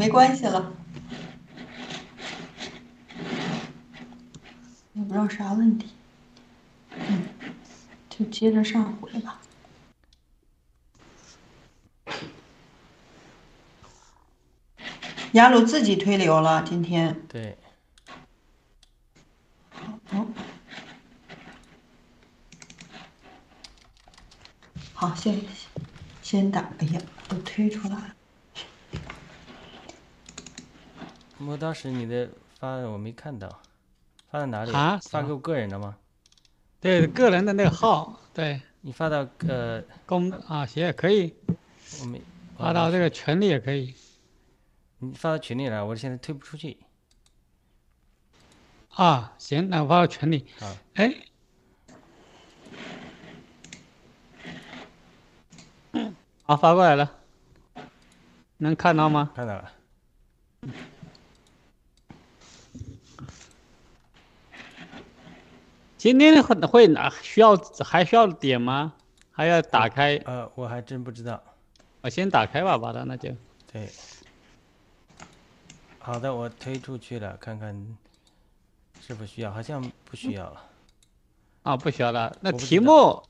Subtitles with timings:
[0.00, 0.72] 没关系了。
[4.94, 5.90] 也不知道啥问题，
[6.96, 7.28] 嗯，
[8.08, 9.38] 就接着上回吧。
[15.32, 17.20] 雅鲁自己推流了，今天。
[17.28, 17.58] 对。
[20.06, 20.26] 好。
[24.94, 25.38] 好，先
[26.22, 26.72] 先打。
[26.78, 28.14] 哎呀，都推出来了。
[31.40, 33.48] 磨刀石，你的发我没看到，
[34.30, 34.72] 发到哪里？
[34.72, 35.00] 啊？
[35.08, 35.96] 发给我个人的吗？
[36.80, 38.20] 对，个人的那个号。
[38.34, 38.60] 对。
[38.82, 41.34] 你发到呃公啊，行也可以。
[42.00, 42.20] 我没。
[42.56, 43.94] 发到这个群里也可以。
[44.98, 46.78] 你发到群里了，我现在退不出去。
[48.94, 50.46] 啊，行，那我发到群里。
[50.60, 50.76] 啊。
[50.94, 51.14] 哎。
[56.44, 57.18] 好，发过来了。
[58.58, 59.32] 能看到吗？
[59.34, 59.72] 看到了。
[66.00, 68.94] 今天会会哪需要还需要点吗？
[69.30, 70.16] 还要打开？
[70.24, 71.42] 呃，我还真不知道。
[72.00, 73.28] 我先打开吧，把它那就。
[73.70, 73.86] 对。
[75.98, 77.98] 好的，我推出去了，看看
[78.98, 80.64] 是不需要，好像不需要了。
[81.64, 82.34] 啊，不需要了。
[82.40, 83.22] 那题目，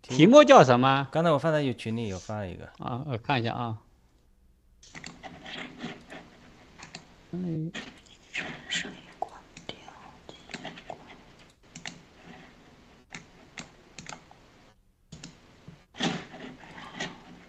[0.00, 1.08] 题目叫什么？
[1.10, 2.64] 刚才我发在有群里有发了一个。
[2.78, 3.76] 啊，我看一下啊。
[7.32, 7.72] 嗯。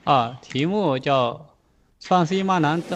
[0.06, 1.32] 啊，题目叫
[2.00, 2.80] 《双 C 马男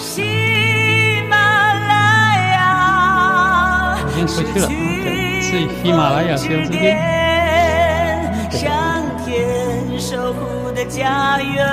[0.00, 1.36] 喜马
[1.86, 3.98] 拉雅。
[4.10, 6.68] 已经出去了，对，是喜马拉雅直
[8.50, 9.98] 播间。
[10.00, 11.66] 守护的家园，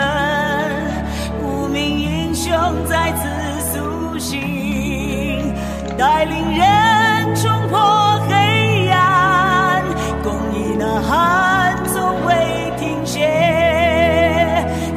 [1.41, 2.51] 无名英雄
[2.85, 3.29] 再次
[3.71, 5.53] 苏醒，
[5.97, 9.83] 带领人冲破黑暗，
[10.21, 13.21] 公益呐喊从未停歇，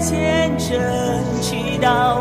[0.01, 0.77] 虔诚
[1.41, 2.18] 祈祷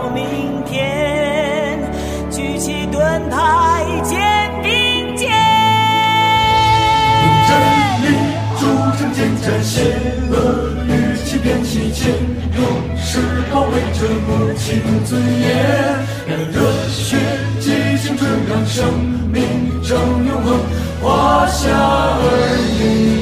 [9.67, 9.83] 成坚战邪
[10.31, 10.77] 恶。
[11.43, 12.11] 变起前，
[12.57, 13.19] 勇士
[13.51, 15.45] 保卫着母亲尊严。
[16.27, 16.55] 让热
[16.89, 17.15] 血
[17.59, 17.65] 激
[18.01, 18.91] 青春，让生
[19.31, 19.43] 命
[19.83, 20.59] 正永恒，
[20.99, 22.21] 华夏儿
[22.79, 23.16] 女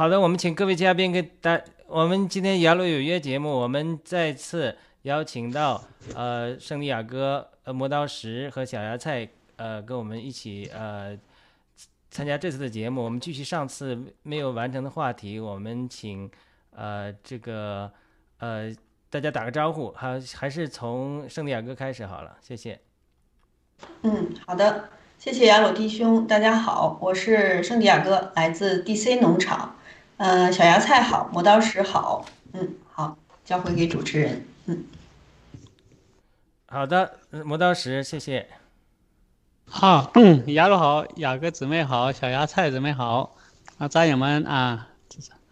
[0.00, 11.14] 好的，我们请各位嘉宾跟大，我们今天《雅鲁有约》节目，我们再次邀请到呃圣地亚哥、呃磨刀石和小芽菜呃跟我们一起呃
[12.10, 13.04] 参加这次的节目。
[13.04, 16.30] 我们继续上次没有完成的话题，我们请
[16.74, 17.92] 呃这个
[18.38, 18.74] 呃
[19.10, 22.80] 大家打个招呼，还还是从圣地亚哥开始好了，谢谢。
[24.00, 24.88] 嗯，好的，
[25.18, 29.76] 谢谢雅鲁弟兄，大家好，我是圣地亚哥，来自 DC 农场。
[30.20, 34.84] 呃，小芽菜好，磨刀石好，嗯，好，交回给主持人，嗯。
[36.66, 38.46] 好的，磨刀石，谢谢。
[39.64, 43.34] 好，嗯，雅鲁好，雅哥姊妹好，小芽菜姊妹好，
[43.78, 44.88] 啊，战友们啊，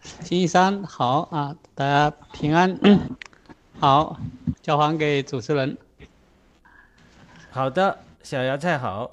[0.03, 3.17] 星期三好啊，大家平安，嗯，
[3.81, 4.21] 好，
[4.61, 5.79] 交还给主持人。
[7.50, 9.11] 好的，小芽菜好。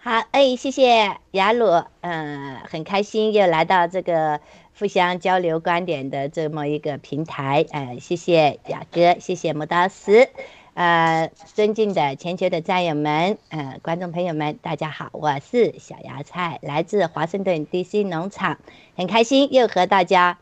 [0.00, 4.40] 好，哎，谢谢雅鲁，嗯，很开心又来到这个
[4.78, 10.28] 互相交流观点的这么一个平台，呃，谢谢雅哥，谢谢磨刀石。
[10.74, 18.58] 呃，尊敬的全球的战友们，呃，观众朋友们，大家好，我是小芽菜，来自华盛顿 DC 农场，
[18.96, 20.38] 很开心又和大家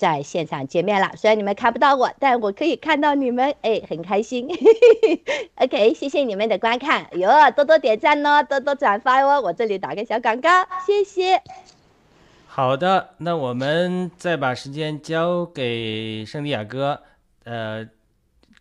[0.00, 1.12] 在现场见面了。
[1.14, 4.48] 虽然你们看不到我，但我可以看到你们，哎，很开心。
[5.56, 10.48] OK，谢谢你们的观看，哟，多多点赞哦，多多转发哦，我这里打个小广告，
[10.86, 11.42] 谢谢。
[12.46, 17.02] 好的，那我们再把时间交给圣地亚哥，
[17.44, 17.86] 呃。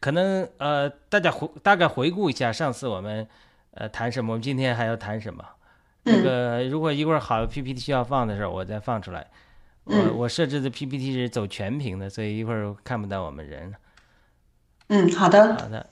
[0.02, 3.28] 可能呃，大家回大概回顾一下上次我们
[3.74, 5.44] 呃谈什么，我们今天还要谈什么？
[6.04, 9.28] 那个如果一会儿好 PPT 需要放的时候，我再放出来。
[9.90, 13.74] 我我设置的 PPT 是走全屏的，所以一会儿看不到我们人。
[14.88, 15.56] 嗯，好的。
[15.56, 15.88] 好的。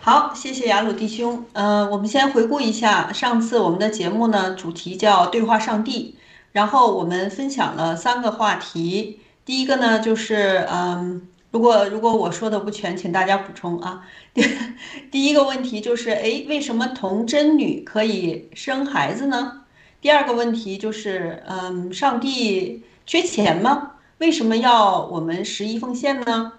[0.00, 1.44] 好，谢谢雅鲁弟兄。
[1.52, 6.16] 嗯，我们先回顾一下上次我们的节目呢，主题叫对话上帝，
[6.52, 9.20] 然后我们分享了三个话题。
[9.44, 11.28] 第一个呢，就是嗯。
[11.52, 14.08] 如果如果我说的不全，请大家补充啊。
[14.32, 14.42] 第
[15.12, 19.60] 第一个问题就是，哎，为什么童贞女可以生孩子呢？
[20.00, 23.92] 第二个问题就是，嗯，上帝缺钱吗？
[24.18, 26.52] 为什么要我们十一奉献呢？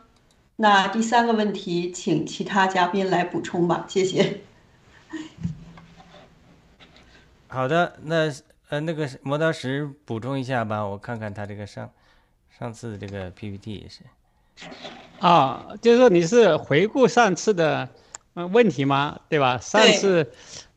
[0.57, 4.41] 那第三个问题，请其他嘉宾来补充吧，谢谢。
[7.47, 8.31] 好的，那
[8.69, 11.89] 呃那个磨刀石补充一下吧，我看看他这个上
[12.59, 14.01] 上次这个 PPT 也是。
[15.19, 17.89] 啊，就是说你是回顾上次的
[18.35, 19.19] 嗯问题吗？
[19.29, 19.57] 对吧？
[19.57, 20.31] 上次，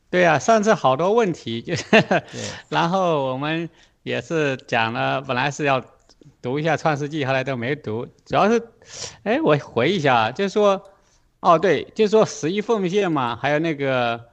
[0.09, 1.85] 对啊，上次好多问题，就是，
[2.71, 3.69] 然后我们
[4.06, 5.85] 也是讲了，本来是要
[6.41, 8.62] 读一下《创世纪》，后来都没读，主要是，
[9.25, 10.81] 哎，我回忆一下，就是说，
[11.41, 14.26] 哦，对，就是说十一奉献嘛，还有那个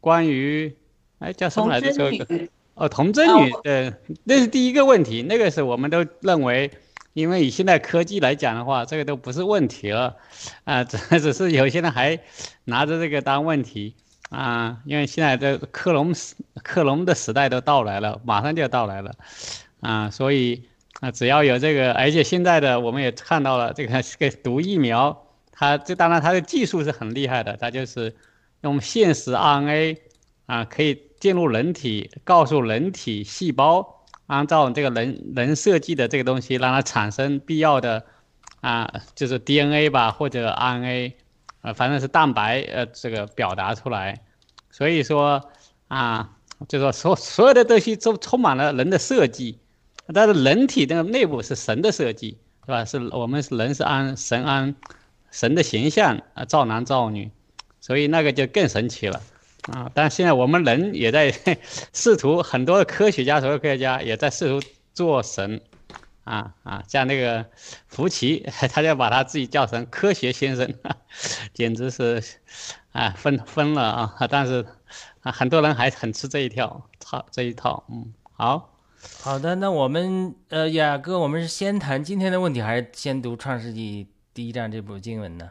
[0.00, 0.76] 关于，
[1.18, 1.90] 哎，叫什么来着？
[1.90, 3.92] 这个，哦，童贞女，对，
[4.22, 6.70] 那是第一个问题，那个是我们都认为。
[7.12, 10.16] 因为以现在科技来讲的话，这个都不是问题了，
[10.62, 12.16] 啊，只只是有些人还
[12.66, 13.96] 拿着这个当问题
[14.30, 14.80] 啊。
[14.86, 16.34] 因为现在这克隆时
[16.64, 19.14] 克隆的时代都到来了，马上就要到来了，
[19.80, 20.64] 啊，所以
[21.00, 28.16] 啊，只要有这个，而且现在的我们也看到了这个这个毒疫苗，它这当然它的技术是很厉害的，它就是
[28.62, 29.98] 用现实 RNA
[30.46, 33.96] 啊，可以进入人体，告诉人体细胞。
[34.26, 38.04] 按照这个人人设计的这个东西，让它产生必要的
[38.60, 41.14] 啊，就是 DNA 吧，或者 RNA，
[41.62, 44.20] 呃，反正是蛋白，呃，这个表达出来。
[44.70, 45.50] 所以说
[45.88, 46.36] 啊，
[46.68, 49.58] 就说所所有的东西都充满了人的设计，
[50.14, 52.84] 但是人体的内部是神的设计，是吧？
[52.84, 54.74] 是我们人是按神按
[55.30, 57.30] 神的形象啊造男造女，
[57.80, 59.20] 所以那个就更神奇了。
[59.70, 59.90] 啊！
[59.92, 61.30] 但现在我们人也在
[61.92, 65.60] 试图，很多科学家，所有科学家也在试图做神，
[66.30, 67.44] 啊啊，像那个
[67.88, 70.72] 福奇， 他就把他自己叫成科学先生，
[71.52, 72.22] 简直是，
[72.92, 74.14] 啊，疯疯了啊！
[74.30, 74.64] 但是
[75.22, 78.78] 啊，很多人还很吃这一套，套这一套，嗯，好，
[79.20, 85.50] 好的，那我们呃，雅哥，我们是先谈今天的问题，还是先读《创世纪》第一章这部经文呢？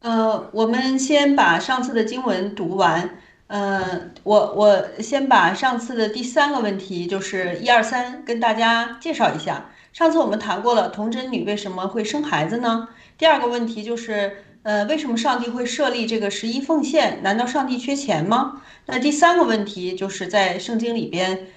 [0.00, 3.20] 呃，我们先把上次的经文读完。
[3.50, 9.72] 呃，我我先把上次的第三个问题，就是一二三，跟大家介绍一下。
[9.92, 12.88] 上次我们谈过了童贞女为什么会生孩子呢？
[13.18, 17.24] 第二个问题就是，呃，为什么上帝会设立这个十一奉献？
[17.24, 18.62] 难道上帝缺钱吗？
[18.86, 21.48] 那第三个问题就是在圣经里边，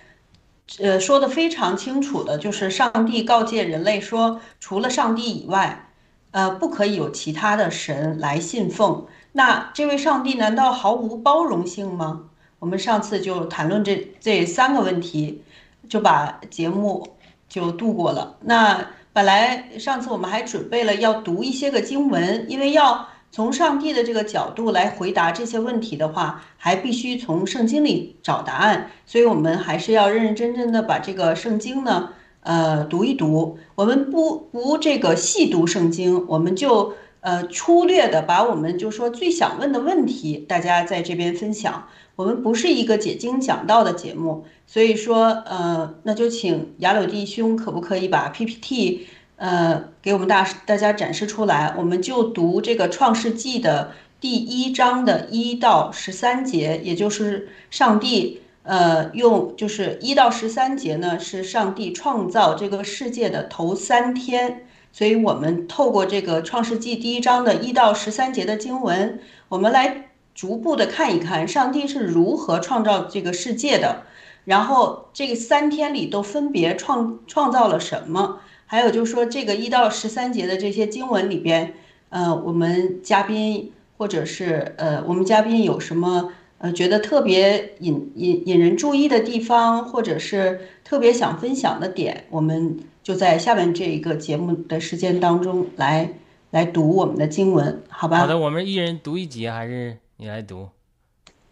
[0.80, 5.90] 呃，说的非常清楚的，就是上帝告诫人类说，除了上帝以外。
[6.32, 9.06] 呃，不可以有其他的神来信奉。
[9.34, 12.30] 那这位上帝难道毫无包容性吗？
[12.60, 15.42] 我们上次就谈论这这三个问题，
[15.90, 17.10] 就把节目
[17.50, 18.38] 就度过了。
[18.42, 28.92] 那本来上次我们还准备了要读一些个经文，因为要从上帝的这个角度来回答这些问题的话，还必须从圣经里找答案。
[29.06, 32.10] 所以我们还是要认认真真的把这个圣经呢，
[32.42, 33.58] 呃读一读。
[33.76, 41.88] 我们不不这个细读圣经，我们就呃粗略的把我们就说最想问的问题，大家在这边分享。
[42.16, 51.74] 我们不是一个解经讲道的节目，所以说呃那就请雅柳弟兄可不可以把 PPT 呃给我们大大家展示出来？
[51.76, 53.92] 我们就读这个创世纪的。
[54.24, 64.66] 第一章的一到十三节，也就是上帝呃用就是一到十三节呢，是上帝创造这个世界的头三天。
[64.94, 69.20] 所以，我们透过这个创世纪第一章的一到十三节的经文，
[69.50, 74.04] 我们来逐步的看一看上帝是如何创造这个世界的。
[74.46, 78.40] 然后，这个三天里都分别创创造了什么？
[78.66, 81.74] 还有就是说，这个一到十三节的这些经文里边，
[82.10, 83.74] 呃，我们嘉宾。
[83.96, 96.10] 或者是呃，我们嘉宾有什么呃觉得特别引引引人注意的地方，或者是特别想分享的点，我们就在下面这一个节目的时间当中来
[96.52, 98.20] 来读我们的经文，好吧？
[98.20, 100.70] 好的，我们一人读一节，还是你来读？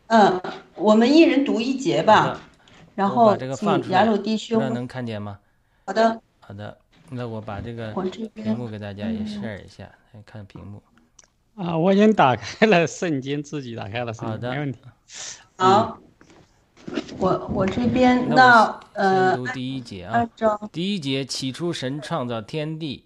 [0.07, 0.41] 嗯，
[0.75, 2.41] 我们一人读一节吧。
[2.95, 5.39] 然后请雅鲁弟兄能看见吗？
[5.85, 6.77] 好的，好的，
[7.09, 7.93] 那我把这个
[8.33, 10.81] 屏幕给大家也 share 一下，来看屏幕。
[11.55, 14.79] 啊，我已经打开了 圣经，自己打开了圣经，没问题。
[15.57, 15.97] 好，
[17.17, 20.27] 我我这边那呃，读第一节啊，
[20.71, 23.05] 第一节起初神创造天地。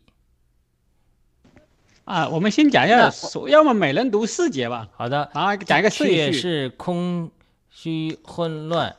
[2.05, 3.11] 啊，我们先讲一下，
[3.47, 4.87] 要么每人读四节吧。
[4.95, 6.31] 好的，啊讲一个顺序。
[6.31, 7.29] 是空
[7.69, 8.95] 虚混乱，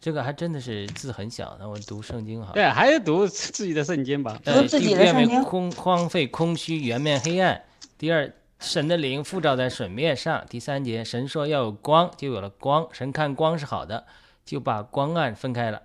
[0.00, 2.52] 这个还真的是字很小，那我读圣经好。
[2.52, 4.38] 对，还是读自己的圣经吧。
[4.44, 5.42] 读自己的圣经。
[5.44, 7.62] 空荒废空虚，圆面黑暗。
[7.98, 8.32] 第二。
[8.62, 10.44] 神的灵覆照在水面上。
[10.50, 12.86] 第三节，神说要有光，就有了光。
[12.92, 14.04] 神看光是好的，
[14.50, 15.82] 就把光暗分开了。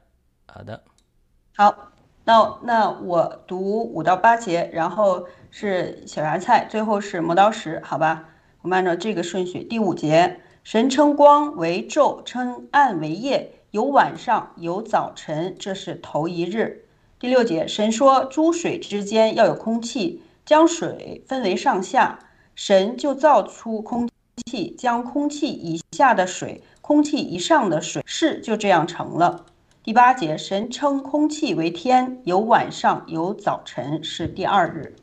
[0.48, 0.82] 好的，
[1.56, 1.92] 好，
[2.24, 8.28] 那那我读五到八节，然后是小芽菜，最后是磨刀石，好吧？
[8.64, 9.64] 我们按照这个顺序。
[9.64, 16.88] 第五节，神称光为昼，称暗为夜，有晚上，有早晨，这是头一日。
[17.20, 22.18] 第六节，神说诸水之间要有空气，将水分为上下。
[22.56, 24.10] 神就造出空
[24.48, 29.48] 气，将空气以下的水、空气以上的水是就这样成了。
[29.82, 34.96] 第八节，神称空气为天，有晚上，有早晨，是第二日。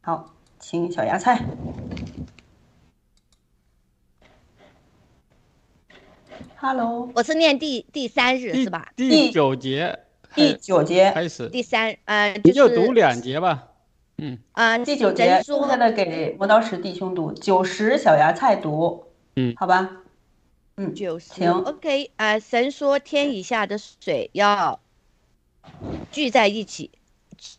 [0.00, 1.40] 好，请小芽菜。
[6.56, 8.88] Hello，我是念第第三日是吧？
[8.96, 10.00] 第九节，
[10.34, 11.48] 第九节开始。
[11.48, 13.68] 第三，呃，你就读两节吧。
[14.18, 19.04] 嗯啊，第九节剩下的给磨刀石弟兄读，九十小芽菜读，
[19.36, 19.90] 嗯，好吧，
[20.76, 21.32] 嗯，就是。
[21.34, 24.80] 行，OK 啊，神说天以下的水要
[26.10, 26.90] 聚在一起，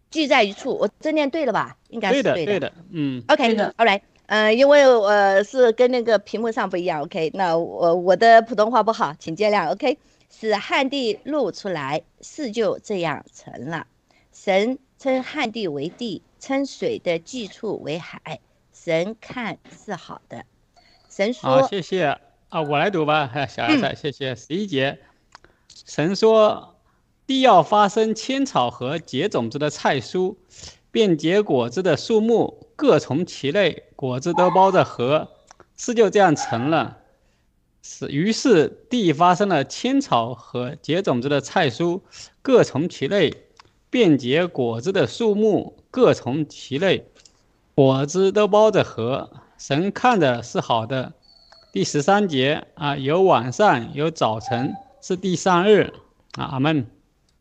[0.10, 1.77] 聚在一处，我这念对了吧？
[1.89, 13.86] 应该是对的，对的，嗯，OK 的，All right，嗯，因为我是跟那个屏幕上不一样，OK，那我我的普通话不好，请见谅，OK，使旱地露出来，事就这样成了，
[14.34, 16.24] 神称旱地为地。
[16.39, 18.39] 称水的寄处为海，
[18.72, 20.46] 神看是好的。
[21.17, 22.15] 神说：“好，谢谢
[22.50, 24.36] 啊，我来读吧。”小孩子，谢谢。
[24.36, 25.00] 十一节，
[25.83, 26.75] 神说
[27.25, 30.36] ：“地要发生千草和结种子的菜蔬，
[30.91, 35.27] 便结果子的树木各从其类，果子都包着核。”
[35.75, 37.00] 是就这样成了。
[37.81, 42.01] 是，于是地发生了千草和结种子的菜蔬，
[42.43, 43.33] 各从其类，
[43.89, 45.83] 便结果子的树木。
[45.89, 47.07] 各从其类，
[47.74, 49.31] 果子都包着核。
[49.57, 51.13] 神看的是好的。
[51.71, 55.93] 第十三节啊，有晚上有早晨，是第三日
[56.37, 56.45] 啊。
[56.45, 56.85] 阿门。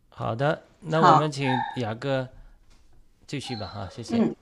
[0.08, 2.28] 好的，那我们请雅哥
[3.26, 3.66] 继续吧。
[3.66, 4.16] 哈，谢谢。
[4.16, 4.34] 嗯。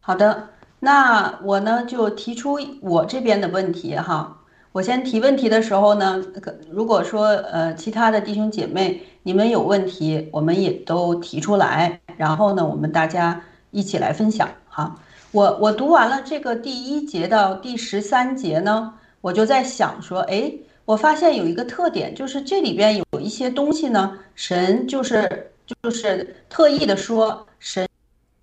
[0.00, 0.50] 好的，
[0.80, 4.42] 那我呢就提出我这边的问题哈。
[4.72, 6.22] 我先提问题的时候呢，
[6.70, 13.40] 如果说呃其他的弟兄姐妹你们有问题，我们也都提出来，然后呢我们大家
[13.70, 15.00] 一起来分享哈。
[15.36, 20.50] 我我读完了这个第一节到第十三节呢，我就在想说，哎，
[20.86, 25.52] 我发现有一个特点，就是这里边有一些东西呢，神就是
[25.82, 27.86] 就是特意的说神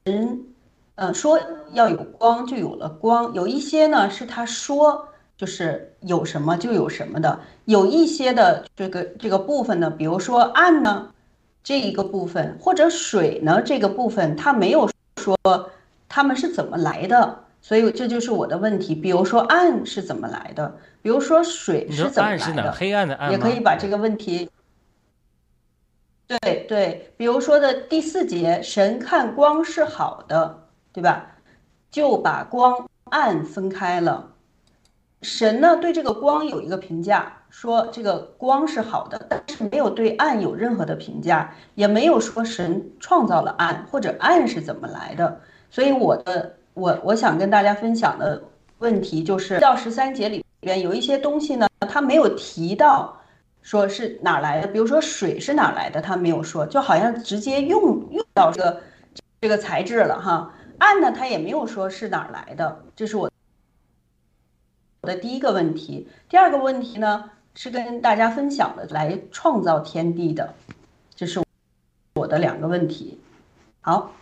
[0.06, 0.40] 神
[0.94, 1.40] 呃说
[1.72, 5.08] 要有光就有了光，有一些呢是他说。
[5.36, 11.10] 就是有什么就有什么的，有一些的这个这个部分呢，比如说暗呢，
[11.64, 15.36] 这一个部分或者水呢这个部分，它没有说
[16.14, 18.94] 他们是怎么来的，所以这就是我的问题。
[18.94, 24.48] 比如说暗是怎么来的，比如说水是怎么来的，黑暗的暗也可以把这个问题。
[26.28, 31.32] 对对，比如说的第四节，神看光是好的，对吧？
[31.90, 34.34] 就把光暗分开了。
[35.24, 45.42] 神呢对这个光有一个评价，说这个光是好的，但是没有对暗有任何的评价，也没有说神创造了暗或者暗是怎么来的。
[45.74, 48.40] 所以我的我我想跟大家分享的
[48.78, 53.20] 问题就是到十三节里边有一些东西呢，他没有提到
[53.64, 58.82] 说是哪来的，比如说水是哪来的，他没有说，就好像直接用用到这个
[59.42, 60.54] 这个材质了哈。
[60.78, 63.32] 暗呢，他也没有说是哪来的，这是我。
[65.02, 70.54] 我的第一个问题，第二个问题呢是跟大家分享的，来创造天地的，
[71.16, 71.42] 这是
[72.14, 73.20] 我的两个问题。
[73.82, 74.14] 好，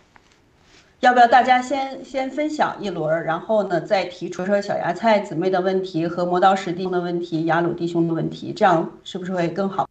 [1.02, 9.88] 要不要大家先先分享一轮，然后呢再提出说小芽菜姊妹的问题和磨刀石弟兄的问题、雅鲁弟兄的问题，这样是不是会更好？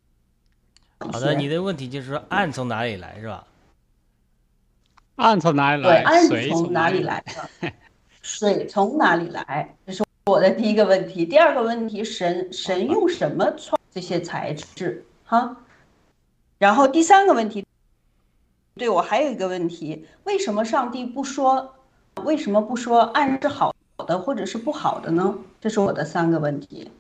[1.00, 3.46] 好的，你的问题就是说暗从哪里来是吧？
[5.18, 6.02] 暗从哪里来？
[6.02, 7.72] 对，暗从哪里来的？
[8.22, 9.76] 水从哪里来？
[9.86, 10.04] 这是。
[10.28, 15.04] 我的第一个问题，第二个问题，神神用什么创这些材质？
[15.26, 15.58] 哈，
[16.58, 17.66] 然后第三个问题，
[18.76, 21.76] 对我还有一个问题，为什么上帝不说？
[22.24, 23.76] 为什么不说暗是好
[24.08, 25.38] 的，或者是不好的呢？
[25.60, 26.92] 这是我的三个问题。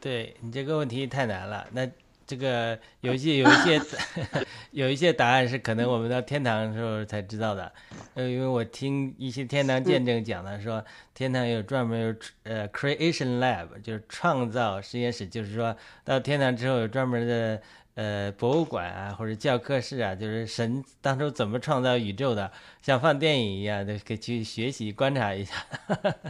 [0.00, 1.88] 对你这个问题太难了，那。
[2.28, 3.80] 这个有一些有一些
[4.72, 7.72] 有一些答案是可能我们到天堂的时候才知道的，
[8.14, 10.84] 呃，因为我听一些天堂见证讲的说，
[11.14, 17.62] 天堂有专门有呃 creation lab，就是创造实验室，就是说到天堂之后有专门的
[17.96, 22.50] 呃博物馆啊或者教科室啊，就是神当初怎么创造宇宙的，
[22.80, 25.54] 像放电影一样的，可以去学习观察一下。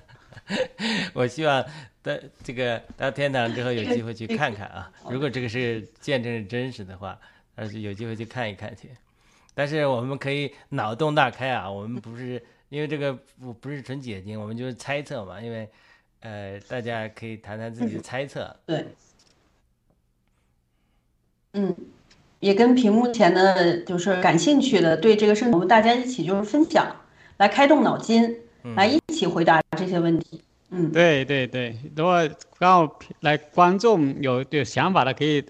[1.12, 1.60] 我希望
[2.02, 2.12] 到
[2.44, 4.92] 这个到天堂之后有机会去看看啊！
[5.10, 7.18] 如果这个是见证是真实的话，
[7.56, 8.88] 而是有机会去看一看去。
[9.54, 11.68] 但是我们可以脑洞大开啊！
[11.68, 15.40] 我们不是因为这个不不是纯解经，我们就是猜测嘛。
[15.40, 15.68] 因为
[16.20, 18.54] 呃，大家可以谈谈自己的猜测。
[18.66, 18.86] 对，
[21.56, 21.74] 嗯，
[22.38, 26.86] 也跟屏幕前的就是感兴趣的对这个事，我们大家一起就是分享，
[27.38, 28.36] 来开动脑筋。
[28.74, 30.42] 来一起回答这些问题。
[30.70, 35.40] 嗯，对对对，如果刚好来观众有有想法的，可以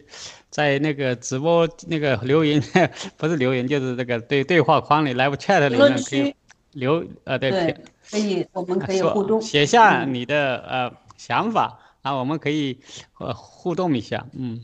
[0.50, 2.62] 在那个直播那个留言，
[3.16, 6.34] 不是留言就是那个对对话框里 live chat 里面可以
[6.72, 7.74] 留呃对，
[8.10, 12.78] 可以我们可以互动，写下你的呃想法，然后我们可以
[13.18, 14.26] 呃互动一下。
[14.38, 14.60] 嗯，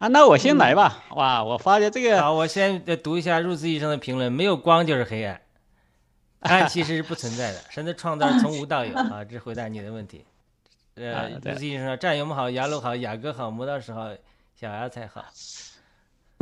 [0.00, 1.04] 啊，那我先来吧。
[1.10, 5.38] 哇，我发现这个好，我先读一下入资医生的评论：没有光就是黑暗。
[6.40, 9.22] 暗其实是不存在的，神的创造从无到有啊！
[9.22, 10.24] 这回答你的问题。
[10.94, 14.08] 呃， 陆子医生说：“战友们好，雅鲁好，雅哥好，磨刀石好，
[14.58, 15.22] 小芽菜好。”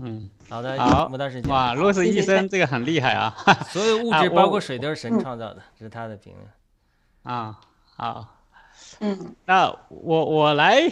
[0.05, 1.43] 嗯，好的，好，磨刀石。
[1.49, 3.35] 哇，陆子医生这个很厉害啊！
[3.71, 7.37] 所有物质包括水都是神创造的，这是他的评论。
[7.37, 7.59] 啊，
[7.97, 8.25] 好。
[9.01, 10.89] 嗯，那我我来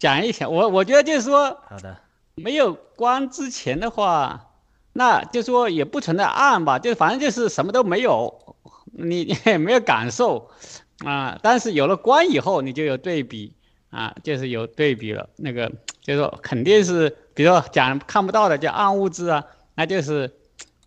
[0.00, 1.96] 讲一下，我我觉得就是说，好的，
[2.34, 4.48] 没有光之前的话。
[4.92, 8.56] 那就说也不存在暗吧，就反正就是什么都没有，
[8.90, 10.50] 你 也没有感受
[11.04, 11.38] 啊。
[11.40, 13.54] 但是有了光以后，你就有对比
[13.90, 15.28] 啊，就是有对比了。
[15.36, 15.70] 那个
[16.02, 19.44] 就是说肯定是，比如说讲看不到的叫暗物质啊，
[19.76, 20.28] 那就是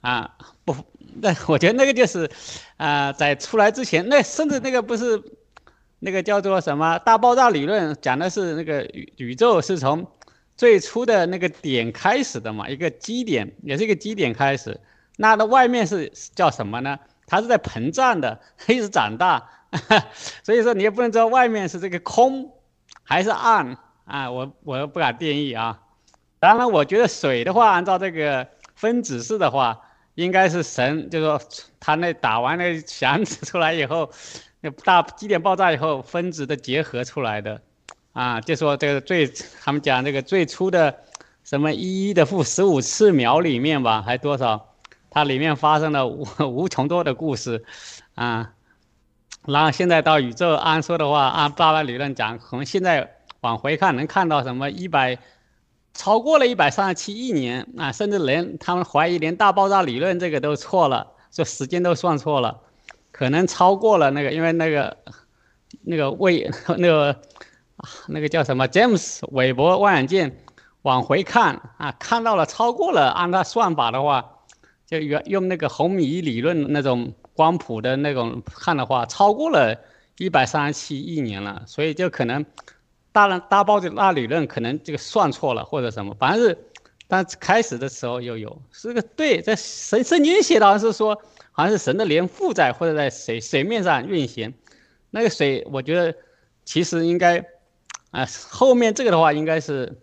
[0.02, 0.76] 啊不，
[1.22, 2.30] 那我觉得那个就是
[2.76, 5.24] 啊，在出来之前，那甚至那个不是
[6.04, 10.06] 那个叫做什么大爆炸理论，讲的是那个宇宇宙是从。
[10.56, 14.80] 最初的那个点开始的嘛，一个基点，也是一个基点开始。
[15.18, 17.00] 那的外面是叫什么呢？
[17.26, 18.40] 它是在膨胀的，
[18.70, 19.50] 一直长大。
[20.46, 22.52] 所以说你也不能知道外面是这个空
[23.02, 25.82] 还是暗啊，我我不敢定义啊。
[26.40, 29.82] 当然，我觉得水的话，按照这个分子式的话，
[30.14, 31.42] 应该是神，就是说
[31.80, 34.12] 他那打完那响指出来以后，
[34.64, 37.62] 那大基点爆炸以后，分子的结合出来的。
[38.14, 39.28] 啊，就说这个最，
[39.62, 40.96] 他们讲这个最初的，
[41.44, 44.76] 什么一一的负十五次秒里面吧，还多少，
[45.10, 47.66] 它里面发生了无 无穷多的故事，
[48.16, 48.54] 啊，
[49.46, 55.18] 然后现在到宇宙，按说的话，按八百理论讲，可能现在往回看能看到什么一百，
[55.94, 62.62] 超过了一百三十七亿年啊，甚至连他们怀疑连大爆炸理论这个都错了，这时间都算错了，
[63.14, 64.98] 可能超过了那个，因为那个，
[65.84, 67.16] 那个位 那个。
[68.08, 68.66] 那个叫什么？
[68.66, 70.32] 詹姆斯韦伯望远镜
[70.84, 74.40] 往回看啊，看到了超过了，按他算法的话，
[74.86, 79.78] 就用用那个红米理论那种光谱的那种看的话，超过了
[80.18, 81.64] 一百三十七亿年了。
[81.66, 82.46] 所以就可能
[83.12, 86.58] 大大爆炸大理论可能这个算错了或者什么，反正是
[87.10, 91.22] 但开始的时候又有，是个对，在神圣经写的是说，
[91.54, 94.54] 好像是神的灵附在或者在水水面上运行，
[95.12, 96.14] 那个水，我觉得
[96.66, 97.46] 其实应该，
[98.12, 99.98] 啊，后面这个的话应该是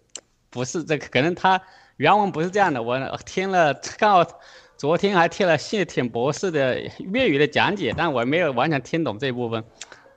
[0.48, 1.60] 不是这个，可能他
[1.96, 2.82] 原文不是这样的。
[2.82, 4.40] 我听了，刚好
[4.76, 9.64] 昨天还听了谢挺博士的粤语的讲解，但我没有完全听懂这部分。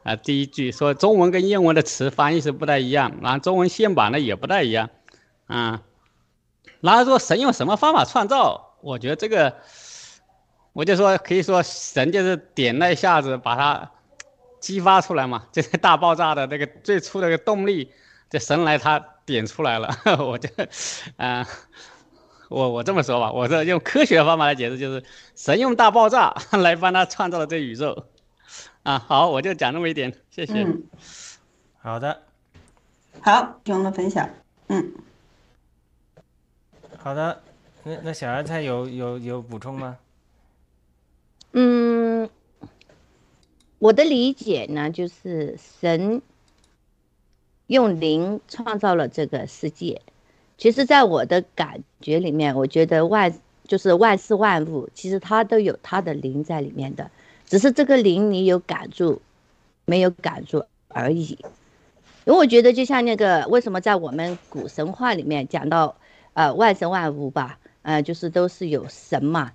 [0.04, 4.90] 啊，第一句说中文跟英文的词翻译是不太一样，然后中文现版的也不太一样，
[5.48, 5.82] 啊。
[6.82, 8.76] 然后说神用什么方法创造？
[8.82, 9.56] 我觉得这个，
[10.74, 13.92] 我就说可以说神就是点那一下子把它
[14.60, 17.92] 激发出来嘛， 就是大爆炸的那个最初的个动力，
[18.30, 19.90] 这神来他点出来了。
[20.20, 20.50] 我就，
[21.18, 21.48] 啊，
[22.50, 25.04] 我我这么说吧，我这用科学的方法来解释，就是
[25.36, 28.08] 神用大爆炸 来帮他创造了这宇宙。
[28.84, 30.68] 啊，好，我就讲那么一点，谢谢。
[31.82, 32.24] 好的，
[33.22, 34.30] 好，兄的分享，
[34.68, 34.94] 嗯。
[36.98, 37.42] 好的，
[37.84, 39.98] 那那小芽菜有有有补充吗？
[41.54, 42.30] 嗯，
[43.80, 46.22] 我的理解呢，就是神
[47.68, 50.02] 用灵创造了这个世界。
[50.58, 53.34] 其实，在我的感觉里面，我觉得万
[53.68, 57.10] 就是万事万物，其实它都有它的灵在里面的，
[57.46, 59.22] 只是这个灵你有感住，
[59.86, 61.38] 没有感住而已。
[62.26, 65.96] 因为我觉得，就像那个为什么在我们古神话里面讲到。
[66.36, 69.52] 呃，万神万物吧，呃，就是都是有神嘛。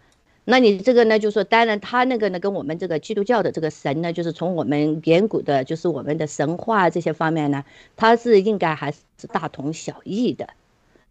[0.50, 10.48] 那你这个呢，就说当然他那个呢，跟我们这个基督教的这个神呢，就是从我们远古的，就是我们的神话这些方面呢，它是应该还是大同小异的。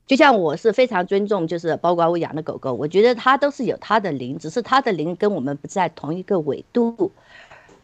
[0.07, 7.11] 就像我是非常尊重，就是包括我养的狗狗，我觉得它都是有它的灵，只是它的灵跟我们不在同一个纬度。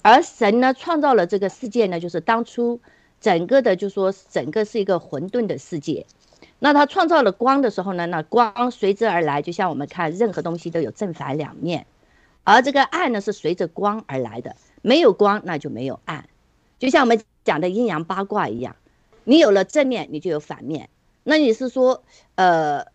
[0.01, 2.79] 而神呢，创造了这个世界呢，就是当初
[3.21, 6.07] 整个的，就说整个是一个混沌的世界。
[6.63, 8.06] 那他创造了光的时候呢？
[8.06, 11.86] 那光随之而来，就像我们看任何东西都有正反两面，
[12.45, 16.30] 而这个暗呢是随着光而来的，没有光那就没有暗，
[16.80, 18.78] 就像我们讲的阴阳八卦一样，
[19.26, 20.88] 你有了正面，你就有反面。
[21.26, 22.02] 那你是说，
[22.36, 22.86] 呃，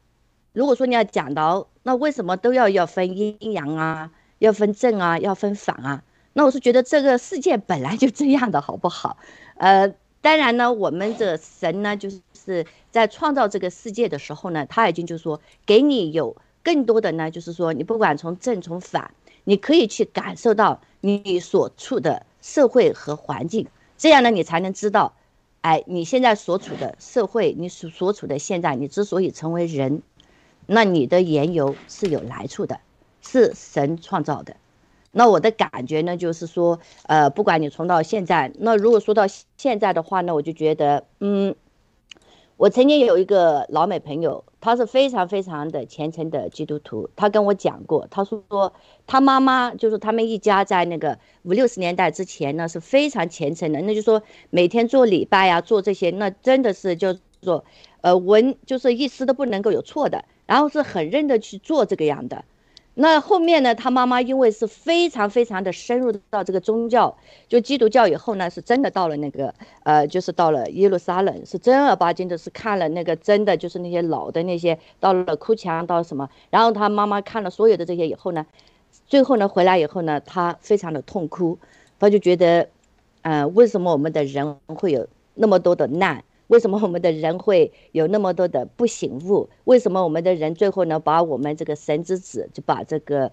[0.55, 6.03] 如果说你要讲到，那为什么都要要分阴阳啊，要分正啊，要分反啊？
[6.33, 9.19] 那我是觉得这个世界本来就这样的，好不好？
[9.57, 12.23] 呃，当然呢，我们这神呢，就是。
[12.55, 19.13] 是在创造这个世界的时候呢，他已经就说给你有更多的呢，就是说你不管从正从反，
[19.45, 25.15] 你可以去感受到你所处的社会和环境，这样呢你才能知道，
[25.61, 30.03] 哎，你现在所处的社会，你所所处的现在，你之所以成为人，
[30.67, 32.81] 那你的缘由是有来处的，
[33.21, 34.57] 是神创造的。
[35.11, 41.55] 那我的感觉呢，就是说，呃，不管你从到现在，那如果说到现在的话呢，我就觉得，嗯。
[42.59, 47.09] 我曾经有一个老美朋友，他是非常非常的虔诚的基督徒。
[47.15, 48.73] 他跟我讲过，他说说
[49.07, 57.65] 他妈妈就是他们一家在那个五六十年代之前呢是非常虔诚的，那就说每天做礼拜呀，做这些，那真的是就说，
[58.01, 62.45] 呃，文就是一丝都不能够有错的，然后是很认的去做这个样的。
[63.01, 63.73] 那后面呢？
[63.77, 67.15] 他妈妈因为是非常非常的深入到这个宗教，
[67.47, 76.29] 就基督教以后呢，是真的到了那个呃，就是到了耶路撒冷，是正儿八经的，是看了那个真的就是那些老的那些，到了哭墙，到什么？
[76.51, 78.45] 然后他妈妈看了所有的这些以后呢，
[79.07, 81.57] 最后呢回来以后呢，他非常的痛哭，
[82.01, 82.69] 他就觉得，
[83.23, 86.25] 呃，为什么我们的人会有那么多的难？
[86.49, 89.49] 为什么我们的人会有那么多的不醒悟？
[89.65, 93.31] 为什么我们的人最后呢，把我们这个神之子，就把这个，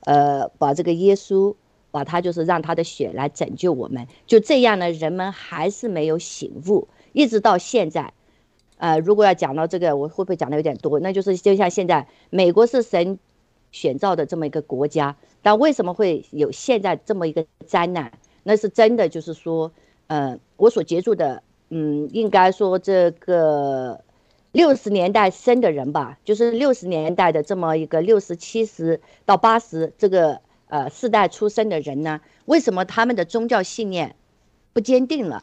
[0.00, 1.54] 呃，把这个耶稣，
[1.92, 4.06] 把他就是让他的血来拯救我们？
[4.26, 8.12] 就这样呢，人们还是没有醒悟，一直到现在。
[8.78, 10.98] 呃，如果要讲到这个，我会不会讲的有点多？
[10.98, 13.18] 那就是就像现在，美国是神
[13.70, 18.12] 选造的这么一个国家，但为什么会有现在这么一个灾难？
[18.42, 19.70] 那是真的，就是说，
[20.08, 21.44] 呃，我所接触的。
[21.68, 24.04] 嗯，应该说这个
[24.52, 34.14] 六十年代生的人吧，就是六十年代的这么一个六十七十到八十这个呃世代出生的人呢，为什么他们的宗教信念
[34.72, 35.42] 不坚定了？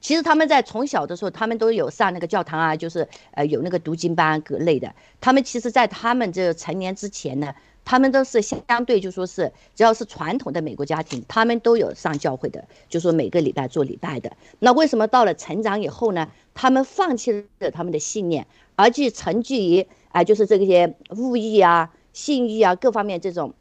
[0.00, 4.94] 其实他们在从小的时候，他们都有上那个教堂啊，就是呃有那个读经班各类的。
[5.20, 7.54] 他们其实，在他们这成年之前呢。
[7.90, 14.30] 他们都是相对就说是，只要是传统的美国家庭，他们都有上教会的，就说每个礼拜做礼拜的。
[14.58, 16.30] 那为什么到了成长以后呢？
[16.52, 18.46] 他们放弃了他们的信念，
[18.76, 23.54] 而去沉寂于啊，就是这些物欲啊、性欲啊各方面这种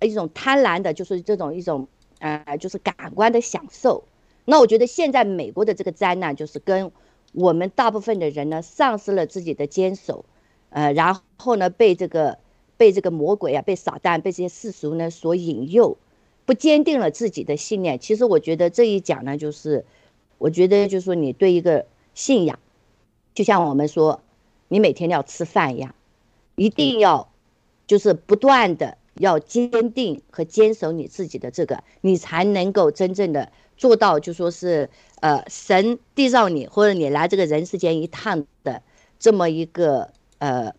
[0.00, 1.86] 一种贪婪的，就是这种一种
[2.20, 4.04] 呃，就是感官的享受。
[4.46, 6.90] 那我觉得现在美国的这个灾难，就是跟
[7.32, 10.24] 我们大部分的人呢，丧失了自己的坚守。
[10.70, 12.38] 呃，然后呢被这个
[12.76, 15.96] 被这个魔鬼啊，被撒旦，被这些世俗呢所引诱，
[16.44, 17.98] 不坚定了自己的信念。
[17.98, 19.84] 其实我觉得这一讲呢，就是
[20.38, 22.58] 我觉得就是说你对一个信仰，
[23.32, 24.20] 就像我们说，
[24.68, 25.94] 你每天要吃饭一样，
[26.56, 27.30] 一定要
[27.86, 38.82] 就是不断的要坚定和坚守你自己的这个，你才能够真正的做到，就说是呃神缔造你或者你来这个人世间一趟的
[39.18, 40.74] 这么一个呃。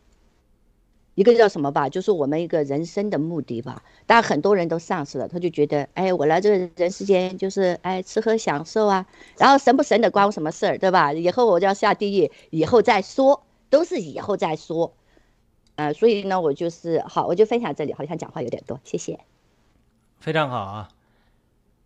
[1.15, 3.81] 一个叫什么吧，就是我们一个人生的目的吧。
[4.05, 9.05] 但很多人都丧失了，他就觉得，哎，我来这个人世间就是哎吃喝享受啊，
[9.37, 11.11] 然后神不神的关我什么事儿，对吧？
[11.13, 14.93] 以后我就要下地狱，以后再说，都是以后再说。
[15.75, 19.19] 呃，所以呢，我就是好，我就分享这里，好像讲话有点多，谢谢。
[20.19, 20.89] 非常好啊。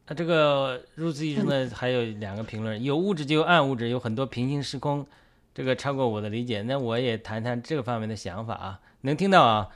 [0.08, 5.06] 那这个入资医生呢，还有两个评论，有物质就有暗物质，有很多平行时空，
[5.54, 6.64] 这个超过我的理解。
[6.64, 8.80] 那我也谈谈这个方面的想法啊。
[9.02, 9.70] 能听到啊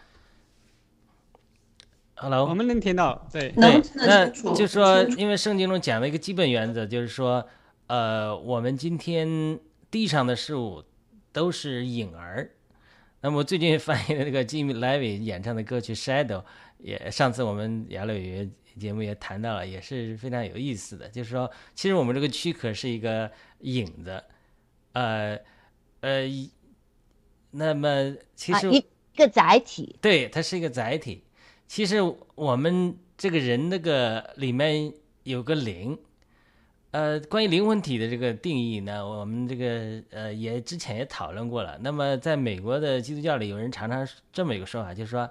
[2.16, 7.48] ？Hello，我们能听到，对对，那就说，因为圣经中讲了一个基本原则，就是说，
[7.88, 9.60] 呃，我们今天
[9.90, 10.84] 地上的事物
[11.32, 12.52] 都是影儿。
[13.22, 16.42] 那么最近翻译的那个 Jimmy Levy 演唱的歌曲《Shadow》，
[16.80, 21.08] 也上次我们雅乐语节目也谈到了，也是非常有意思的。
[21.08, 24.22] 就是说，其实我们这个躯壳是一个影子，
[24.92, 25.40] 呃
[26.02, 26.24] 呃，
[27.52, 28.70] 那么其实。
[28.70, 31.24] 一一个载体，对，它是一个载体。
[31.68, 31.98] 其实
[32.36, 34.92] 我们这个人那个里面
[35.24, 35.98] 有个灵，
[36.92, 41.78] 呃，关于灵魂体的这个定义呢，我们这个呃也之前也讨论过了。
[41.82, 45.30] 那么在美国的基督教里，有人常常这么一个说法，就是说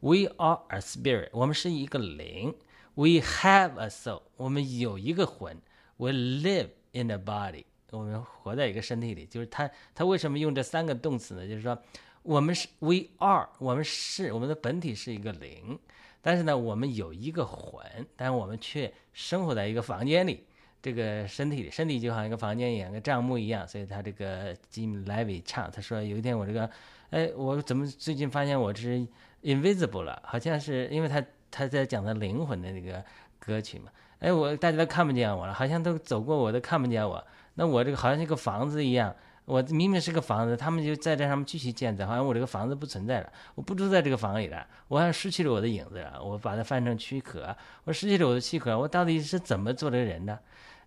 [0.00, 2.54] ，We are a spirit，我们是一个灵
[2.96, 5.56] ；We have a soul，我们有一个魂
[5.98, 9.24] ；We live in a body，我们活在一个身体里。
[9.26, 11.46] 就是他他为什么用这三个动词呢？
[11.46, 11.80] 就是说。
[12.22, 15.78] 我们是 we are，我们是我们的本体是一个灵，
[16.20, 17.82] 但是呢，我们有一个魂，
[18.14, 20.44] 但我们却生活在一个房间里，
[20.82, 23.66] 这个身体，身体就好像一个房间一样，个帐幕一样。
[23.66, 26.70] 所以他这个 Jim Levy 唱，他说有一天我这个，
[27.08, 29.06] 哎，我怎么最近发现我是
[29.42, 30.22] invisible 了？
[30.24, 33.02] 好像是因为他他在讲他灵魂的那个
[33.38, 33.90] 歌曲嘛。
[34.18, 39.16] 哎，我大家都看不见我了，好像都走过我都看不见我，那我这个好像一个房子一样。
[39.50, 46.22] 我明明是个房子，他们就在这上面继续建造，好像我这个房子不存在了，我不住在这个房里了，我好像失去了我的影子了。
[46.22, 50.38] 我把它翻成躯壳，我失去了我的躯壳，我到底是怎么做的人呢？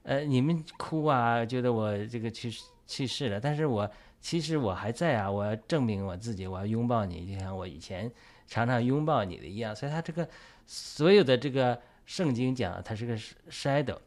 [0.04, 2.50] 呃，你们哭啊，觉得我这个去
[2.88, 3.90] 去世了，但是我
[4.22, 8.10] 其实我还在啊，我要证明我自己，我要拥抱你，就像我以前
[8.48, 9.76] 常常拥抱你的一样。
[9.76, 10.26] 所以他这个
[10.66, 13.18] 所有的这个圣经讲，它是个
[13.52, 13.98] shadow，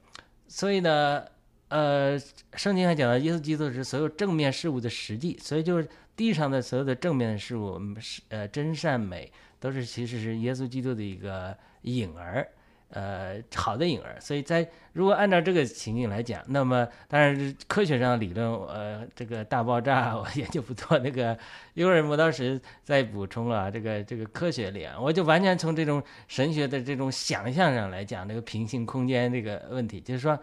[0.48, 1.22] 所以呢。
[1.68, 2.16] 呃，
[2.54, 12.46] 圣经还讲到，耶稣基督是所有正面事物的实际，所以就是地上的所有的正面的事物，是呃真善美，都是其实是耶稣基督的一个影儿，
[12.90, 14.16] 呃好的影儿。
[14.20, 21.36] 所以在如果按照这个情景来讲，那么当然科学上理论，呃这个大爆炸我研究不多，那个
[21.74, 30.38] 一会儿磨刀石再补充了这个这个科学里啊，我就完全从这种神学的这种想象上来讲这个平行空间这个问题，就是说。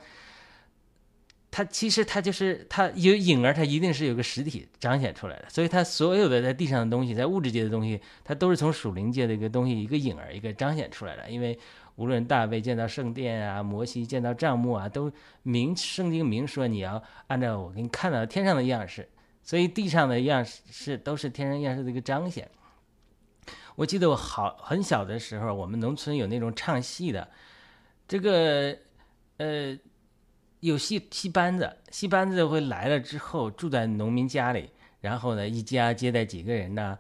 [1.56, 11.30] 它其实它就是它有影儿，它一定是有个实体彰显出来的，所以它所有的在地上的东西，在物质界的东西，它都是从属灵界的一个东西，一个影儿，一个彰显出来的。
[11.30, 11.60] 因为
[11.98, 15.12] 无论大卫见到圣殿啊，摩西见到帐幕啊，都
[15.44, 19.08] 明圣经明说你要按照我给你看到天上的样式，
[19.44, 22.50] 所以地上的样式是都是天上样式的一个彰显。
[23.76, 27.30] 我记得我好很小的时候，我们农村有那种唱戏的，
[28.08, 28.76] 这个
[29.38, 29.78] 呃。
[30.64, 34.70] 有戏戏班子，戏班子会来了之后住在农民家里，
[35.02, 36.98] 然后呢，一家接待几个人呢？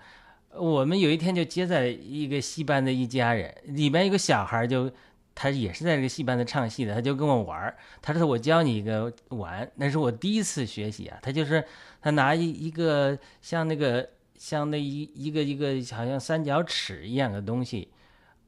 [0.53, 4.91] 我们有一天就接待一个戏班的一家人，里面有个小孩，就
[5.33, 7.73] 他也是在这个戏班子唱戏的，他就跟我玩。
[8.01, 11.17] 他说：“我教你一个玩。”那是我第一次学习啊。
[11.21, 11.63] 他就是
[12.01, 17.87] 他拿一一个像那个像那一一个一个好像三角尺一样的东西，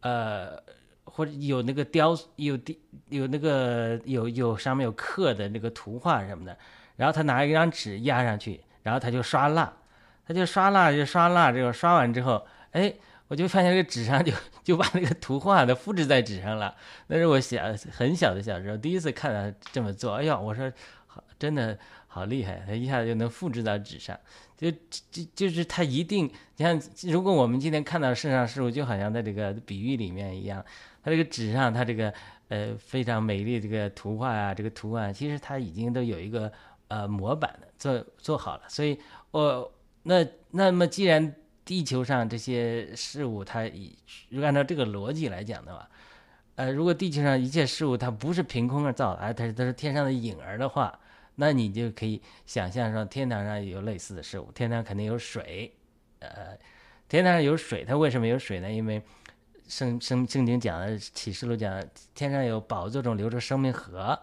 [0.01, 0.61] 呃。
[1.05, 2.77] 或者有那个雕，有的
[3.09, 6.57] 有那个有有上面有刻的那个图画什么的，
[6.97, 9.71] 然后他拿一张纸压上去，然后他就刷蜡，
[10.27, 12.93] 他就刷蜡就刷蜡，这个刷完之后，哎，
[13.27, 16.75] 我就发现这个纸上就 就把那个图画的复制在纸上了。
[17.07, 20.71] 那是我小很小的小时候第一次看到这么做，哎呦，我说
[21.07, 24.19] 好，真的好厉害，他一下子就能复制到纸上。
[24.57, 24.71] 就
[25.11, 30.63] 就就是他一定，你看如果我们今天看到世上事物，就好像在这个比喻里面一样。
[31.05, 32.11] 它这个纸上，它这个
[32.47, 36.51] 呃非常美丽这个图画啊，这个图案其实它已经都有一个
[36.87, 38.63] 呃模板的做做好了。
[38.67, 43.95] 所以，我那那么既然地球上这些事物，它以
[44.29, 45.87] 如果按照这个逻辑来讲的话，
[46.55, 50.99] 呃，如果地球上一切事物它不是凭空而造的，而它是它是天上的影儿的话，
[51.35, 55.71] 那你就可以想象说天堂上有类似的事物，天堂肯定有水，
[56.17, 56.57] 呃，
[57.07, 58.71] 天堂上有水，它为什么有水呢？
[58.71, 58.99] 因为
[59.67, 64.17] 圣圣圣经讲的启示录讲，天上有宝座中流着生命河，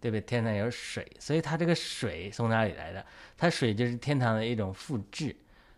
[0.00, 0.20] 对不对？
[0.20, 3.04] 天上有水，所以它这个水从哪里来的？
[3.36, 5.34] 它水就是天堂的一种复制，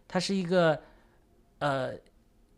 [0.08, 0.80] 它是一个
[1.60, 1.92] 呃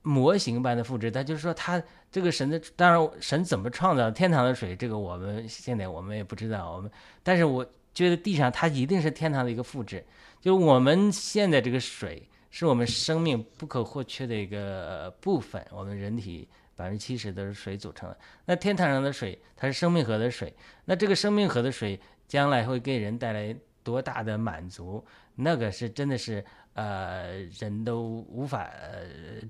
[0.02, 1.10] 模型般的复制。
[1.10, 6.72] 它就是说，它这个神的，当然神怎么创造天堂的水，这个我们现在我们也不知道。
[6.72, 6.90] 我们
[7.22, 10.04] 但是我觉得地上它一定是天堂的一个复制，
[10.40, 12.26] 就我们现在这个水。
[12.50, 15.64] 是我们生命不可或缺的一个部分。
[15.70, 18.18] 我们人体百分之七十都是水组成的。
[18.44, 20.54] 那天堂上的水，它是生命河的水。
[20.84, 25.04] 那这个生命河的水将来会给人带来多大的满足？
[25.36, 28.70] 那个是真的是呃人都无法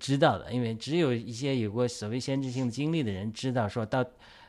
[0.00, 3.68] 知道的，因为只有一些有过所谓先知性经历的人知道。
[3.68, 4.04] 说到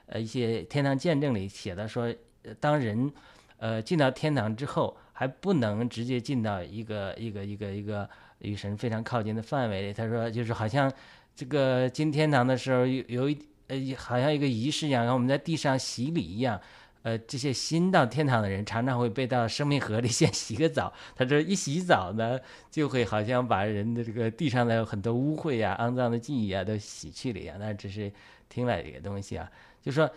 [0.07, 2.13] 呃一些天堂见证里写的说，
[2.59, 3.11] 当人
[3.57, 8.07] 呃进到天堂之后，还不能直接进到一个一个一个一个。
[8.41, 10.93] 与神非常靠近的范围里，他说就是好像
[11.35, 16.61] 这个进天堂的时候有有一呃好像一个仪式一样，然后我们在地上洗礼一样，
[17.01, 20.93] 呃这些新到天堂的人常常会被到生命河里 先洗个澡。
[21.15, 27.57] 他说一洗澡呢，就会好像把人的这个地上的很多污秽呀、肮脏的记忆啊都洗去了一样。
[27.57, 28.13] 那只是
[28.49, 29.51] 听来的一个东西啊，
[29.81, 30.07] 就说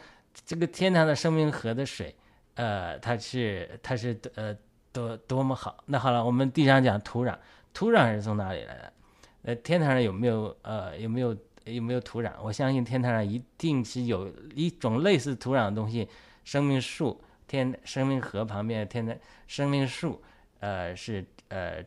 [0.45, 2.15] 这个天堂的生命河的水，
[2.57, 4.55] 呃，它是它是呃
[4.93, 5.83] 多多么好。
[5.87, 7.37] 那好了，我们地上讲土壤。
[7.73, 8.93] 土壤是从哪里来的？
[9.43, 12.33] 呃，天堂上有没有呃有没有有没有土壤？
[12.43, 16.09] 我相信天堂上一定是有一种类似土壤的东西，
[16.45, 20.21] 生命树，天生命河旁边天的生命树，
[20.59, 21.83] 呃是呃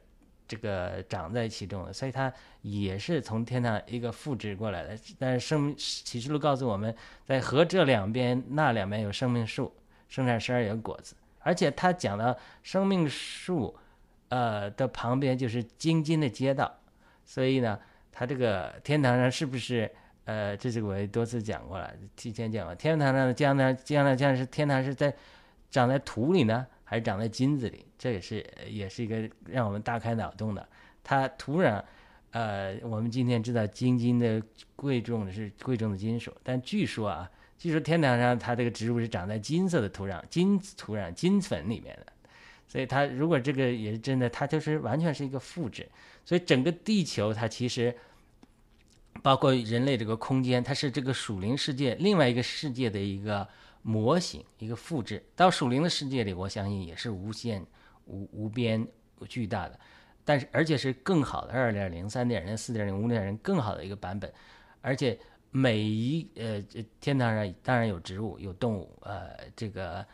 [0.47, 4.97] 这个长在其中的，所以它也是从天堂一个复制过来的。
[5.19, 9.71] 但是生启示录告诉我们在河这两边那两边有生命树，
[10.07, 13.77] 生产十二个果子，而且他讲到生命树。
[14.29, 16.79] 呃的旁边就是京津的街道，
[17.23, 17.79] 所以呢，
[18.11, 19.87] 它这个天堂上是不是
[20.25, 25.13] 呃，这是我也多次讲过了，提前讲过，天堂上的将来将来将是天堂是在
[25.69, 27.85] 长在土里呢，还是长在金子里？
[27.95, 30.67] 这也是也是一个让我们大开脑洞的。
[31.03, 31.83] 它土壤，
[32.31, 34.41] 呃，我们今天知道金金的
[34.75, 42.13] 贵重的是贵重的金属，但据说啊，据说天堂上它这个植物是长在金色的土壤、金土壤、金粉里面的。
[42.67, 45.87] 所以它如果这个也是真的，它就是完全是一个复制。
[46.25, 47.95] 所以整个地球它其实
[49.21, 53.47] 包括人类这个空间，它是这个属灵世界另外一个世界的一个
[53.83, 55.23] 模型，一个复制。
[55.35, 57.63] 到属灵的世界里，我相信也是无限、
[58.05, 58.85] 无无边、
[59.29, 59.79] 巨大的，
[60.25, 64.33] 但是而且是更好的二点零、三点零、四点零、五点零更好的一个版本。
[64.81, 65.17] 而且
[65.53, 66.61] 每一呃
[66.99, 70.05] 天堂上当然有植物、有动物，呃这个。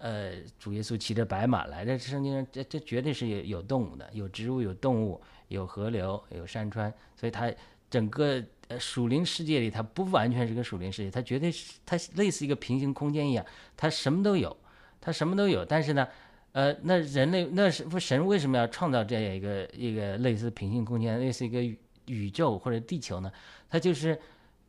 [0.00, 7.52] 呃，主耶稣骑着白马来这圣经上，这这绝对是有有动物的，有植物，有动物，有河流，有山川，所以它
[7.90, 13.44] 整个呃属灵世界里，它不完全是个属灵世界，它绝对是它类似一个平行空间一样，
[13.76, 14.56] 它什么都有，
[15.00, 15.64] 它什么都有。
[15.64, 16.06] 但是呢，
[16.52, 21.60] 呃，那人类那是不神为什么要创造这样一个一个类似平行空间，类似一个
[22.06, 23.32] 宇宙或者地球呢？
[23.68, 24.16] 它就是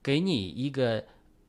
[0.04, 1.04] 给你一个。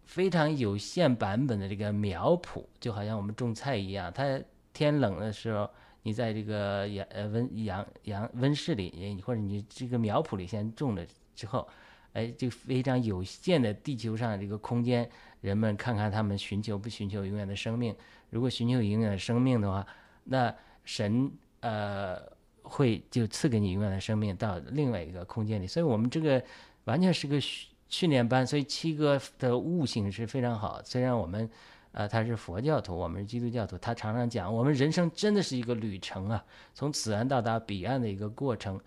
[0.07, 4.13] 非常有限版本的这个苗圃，就好像我们种菜一样。
[4.13, 4.41] 它
[4.73, 5.71] 天冷的时候，
[6.03, 11.69] 你在这个阳呃温阳阳温室里，或者你这个苗圃里先种了之后，
[12.13, 15.09] 哎，就非常有限的地球上这个空间，
[15.43, 17.95] 人们看看他们寻求不寻求永远的生命。
[18.31, 19.87] 如果寻求永远的生命的话，
[20.25, 20.53] 那
[20.85, 22.21] 神呃
[22.63, 25.69] 会就赐给你永远的生命到另外一个空间里。
[25.69, 26.43] 所以我们这个
[26.87, 27.70] 完全是个虚。
[27.91, 30.81] 训练班，所以七哥的悟性是非常好。
[30.83, 31.51] 虽然我们，
[31.93, 38.81] 呃，他是佛教徒，我们是基督教徒，他常常讲，我们人生真的是一个旅程啊，从此岸到达彼岸的一个过程。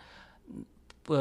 [1.03, 1.13] 不，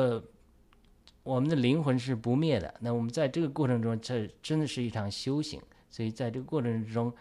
[1.25, 2.73] 我们的灵魂是不灭的。
[2.79, 5.61] 那我们在这个过程中，这真的是一场修行。
[5.91, 7.13] 所以在这个过程之中，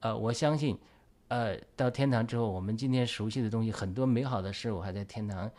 [0.00, 0.76] 呃，我相信，
[1.28, 5.50] 呃，到天堂之后，我们今天熟悉的东西，很多美好的事物还在天堂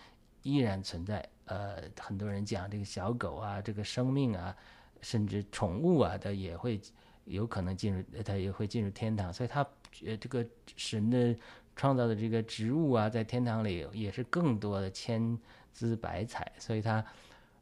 [0.41, 1.23] 依然存在。
[1.45, 4.55] 呃，很多人讲这个小狗啊，这个生命啊，
[5.01, 6.79] 甚至宠物啊，它也会
[7.25, 9.31] 有可能进入，它也会进入天堂。
[9.33, 9.61] 所以，它
[10.05, 10.45] 呃，这个
[10.77, 11.35] 神的
[11.75, 15.37] 创造的这个植物啊，在天堂里也是更多的千
[15.73, 16.49] 姿百彩。
[16.57, 17.03] 所以，它，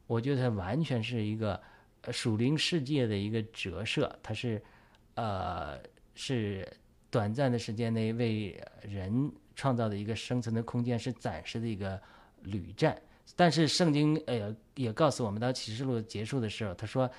[0.06, 1.60] 我觉得它完全是一个
[2.10, 4.16] 属灵世界的一个折射。
[4.22, 4.62] 它是，
[5.14, 5.80] 呃，
[6.14, 6.66] 是
[7.10, 12.00] 短暂的时间内为人创造的一个生存的空间，是暂时的一个
[12.42, 12.96] 旅站。
[13.34, 17.10] 但是圣经呃也告诉我们，到启示录结束的时候，他说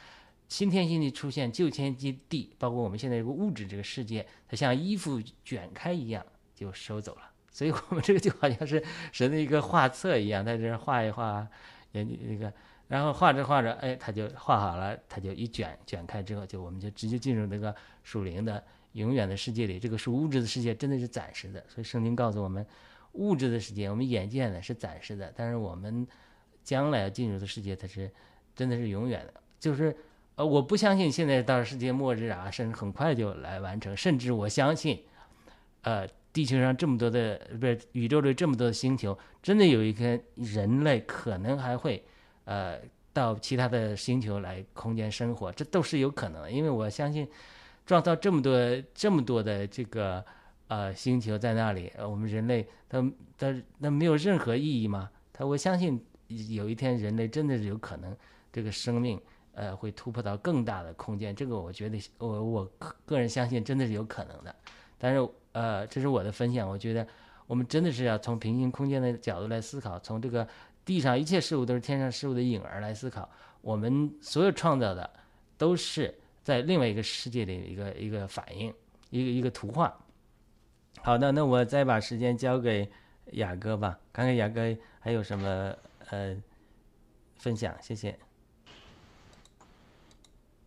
[0.48, 6.24] 新天新地出现，旧天新地，包括我们现在这个物质这个世界，它像衣服卷开一样
[6.54, 7.32] 就收走了。
[7.52, 11.48] 所以我们这个就好像是神的一个画册一样，在这画一画，
[11.92, 12.52] 研究那个，
[12.88, 17.74] 然后画着画着，哎，他就画好了，他就一卷卷开之后，就我们就直接进入那个
[18.04, 19.80] 属灵的永远的世界里。
[19.80, 22.66] 这个属物质的世界真的是暂时的，所以圣经告诉我们，
[23.14, 26.06] 物质的世界我们眼见的是暂时的，但是我们
[26.64, 28.12] 将来要进入的世界，它是
[28.56, 29.34] 真的是永远的。
[29.60, 29.96] 就是
[30.36, 35.04] 呃，我不相信现在到世界末日啊，甚至很快就来完成，甚至我相信，
[35.82, 36.08] 呃。
[36.34, 42.04] 地球上这么多的，不是宇宙里这么多的星球，真的有一天人类可能还会，
[42.46, 42.80] 呃，
[43.14, 46.50] 到其他的星球来空间生活，这都是有可能的。
[46.50, 47.30] 因为我相信，
[47.86, 48.58] 创造这么多
[48.96, 50.26] 这么多的这个
[50.74, 53.00] 呃星球在那里，我们人类，他
[53.38, 55.10] 他那没有任何意义吗？
[55.32, 58.16] 他我相信有一天人类真的是有可能
[58.52, 59.22] 这个生命
[59.54, 62.72] 呃会突破到更大的空间，这个我觉得我我
[63.06, 64.56] 个人相信真的是有可能的，
[64.98, 65.30] 但是。
[65.54, 66.68] 呃，这是我的分享。
[66.68, 67.08] 我觉得
[67.46, 70.48] 我们真的是要从平行空间的角度来思考，从这个
[70.84, 73.30] 地上一切事物都是天上事物的影儿来思考。
[73.62, 75.08] 我们所有创造的
[75.56, 76.12] 都是
[76.42, 78.74] 在另外一个世界的一个一个反应，
[79.12, 79.96] 一个一个图画。
[81.02, 82.90] 好的，那我再把时间交给
[83.32, 84.62] 雅哥吧，看看雅哥
[85.00, 85.74] 还有什么
[86.10, 86.36] 呃
[87.38, 87.76] 分享。
[87.82, 88.18] 谢谢。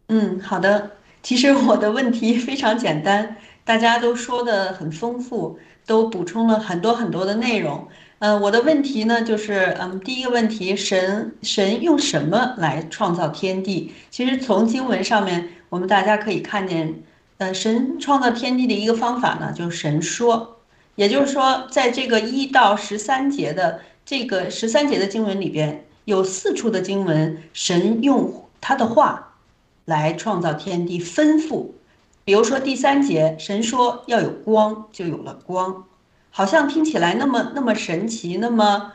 [0.08, 0.92] 嗯，好的。
[1.22, 3.36] 其实我的问题非常简单。
[3.64, 7.88] 大家都说的很丰富，都补充了很多很多的内容。
[8.20, 13.92] 嗯，我的问题呢，就是嗯，第一个问题，神神用什么来创造天地？
[14.08, 17.02] 其实从经文上面，我们大家可以看见，
[17.38, 20.56] 呃，神创造天地的一个方法呢，就是神说。
[20.94, 29.34] 也就是说，在这个一到十三节的这个十三节的经文里边，有四处的经文，神用他的话
[29.84, 31.66] 来创造天地，吩咐。
[32.24, 35.84] 比如说第三节，神说要有光，就有了光，
[36.30, 38.92] 好像听起来那么那么神奇，那么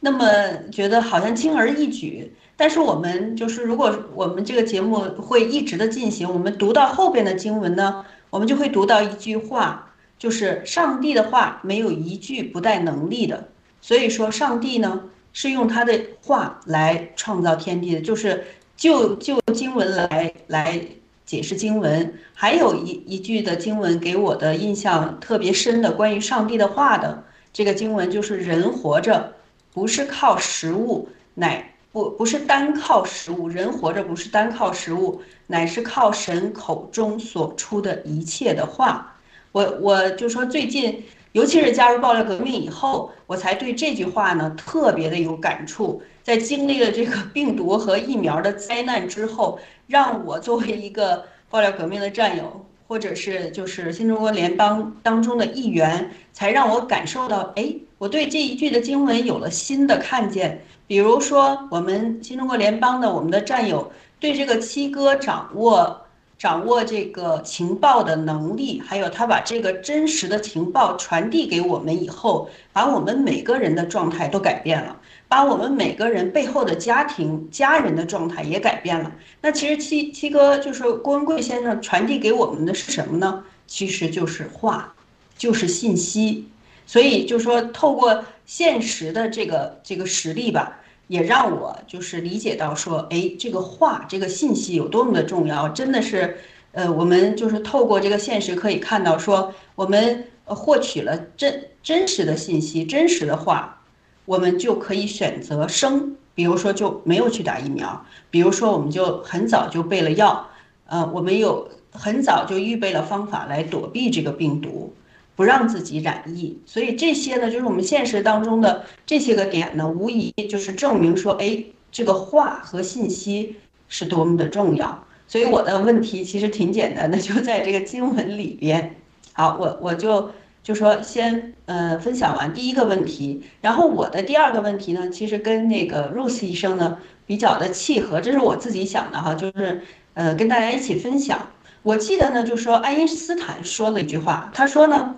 [0.00, 0.24] 那么
[0.72, 2.34] 觉得好像轻而易举。
[2.56, 13.48] 但是我们就是，如果我们这个节目会一直的进行，我们读到后边的经文呢，我们就会读到一句话，就是上帝的话没有一句不带能力的。
[13.80, 18.44] 所以说，上帝呢是用他的话来创造天地的，就是
[18.76, 20.80] 就就经文来来。
[21.24, 27.24] 解释经文，还有一一句的经文给我的印象特别深的关于上帝的话的
[27.54, 29.32] 这个经文，就是人活着
[29.72, 39.14] 不是靠食物，乃不不是单靠食物，人活着不是单靠食物，乃是靠神口中所出的一切的话。
[39.52, 46.02] 我我就说最近，尤其是加入爆料革命以后，我才对这句话呢特别的有感触。
[46.22, 49.58] 在经历了这个病毒和疫苗的灾难之后。
[49.88, 60.64] 让我作为一个爆料革命的战友，或者是就是新中国联邦当中的一员，才让我感受到，哎，我对这一句的经文有了新的看见。
[60.86, 66.02] 比如说，我们新中国联邦的我们的战友对这个七哥掌握
[66.38, 74.96] 掌握这个情报的能力，还有他把这个真实的情报传递给我们以后，把我们每个人的状态都改变了。
[75.28, 79.10] 把我们每个人背后的家庭、家人的状态也改变了。
[79.40, 83.42] 那其实七七哥就是郭文贵先生传递给我们的是什么呢？
[83.66, 84.92] 其实就是话，
[85.38, 86.48] 就是信息。
[86.92, 90.78] 所以就说透过现实的这个这个实力吧，
[91.08, 95.66] 也让我就是理解到说，哎，这个话、这个信息有多么的重要。
[95.70, 96.36] 真的是，
[96.72, 103.78] 呃，我们就是透过这个现实可以看到说，我们获取了真真实的信息、真实的话。
[104.26, 110.46] 我们就可以选择生，比如说就没有去打疫苗，比如说我们就很早就备了药，
[110.86, 114.92] 呃，我们有很早就预备了方法来躲避这个病毒，
[115.36, 116.58] 不让自己染疫。
[116.66, 123.56] 所以这些呢，就是我们现实当中的这些个点呢，无疑就是证明说，哎，这个话和信息
[123.88, 125.04] 是多么的重要。
[125.26, 128.96] 所以我的问题其实挺简单的，就在这个经文里边。
[129.32, 130.30] 好，我我就。
[130.62, 139.82] 就说先呃分享完第一个问题，然后我的第二个问题呢，其实跟那个 Rose 医生呢比较的契合，这是我自己想的哈，就是
[140.14, 141.48] 呃跟大家一起分享。
[141.82, 145.16] 我记得呢，就说爱因斯坦说了一句话，他说呢，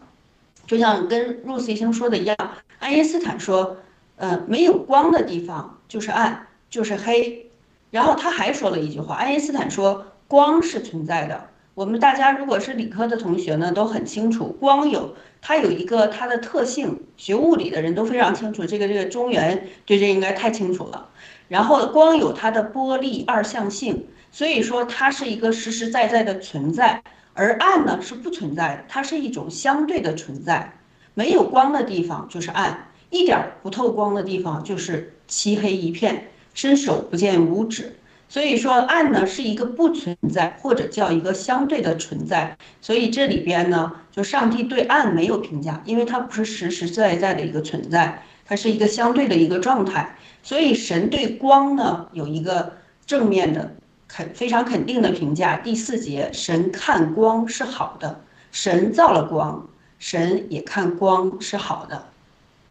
[0.66, 2.36] 就像跟 Rose 医生说的一样，
[2.78, 3.76] 爱因斯坦说，
[4.16, 7.50] 呃没有光的地方就是暗，就是黑。
[7.90, 18.64] 然后他还说了一句话，爱因斯坦说光是存在的，我们大家如果是理科的同学呢，都很清楚，光有它有一个它的特性，学物理的人都非常清楚。
[18.64, 21.10] 这个这个中原对这应该太清楚了。
[21.48, 27.00] 然后光有它的波粒二象性，所以说它是一个实实在在的存在。
[27.36, 30.72] 而暗呢是不存在的，它是一种相对的存在。
[31.14, 37.96] 没有光的地方就是暗，一点不透光的地方就是漆黑一片，伸手不见五指。
[38.28, 42.56] 所以说暗呢是一个不存在，或者叫一个相对的存在。
[42.80, 50.16] 所以这里边呢，就上帝对暗没有评价，因为它不是实实在在的一个存在，它是一个相对的一个状态。
[50.42, 52.74] 所以神对光呢有一个
[53.06, 53.74] 正面的
[54.14, 55.56] 肯非常肯定的评价。
[55.56, 58.20] 第四节，神看光是好的，
[58.52, 59.66] 神造了光，
[59.98, 62.04] 神也看光是好的。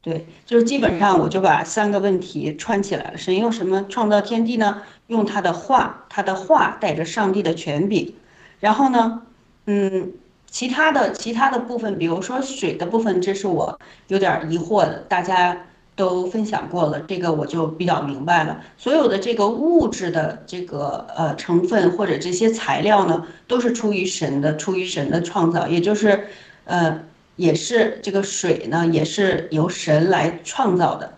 [0.01, 3.17] 对，就是基本上我就把三个问题串起来了。
[3.17, 4.83] 神用什么创造天地呢？
[5.07, 8.15] 用他的话，他的话带着上帝的权柄。
[8.61, 9.23] 然后呢，
[9.65, 10.13] 嗯，
[10.49, 13.77] 其他的其他的部分，比如说水的部分，这是我
[14.07, 14.99] 有点疑惑的。
[15.09, 15.65] 大家
[15.95, 18.63] 都分享过了，这个我就比较明白了。
[18.77, 26.27] 所有的这个物质的这个呃成分或者这些材料呢，都是出于神的，出于神的创造，也就是
[26.65, 27.03] 呃。
[27.35, 31.17] 也是这个水呢，也是由神来创造的，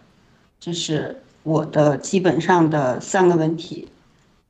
[0.62, 3.90] 这是我的基本上的三个问题。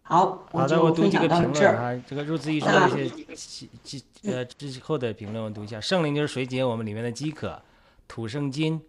[0.04, 2.00] 好，好的，我读几个评论啊。
[2.08, 5.82] 这个入资一说一些基基呃之后的评论，我读一下。
[5.82, 7.60] 圣灵就是水解我们里面的饥渴，
[8.08, 8.80] 土生金，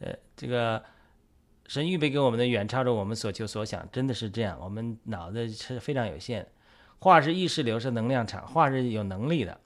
[0.00, 0.82] 呃，这个
[1.66, 4.58] 神预备给我们的远超着我们所求所想，真的是这样。
[4.60, 6.46] 我们脑子是非常有限，
[6.98, 9.58] 话是意识流，是能量场，话是有能力的。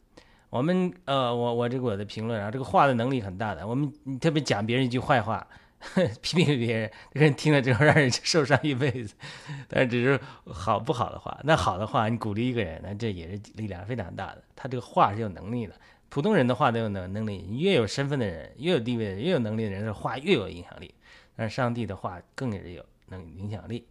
[0.51, 3.67] 我们呃，我我这个我的评论啊，这个话的能力很大的。
[3.67, 5.47] 我们特别讲别人一句坏话，
[6.21, 9.15] 批评别人，这个人听了之后让人受伤一辈子。
[9.67, 14.43] 但只是好不好的话，那好的话，你鼓励一个人，那这也是力量非常大的。
[14.55, 15.75] 他这个话是有能力的，
[16.13, 17.47] 普通人的话都有能能力。
[17.59, 20.95] 越有身份的人，越有地位的人，越有能力的人的话越有影响力。
[21.35, 23.87] 但上帝的话更是有能影响力。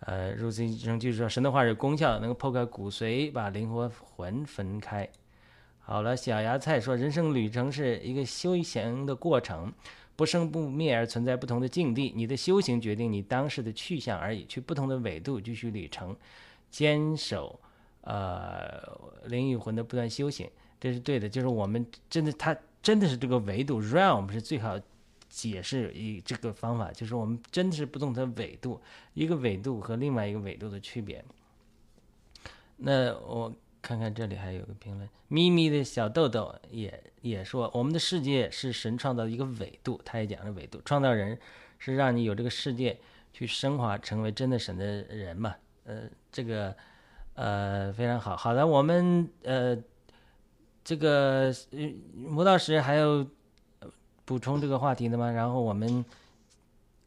[0.00, 5.08] 呃，如此一生就是说，神的话是功效，能够破开骨髓，把灵和魂分开。
[5.78, 9.72] 好了，小芽菜说，人生旅程是一个修行的过程，
[10.16, 12.12] 不生不灭而存在不同的境地。
[12.16, 16.16] 你的修行决定你当时的去向而已，去不同的纬度继续旅程，
[16.72, 17.60] 坚守
[18.00, 18.82] 呃
[19.26, 20.50] 灵与魂的不断修行，
[20.82, 21.28] 这是对的。
[21.28, 24.76] 就是我们真的，它真的是这个维度 realm 是最好
[25.28, 28.80] 解释一这个方法，就是我们真的是不同的纬度，
[29.14, 31.24] 一个纬度和另外一个纬度的区别。
[32.78, 33.54] 那我。
[33.82, 41.36] 看看这里还有个评论，咪咪的小豆豆也也说，我们的世界是神创造的一个纬度，他也讲了纬度，创造人
[41.80, 42.96] 是让你有这个世界
[43.32, 45.56] 去升华，成为真的神的人嘛？
[45.84, 46.72] 呃，这个
[47.34, 49.76] 呃非常好，好的，我们呃
[50.84, 51.52] 这个
[52.14, 53.26] 魔道石还有
[54.24, 55.30] 补充这个话题的吗？
[55.30, 56.04] 然后我们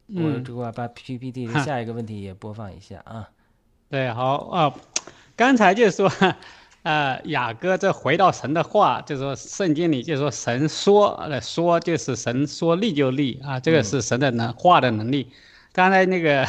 [0.08, 3.28] 我这个把 PPT 的下一个问题也播放一下啊。
[3.90, 4.74] 对，好啊，
[5.36, 6.10] 刚才就说。
[6.82, 15.32] 呃，雅各这回到神的话，就是说圣经里就是说神说，呃说就是神说立就立啊，这个是神的能话的能力。
[15.72, 16.46] 刚才那个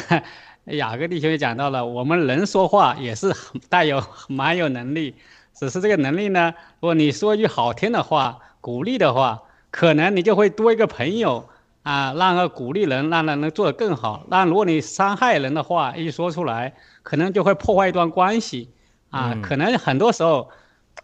[0.76, 3.34] 雅各弟兄也讲到了，我们人说话也是
[3.68, 5.16] 带有蛮有能力，
[5.58, 9.42] 只是这个能力呢，如果你说一句好听的话，鼓励的话，
[9.72, 11.48] 可能你就会多一个朋友
[11.82, 14.24] 啊，让个鼓励人，让人能做得更好。
[14.28, 18.70] 那如果你伤害人的话一说出来，可能就会破坏一段关系。
[19.10, 20.50] 啊，可能很多时候，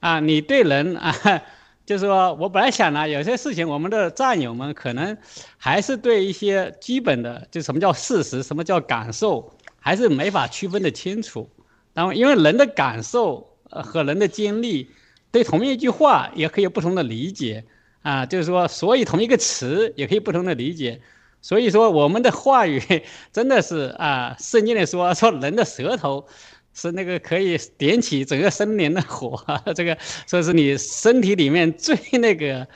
[0.00, 1.14] 啊，你对人啊，
[1.86, 5.16] 就是说我本来想呢，有些事情我们的战友们可能
[5.56, 9.50] 还是对一些基本的，就什么叫事实，什么叫感受，
[9.80, 11.48] 还是没法区分的清楚。
[11.94, 14.90] 然后，因为人的感受和人的经历，
[15.30, 17.64] 对同一句话也可以有不同的理解
[18.02, 21.00] 啊，就是说，所以同一个词也可以不同的理解。
[21.42, 22.80] 所以说，我们的话语
[23.32, 26.26] 真的是啊，圣经里说说人的舌头。
[26.76, 29.40] 是那个可以点起整个森林的火，
[29.76, 29.96] 这个
[30.26, 32.66] 说是你身体里面最 那个，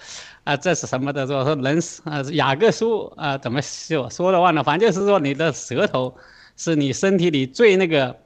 [0.45, 1.26] 啊，这是什么的？
[1.26, 4.62] 说说人啊，雅各书啊，怎么说说的忘了？
[4.62, 6.14] 反正就是说你的舌头
[6.57, 8.16] 是你身体里最那个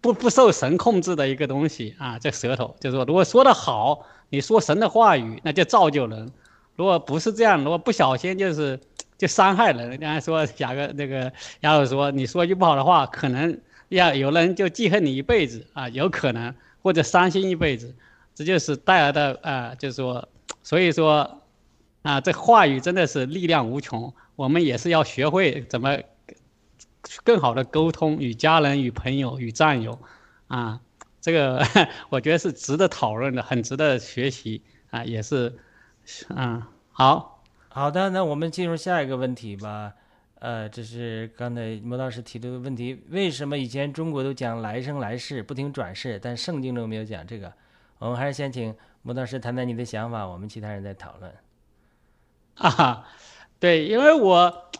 [0.00, 2.18] 不不受神控制的一个东西啊。
[2.18, 6.26] 这舌头就是说，如果说的好，你说神的话语，那就造就人；
[6.76, 8.78] 如果不是这样，如果不小心就是
[9.16, 9.98] 就伤害人。
[9.98, 13.58] 刚才说雅各那个雅各说，你说句不好的话，可能。
[13.90, 17.92] 要有人就记恨你一辈子啊，有可能或者伤心一辈子，
[18.36, 20.28] 这就是带来的啊，就是说，
[20.62, 21.40] 所以说，
[22.02, 24.14] 啊，这话语真的是力量无穷。
[24.36, 25.98] 我们也是要学会怎么
[27.24, 29.98] 更好的沟通，与家人、与朋友、与战友，
[30.48, 30.80] 啊，
[31.20, 31.64] 这个
[32.10, 35.58] 我觉得是值得讨论的，很值得学习啊，也是，
[36.28, 39.94] 嗯，好，好的，那我们进入下一个问题吧。
[40.40, 47.52] 呃，这是刚才莫老师提出的问题：为什么以前中国都讲来生来世，不停转世，但圣经中没有讲这个？
[47.98, 51.34] 我们还是先请莫老师谈谈你的想法，我们其他人再讨论。
[52.56, 53.06] 啊，
[53.58, 54.70] 对，因为我，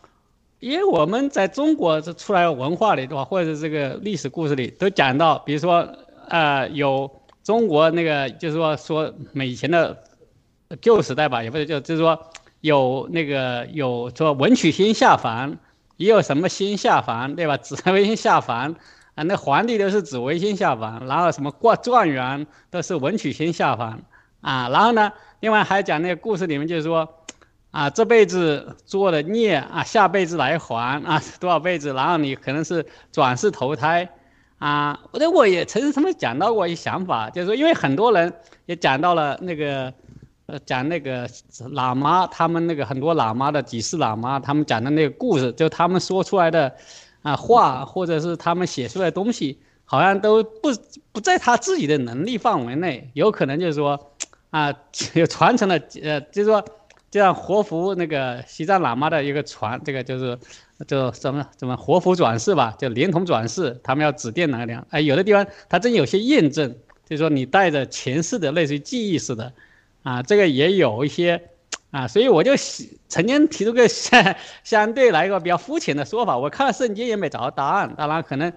[0.61, 3.25] 因为我们在中国这出来文化里，的话？
[3.25, 5.87] 或者这个历史故事里都讲到，比如说，
[6.29, 7.11] 呃，有
[7.43, 9.97] 中国那个，就是说说以前的
[10.81, 12.17] 旧时代吧，也不是就就是说。
[12.63, 15.57] 有那个有说文曲星下凡，
[15.97, 17.57] 也有什么星下凡，对吧？
[17.57, 18.77] 紫微星下凡
[19.15, 24.03] 啊，那皇帝都是紫微星下凡，然后什么挂状元都是文曲星下凡
[24.43, 24.69] 啊。
[24.69, 27.09] 然后呢，另外还讲那个故事里面就是说，
[27.71, 34.09] 啊，这辈子做的孽啊，下辈子来还啊，多少辈子，然后你可能是转世投胎
[34.59, 34.99] 啊。
[35.13, 38.33] 我我也曾经他们讲到过一想法，就是说，因为很多人
[38.67, 39.93] 也讲到了那个。
[40.67, 41.29] 讲那个
[41.77, 46.75] 喇嘛，他们那个很多喇嘛的几世喇嘛，他们讲的那个故事，就他们说出来的
[47.23, 50.71] 啊话，或者是他们写出来的东西，好像都不
[51.13, 54.11] 不在他自己的能力范围内，有可能就是说
[54.51, 54.75] 啊，
[55.15, 56.65] 有 传承了，呃，就是说，
[57.11, 60.39] 就像活佛那个西藏喇嘛的一个传，这个就是
[60.87, 66.71] 就什么什么活佛转世吧，就连同转世，他们要指定哪个哎，有的地方他真有些验证，
[67.09, 69.53] 就是说你带着前世的类似于记忆似的。
[70.03, 71.51] 啊，这个也有一些，
[71.91, 72.53] 啊，所以我就
[73.07, 74.35] 曾经提出个相
[74.65, 77.95] 相对来一个比较肤浅的说法，我看了圣经也没找到答案。
[77.99, 78.51] 当然，可能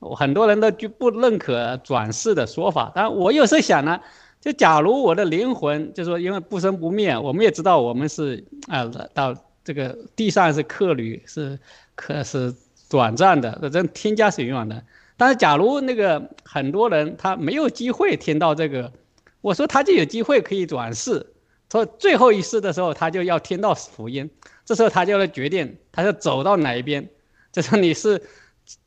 [0.00, 2.90] 很多人都就不认可转世的说法。
[2.92, 4.00] 但我有时候想呢，
[4.40, 9.34] 就假如我的灵魂，就说因为不生不灭，我们也知道我们是啊，到
[9.64, 11.58] 这个地上是客旅，是
[11.94, 12.54] 可是
[12.88, 14.82] 短暂的，这天家是永远的。
[15.16, 18.92] 但是假如那个很多人他没有机会听到这个。
[19.40, 21.24] 我说他就有机会可以转世，
[21.70, 24.28] 说最后一世的时候他就要听到福音，
[24.64, 27.08] 这时候他就要决定他要走到哪一边。
[27.52, 28.20] 就说你是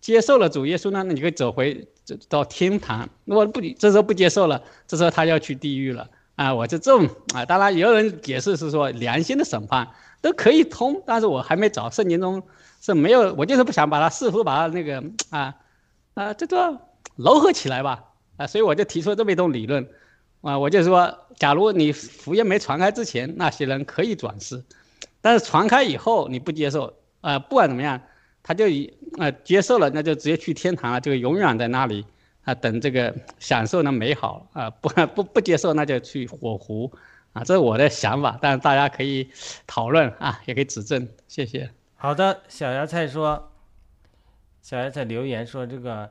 [0.01, 6.09] 接受了主耶稣呢，那你可以走回这到天堂；如果不这时候不接受了，这时候他要去地狱了。
[6.35, 9.87] 啊，我就这种啊，当然也有人解释是说良心的审判
[10.21, 12.41] 都可以通，但是我还没找圣经中
[12.79, 15.55] 是没有，我就是不想把它似乎把它那个啊
[16.15, 16.79] 啊这个
[17.17, 18.03] 糅合起来吧
[18.37, 19.87] 啊，所以我就提出这么一种理论。
[20.41, 24.63] 啊，我就说，假如你福音没传开之前，那些人可以转世，
[25.21, 28.01] 但是传开以后你不接受，啊，不管怎么样，
[28.43, 32.05] 他就以啊接受了，那就直接去天堂了，就永远在那里
[32.43, 36.91] 啊等这个享受那美好啊，不 不不接受那就去火湖，
[37.33, 39.29] 啊，这是我的想法，但是大家可以
[39.67, 41.69] 讨论啊，也可以指正，谢谢。
[41.95, 43.51] 好的，小芽菜说，
[44.61, 46.09] 小芽菜留言说这个。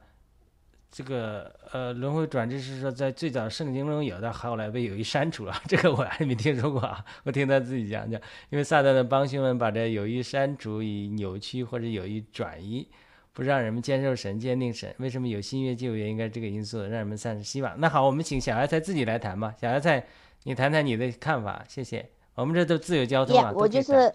[0.93, 5.55] 这个呃，轮回转世是说在最早圣经中有的，后来被有意删除了。
[5.68, 8.20] 这个我还没听说过啊，我听他自己讲讲。
[8.49, 12.88] 因为撒旦的帮凶们把这有意删除、以扭曲或者有意转移，
[13.32, 14.93] 不让人们接受神、坚定神。
[14.99, 16.09] 为什么有新约旧约？
[16.09, 17.78] 应该这个因素让人们丧失希望。
[17.78, 19.55] 那好，我们请小芽菜自己来谈吧。
[19.61, 20.05] 小芽菜，
[20.43, 22.05] 你谈谈你的看法，谢谢。
[22.34, 24.12] 我们这都自由交通啊，我就是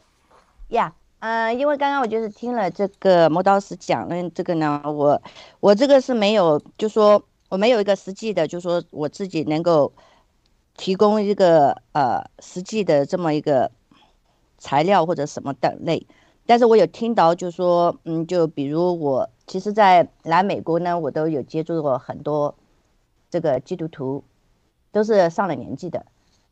[0.70, 0.94] 呀。
[1.26, 5.20] 嗯，因为刚刚我就是听了这个磨刀石讲了这个呢，我
[5.60, 9.92] 我这个是没有，就说我没有一个实际的，就说我自己能够
[10.78, 13.72] 提供一个呃实际的这么一个
[14.60, 16.06] 材料或者什么等类，
[16.46, 22.54] 但是我有听到，就说嗯，就比如我其实，在来美国呢，我都有接触过很多
[23.32, 24.24] 这个基督徒，
[24.92, 26.06] 都是上了年纪的，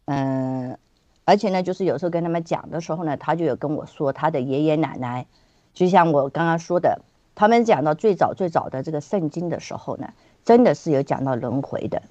[0.05, 0.79] 嗯。
[1.25, 5.25] 而且呢，就是有时候跟他们讲的时候呢，他就有跟我说他的爷爷奶奶，
[5.73, 7.01] 就像我刚刚说的，
[7.33, 10.13] 他们讲到最早最早的这个圣经的时候呢，
[10.43, 12.01] 真的是有讲到轮回的。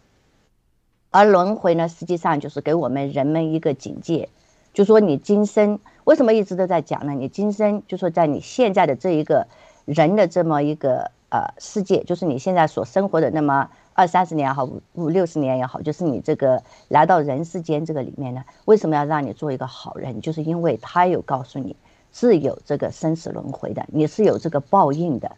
[1.11, 4.31] 而轮回呢，实际上就是给我们人们一个警戒，
[4.73, 7.13] 就说你今生为什么一直都在讲呢？
[7.13, 9.47] 你今生就说在你现在的这一个
[9.85, 13.69] 人的这么一个呃世界，就是你现在所生活的那么。
[13.95, 20.21] 二三十年也好，五五六十年也好，就是你这个来到人世间这个里面呢，为什么要让你做一个好人？
[20.21, 21.77] 就是因为他有告诉你
[22.13, 25.33] 是有这个生死轮回的，你是有这个报应的。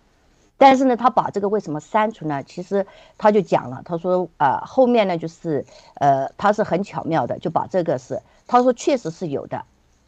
[0.57, 2.42] 但是呢，他把这个为什么删除呢？
[2.44, 2.86] 其实
[3.18, 9.64] 他就讲了，他说啊，后面呢就是呃，他是很巧妙的，就把这个是他说确实是有的。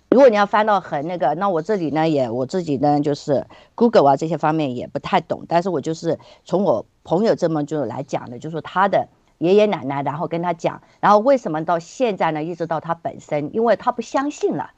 [0.08, 3.44] 如果你要翻到很那个，那我这里呢也我自己呢就是
[3.74, 9.06] Google 啊这些方面也不太懂，但是我就是从我朋友这么就来讲的，就说他的
[9.38, 14.72] 爷爷奶奶，然后跟他讲，然后为什么到现在呢，一直到他本身，因为他不相信了。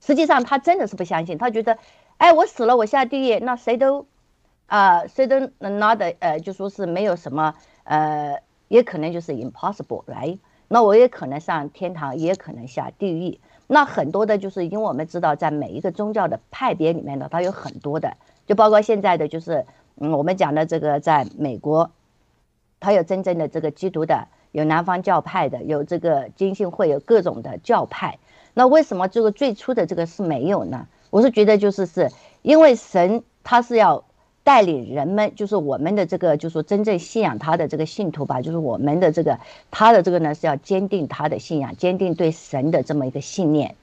[0.00, 1.76] 实际上他真的是不相信，他觉得，
[2.16, 4.06] 哎，我死了我下地狱，那谁都，
[4.66, 7.54] 啊，谁都能拿的，呃，就说是没有什么。
[7.84, 10.38] 呃，也可能就是 impossible，right？
[10.68, 13.40] 那我也可能上天堂，也可能下地狱。
[13.66, 18.16] 那很多的就是因为我们知道，在每一个宗教的派别里面呢，它有很多的，
[18.46, 19.66] 就包括现在的就是，
[20.00, 21.90] 嗯，我们讲的这个在美国，
[22.80, 28.18] 它有真正的这个基督的，有南方教派的，有这个金信会，有各种的教派。
[28.54, 30.86] 那为什么这个最初的这个是没有呢？
[31.10, 32.10] 我是觉得就是是
[32.42, 34.04] 因为神他是要。
[34.44, 39.38] 带领人们，就是我们的这个，就是说真正信仰他的这个信徒吧，就是我们的这个，
[39.70, 43.74] 他的这个呢是要坚定他的信仰，坚定对神的这么一个信念。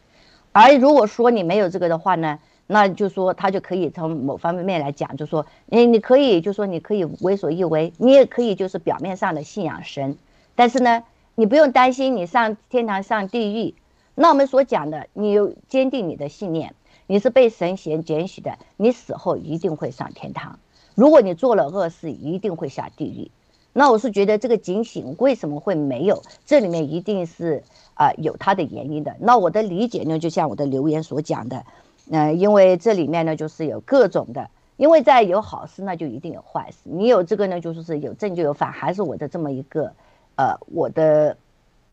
[0.53, 10.17] 而如果说你没有这个的话呢，那就说他就可以从某方面来讲，就说你你可以就说你可以为所欲为，你也可以就是表面上的信仰神，
[10.55, 11.03] 但是呢，
[11.35, 13.75] 你不用担心你上天堂上地狱。
[14.15, 16.73] 那我们所讲的，你有坚定你的信念。
[17.07, 20.57] 你是被神贤拣选的，你死后一定会上天堂。
[20.95, 23.29] 如果你做了恶事，一定会下地狱。
[23.73, 26.23] 那我是觉得这个警醒为什么会没有？
[26.47, 27.61] 这里面一定是
[27.93, 29.15] 啊有它的原因的。
[29.19, 31.63] 那我的理解呢，就像我的留言所讲的，
[32.11, 36.77] 嗯，因为这里面呢就是有各种的，因为在有好事，那就一定有坏事。
[36.83, 39.93] 你有这个呢，就是是有正就有反，还是我的这么一个
[40.35, 41.37] 呃我的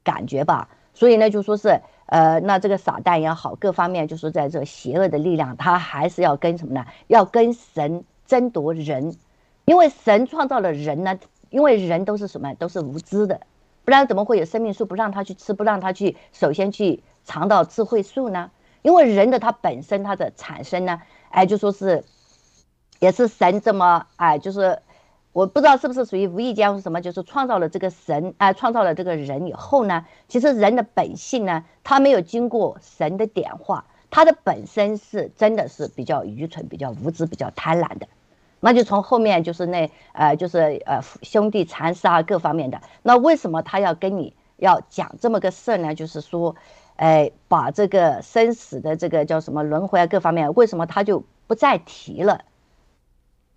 [0.04, 0.68] 感觉吧。
[0.94, 1.80] 所以呢，就说是。
[2.06, 6.84] 呃，那这个撒旦也好，各方面就是在这邪恶的力量，他还是要跟什么呢？
[7.06, 9.16] 要跟神争夺人，
[9.64, 12.52] 因为神创造了人呢，因为人都是什么？
[12.56, 13.40] 都是无知的，
[13.86, 18.50] 不然怎么会有生命树不让他去吃，不让他去首先去尝到智慧树呢？
[18.82, 22.04] 因为人的他本身他的产生呢，哎，就说是，
[23.00, 24.80] 也是神这么哎，就是。
[25.34, 38.06] 我不知道是不是属于无意间什么，就是创造了这个神啊，创造了这个人以后呢，其实人的本性呢，他没有经过神的点化，他的本身是真的是比较愚蠢、比较无知、比较贪婪的，
[38.60, 45.94] 那就从后面就是那呃，就是呃兄弟残杀各方面的，那为什么他要跟你要讲这么个事呢？
[45.94, 46.56] 就是说，
[47.02, 52.44] 哎，把这个生死的这个叫什么轮回啊各方面，为什么他就不再提了？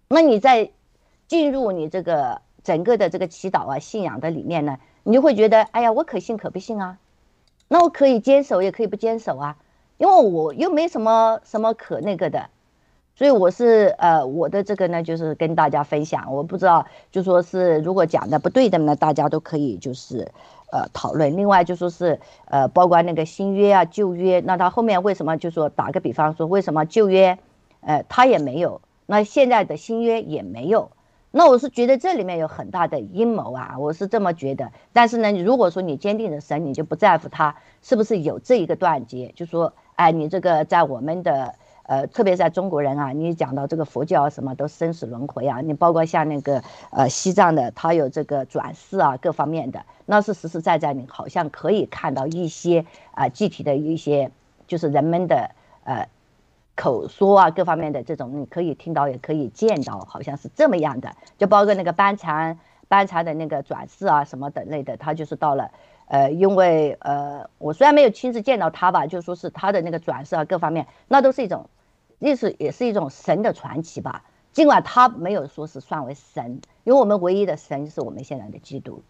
[0.07, 0.71] 那你在。
[1.27, 6.99] 进入你这个整个的这个祈祷啊、信仰的里面呢，你就会觉得，哎呀，我可信可不信啊？
[7.67, 9.57] 那我可以坚守，也可以不坚守啊，
[9.97, 12.51] 因为我又没什么什么可那个的，
[13.15, 16.31] 所以我是呃，我的这个呢，就是跟大家分享。
[16.31, 20.31] 我不知道，就说是如果讲的不对的呢，大家都可以就是
[20.75, 21.37] 呃讨论。
[21.37, 27.37] 另外就说是呃，包括那个新约啊、旧约，那他后面为什么就说打个比方说，为什么旧约
[27.79, 30.91] 呃他也没有，那现在的新约也没有？
[31.37, 34.71] 那我是觉得这里面有很大的阴谋啊，我是这么觉得。
[34.93, 41.55] 但是呢，如果说你坚定的神，你就不在乎他是不是有这一个断节，就说，哎，你这个在我们的
[41.87, 54.31] 呃，特别在中国人啊，你讲到这个佛教什么都生死轮回啊，你包括像那个呃西藏的，他有这个转世啊，各方面的，那是实实在在你好像可以看到一些啊具体的一些，
[54.67, 55.51] 就是人们的
[55.83, 56.07] 呃。
[56.77, 61.09] 口说啊，各方面的这种你可以听到，也可以见到，好像是这么样的。
[61.37, 62.59] 就包括那个班禅，
[62.89, 65.71] 班禅的那个转世啊，什么等类的，他就是到了，
[66.07, 71.69] 呃，因为呃，我虽然没有亲自见到他吧，就说是他的那个转世啊，各方面，那都是一种，
[72.19, 74.23] 意思也是一种神的传奇吧。
[74.51, 79.03] 尽管他没有说是算为神，因为我们唯一的神是我们现在的基督。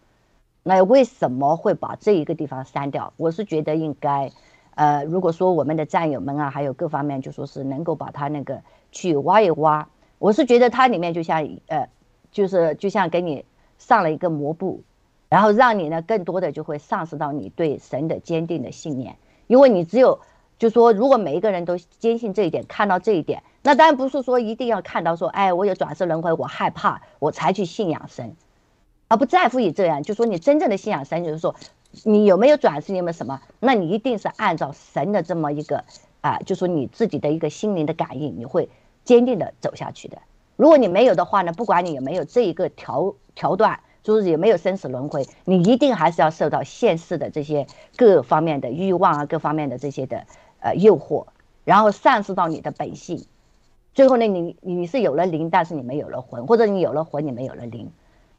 [0.62, 3.12] 那为什么会把这一个地方删掉？
[3.16, 4.32] 我是觉得应该。
[4.74, 8.60] 呃，如果说我们的战友们啊，还有各方面，就说是能够把它那个
[8.92, 9.88] 去挖一挖，
[10.18, 11.88] 我是觉得它里面就像呃，
[12.30, 13.46] 就是就像给你
[13.78, 14.82] 上了一个膜布，
[15.30, 20.20] 然后让你呢更多的就会丧失到你对神的坚定的信念，因为你只有
[20.58, 28.34] 就说如果每一个人都坚信这一点，看到这一点，那当然不是说一定要看到说，哎，我有转世轮回，我害怕，我才去信仰神，
[29.08, 31.54] 而不在乎于这样，就说你真正的信仰神，就是说。
[32.04, 32.94] 你有没有转世？
[32.94, 33.40] 有没有什么？
[33.58, 35.82] 那你一定是按照神的这么一个
[36.20, 38.68] 啊，就说你自己的一个心灵的感应，你会
[39.02, 40.18] 坚定的走下去的。
[40.56, 50.26] 如果你没有的话呢，不管你有没有这一个条条段，就是有没有生死轮回，你一定还是要受到现世的这些各方面的欲望啊，各方面的这些的
[50.60, 51.26] 呃诱惑，
[51.64, 53.24] 然后丧失到你的本性。
[53.94, 57.90] 最后呢，你你是有了灵，但是你没有了魂，或者你有了魂，你没有了灵。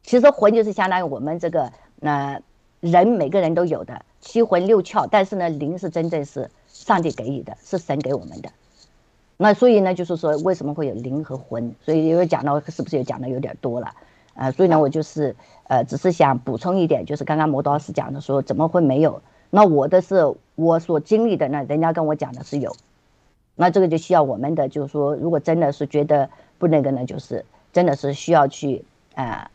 [0.02, 2.40] 其实魂就是相当于我们这个呃。
[2.80, 8.50] 人每个人都有的七魂六窍，但是呢，灵是真正是上帝给予的，是神给我们的。
[9.36, 11.74] 那所以呢，就是说为什么会有灵和魂？
[11.84, 13.92] 所以因为讲到是不是也讲的有点多了？
[14.34, 15.34] 啊，所以呢，我就是
[15.66, 19.20] 呃，只是想补充一点，就是刚刚磨刀师讲的说怎么会没有？
[19.50, 22.76] 那我的是我所经历的呢，人家跟我讲的是有。
[23.56, 28.84] 那这个就需要我们的，就是说，如果真的是觉得不那个呢，就是真的是需要去
[29.14, 29.50] 啊。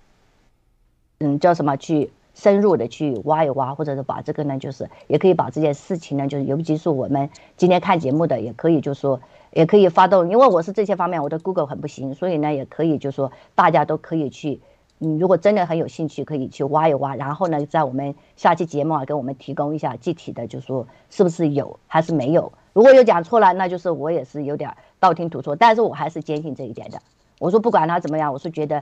[1.20, 9.22] 嗯，叫什么去深入的去挖一挖，或者是把这个呢，就是也可以把这件事情呢，就是尤其是我们今天看节目的，也可以就是说
[9.52, 14.60] 也可以发动，因为我是这些方面我的 Google 很不行，所以呢，也可以就是说大家都可以去。
[15.04, 22.54] 你如果真的很有兴趣，可以去挖一挖，然后呢，在我们下期节目啊，给我们提供一下具体的，就说是不是有还是没有。
[22.72, 27.02] 如果有讲错了，那就是我也是有点道听途说，但是我还是坚信这一点的。
[27.38, 28.82] 我说不管他怎么样，我是觉得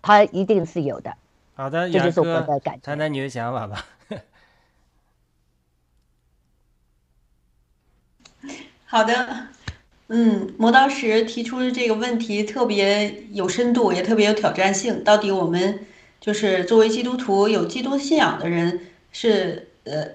[0.00, 1.14] 他一定是有的。
[1.54, 2.80] 好的，这就是我的感觉。
[2.82, 3.84] 谈谈你的想法吧。
[8.86, 9.46] 好的。
[10.12, 15.04] 嗯，磨刀石提出的这个问题特别有深度，也特别有挑战性。
[15.04, 15.86] 到底我们
[16.20, 18.80] 就是作为基督徒有基督信仰的人，
[19.12, 20.08] 是呃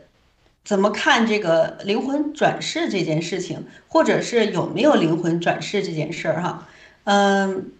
[0.66, 6.42] 怎么看这个灵魂转世这件事情，或者是有没有灵魂转世这件事儿？
[6.42, 6.68] 哈，
[7.06, 7.72] 嗯，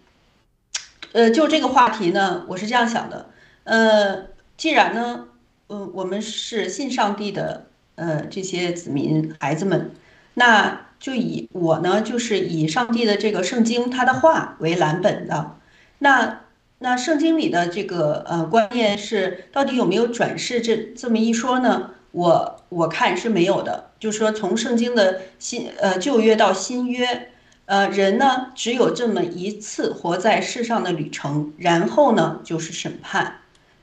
[1.12, 3.28] 呃，就这个话题呢，我是这样想的。
[3.64, 5.28] 呃，既然呢，
[5.68, 9.90] 嗯，我们是信上帝的呃这些子民孩子们，
[10.32, 10.85] 那。
[10.98, 15.56] 就以我呢，就是以上帝的这个圣经他的话为蓝本的，
[15.98, 16.40] 那
[16.78, 21.90] 那圣经里的这个呃观念是到底有没有转世这这么一说呢？
[22.12, 23.90] 我我看是没有的。
[23.98, 27.28] 就是说从圣经的新呃旧约到新约，
[27.66, 33.36] 呃人呢只有这么一次活在世上的旅程，然后呢就是审判，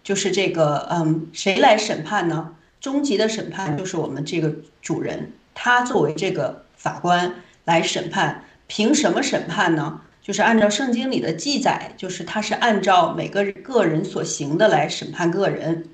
[0.03, 2.55] 就是这个嗯谁来审判呢？
[2.81, 6.62] 终极的审判就是我们这个主人，他作为这个。
[6.83, 10.01] 法官来审判，凭什么审判呢？
[10.21, 15.85] 就是按照圣经里的记载，就是他是按照每个个人所行的来审判个人。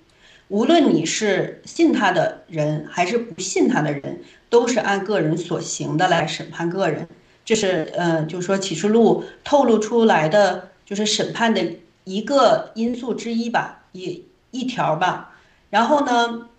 [0.48, 7.08] 无论你是信他的人还是不信他的人，都是按个人所行的来审判个人。
[7.46, 11.64] 这是呃，就是说启示录透露出来的，就是审判的
[12.04, 15.38] 一个因素之一吧，一一条吧。
[15.70, 16.50] 然后呢，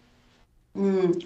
[0.75, 1.21] 嗯。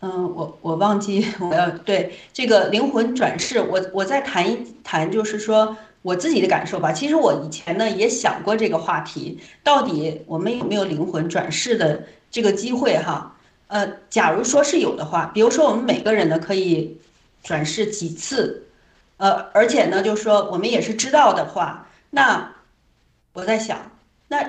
[0.00, 6.92] 嗯，我我忘记我要对这个灵魂转世，我我再谈一谈，就是说我自己的感受吧。
[6.92, 13.34] 其实我以前呢也想过这个话题，到底我们有没有灵魂转世的这个机会哈？
[13.66, 16.96] 呃，假如说是有的话，比如说我们每个人呢可以
[17.42, 18.62] 转世几次，
[19.16, 22.54] 呃，而且呢就是说我们也是知道的话，那
[23.32, 23.90] 我在想
[24.28, 24.48] 那。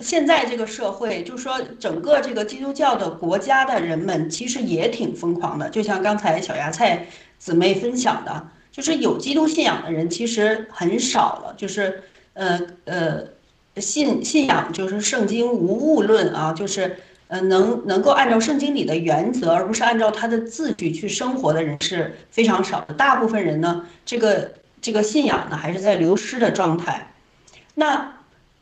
[0.00, 5.68] 现在这个社会，就说，整个这个基督教的国家的人们其实也挺疯狂的。
[5.68, 7.06] 就像刚才小芽菜
[7.38, 11.54] 姊妹分享的，就是有基督信仰的人其实很少了。
[11.56, 16.96] 就是，呃呃，信信仰就是圣经无误论啊，就是
[17.28, 22.94] 呃能能够按照圣经里的原则，而不是按照他的字句去生活的人是非常少的。
[22.94, 27.12] 大部分人呢，这个这个信仰呢还是在流失的状态。
[27.74, 28.14] 那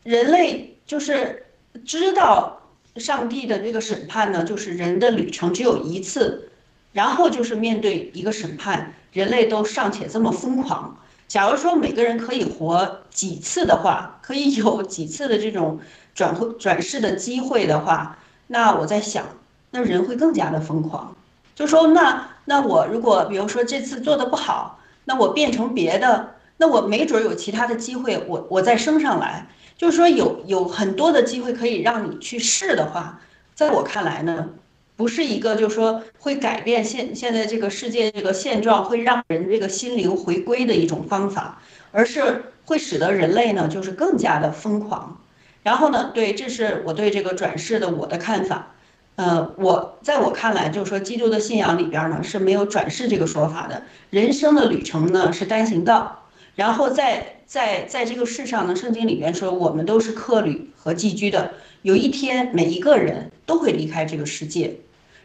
[0.02, 0.67] 人类。
[0.88, 1.44] 就是
[1.84, 2.60] 知道
[2.96, 6.48] 上帝的这个审判呢，就是人的旅程只有一次，
[6.92, 10.98] 然后就是面对一个审判，人类都尚且这么疯狂。
[11.28, 15.78] 假如说每个人可以活几次的话，可以有几次的这种
[16.14, 19.26] 转会转世的机会的话，那我在想，
[19.70, 21.14] 那人会更加的疯狂。
[21.54, 29.46] 就说那那我如果比如说这次做的不好，那我变成别的，那我没准有其他的机会，我我再升上来。
[29.78, 33.20] 就是说有有很多的机会可以让你去试的话，
[33.54, 34.50] 在我看来呢，
[34.96, 41.62] 不是一个就是说会改变现现在这个世界这个现状，会让人这个心灵回归的一种方法，
[41.92, 45.16] 而是会使得人类呢就是更加的疯狂。
[45.62, 48.72] 然后呢，对，这是我对这个转世的我的看法。
[49.14, 56.24] 呃，我在我看来，就是说基督的信仰里边呢是没有转世这个说法的，人生的旅程呢是单行道。
[56.58, 61.52] 然后在在在这个世上呢，圣经里面说，我们都是客旅和寄居的。
[61.82, 64.74] 有一天，每一个人都会离开这个世界，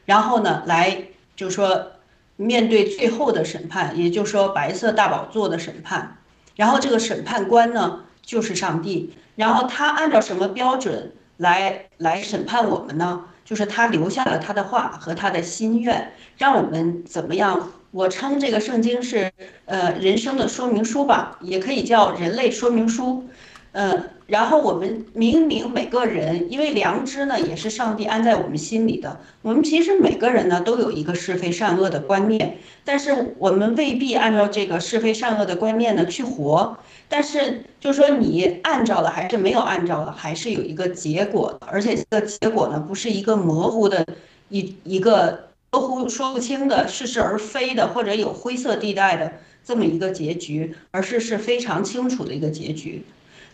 [0.06, 1.06] 然后呢，来
[1.36, 1.94] 就是说
[2.36, 6.18] 面对最后的审判，也就是说白色大宝座的审判。
[6.56, 9.12] 然后这个审判官呢，就是上帝。
[9.36, 13.26] 然后他按照什么标准来来审判我们呢？
[13.44, 17.72] 就是他留下了他的话和他的心愿，让我们怎么样？
[17.94, 19.32] 我称这个圣经是，
[19.66, 23.26] 呃，人生的说明书吧，也可以叫人类说明书，
[23.72, 36.76] 呃，然后我们明明每个人，因为良知呢也是上帝安在我们心里的，我们其实每个人呢都有一个是非善恶的观念，但是我们未必按照这个是非善恶的观念呢去活，
[37.08, 44.04] 但是就是说你按照了还是没有按照了，还是有一个结果，而且这个结果呢不是一个模糊的
[44.50, 45.53] 一一个。
[45.74, 49.34] 模糊说不清的、似是而非的，或者有灰色地带的
[49.66, 53.04] 这么一个结局，而是是非常清楚的一个结局。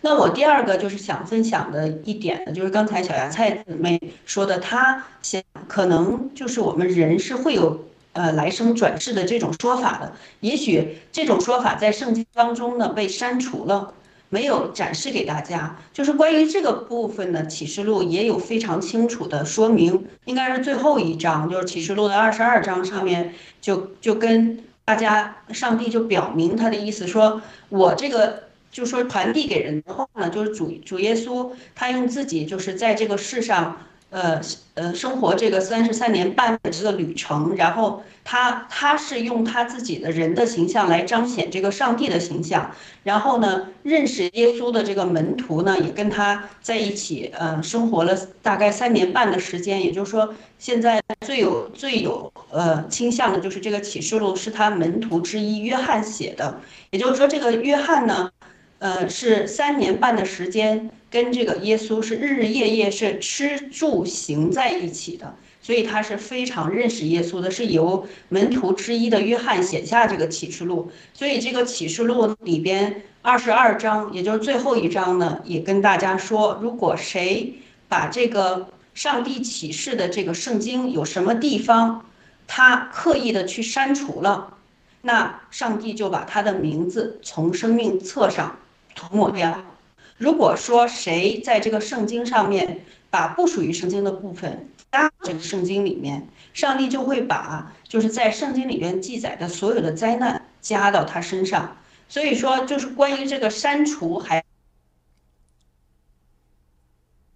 [0.02, 10.12] 那我第二个就是想分享的一点呢，就是刚才小芽菜姊妹说的，她想可能就是我们人是会有呃来生转世的这种说法的，
[10.42, 13.94] 也许这种说法在圣经当中呢被删除了。
[14.30, 33.78] 没有展示给大家，就是关于这个部分的，《启示录》也有非常清楚的说明，应该是最后一章，就是《启示录》的二十二章上面就就跟大家，上帝就表明他的意思，说我这个就说传递给人的话呢，就是主主耶稣他用自己就是在这个世上。
[34.10, 34.42] 呃
[34.74, 42.72] 呃，生活这个三十三年半的这个旅程，然后他他是用他自己的人的形象来彰显这个上帝的形象，
[43.04, 49.84] 然后呢，认识耶稣的这个门徒呢，也跟他在一起，呃，生活了大概三年半的时间。
[49.84, 56.60] 也就是说，现在最有最有呃倾向的就是这个启示录是他门徒之一约翰写的。
[56.90, 58.32] 也就是说，这个约翰呢，
[58.80, 60.90] 呃，是三年半的时间。
[61.10, 70.92] 跟这个耶稣是日日夜夜是吃住行在一起的，所以他是非常认识耶稣的，是由门徒之一的约翰写下这个启示录。
[71.14, 77.56] 所以这个启示录里边二十二章，也就是最后一章呢，也跟大家说，如果谁
[77.88, 82.06] 把这个上帝启示的这个圣经有什么地方，
[82.48, 84.54] 他刻意的去删除了，
[85.02, 88.60] 那上帝就把他的名字从生命册上
[88.94, 89.64] 涂抹掉。
[90.20, 101.78] 如果说谁在这个圣经上面把不属于圣经的部分加这个圣经里面，上帝就会把就是在圣经里面记载的所有的灾难加到他身上。
[102.10, 104.44] 所以说，就是关于这个删除还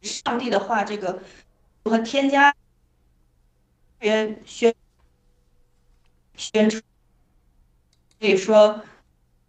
[0.01, 1.23] 上帝的话，这个
[1.85, 2.53] 和添加
[4.01, 4.75] 宣宣
[6.35, 6.83] 宣传，
[8.19, 8.83] 所以说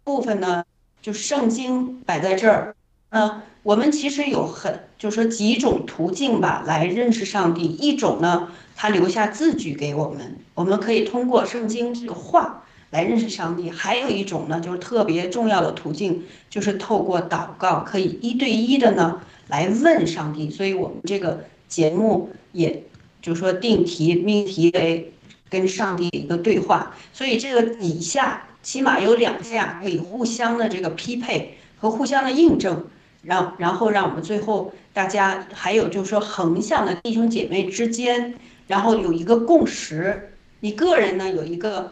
[0.05, 0.63] 部分呢，
[1.01, 2.73] 就圣经摆在这儿。
[3.15, 7.63] 嗯，我们其实有很，就是说几种途径吧，来认识上帝。
[7.63, 13.69] 一种呢，他留下字句给我们，我们可以通过圣经这个话来认识上帝。
[13.69, 20.49] 还有一种呢，就是特别重要的途径，就是透过祷告，可以一对一的呢来问上帝。
[20.49, 22.83] 所以我们这个节目也
[23.21, 25.13] 就是说定题命题为
[25.49, 26.93] 跟上帝一个对话。
[27.13, 32.85] 所以这个以下起码有两下可以互相的这个匹配和互相的印证。
[33.25, 38.35] 让然后让我们最后大家还有就是说横向的弟兄姐妹之间，
[38.67, 40.31] 然后有一个共识。
[40.61, 41.91] 你个人呢有一个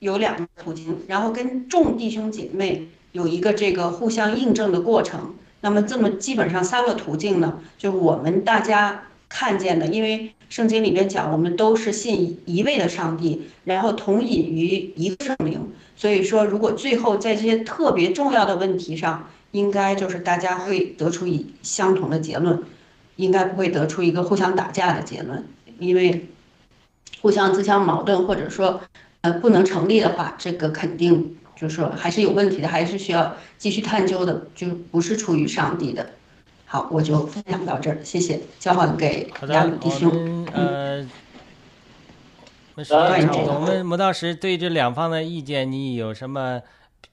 [0.00, 5.34] 有两个途径，然后跟众弟兄姐妹有一个这个互相印证的过程。
[5.62, 15.70] 那么这么基本上三个途径呢，就是我们大家看见的，因为圣经里面讲我们都是信一位的上帝，然后同饮于一个圣灵。
[15.96, 22.62] 所以说，如果最后在这些特别重要的问题上，应该就是大家会得出一相同的结论，
[23.16, 25.44] 应该不会得出一个互相打架的结论，
[25.78, 26.28] 因为
[27.20, 28.80] 互相自相矛盾或者说
[29.22, 36.10] 呃不能成立的话，这个肯定就是说还是有问题的，还是需要继续探究的，就不是出于上帝的。
[36.64, 40.46] 好，我就分享到这儿，谢谢，交还给亚鲁弟兄。
[40.54, 41.04] 呃，
[42.76, 46.62] 我们魔道石对这两方的意见，你有什么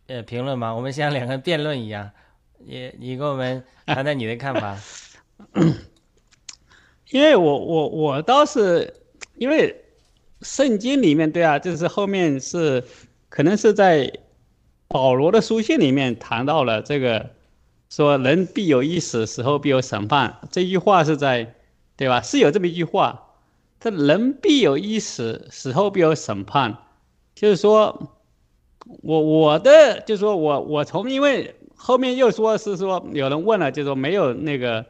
[0.06, 0.72] 呃评论吗？
[0.74, 2.12] 我们像两个辩论一样。
[2.70, 4.78] 你你给我们谈谈你的看法，
[7.11, 8.93] 因为我我我倒是
[9.38, 9.86] 因为
[10.41, 12.84] 圣经里面对啊，就是后面是
[13.30, 14.11] 可能是在
[14.89, 17.30] 保罗的书信里面谈到了这个，
[17.89, 20.41] 说人必有一死，死后必有审判。
[20.51, 21.55] 这句话是在
[21.95, 22.20] 对吧？
[22.20, 23.30] 是有这么一句话，
[23.80, 26.80] 这人必有一死，死后必有审判。
[27.34, 28.11] 就是说，
[29.03, 31.55] 我我的就是说我我从因为。
[31.78, 34.86] 后面又说是说有人问了，就是说没有那个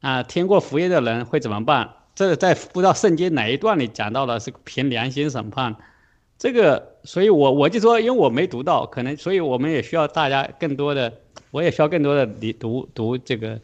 [0.00, 1.90] 啊听过福音的人会怎么办？
[2.16, 5.74] 这个在不知道圣经哪一段里讲到的是凭良心审判，
[6.38, 11.12] 这个，所以我我就说，因为我没读到，可能，所以我们也需要大家更多的，
[11.50, 13.60] 我也需要更多的你读读这个，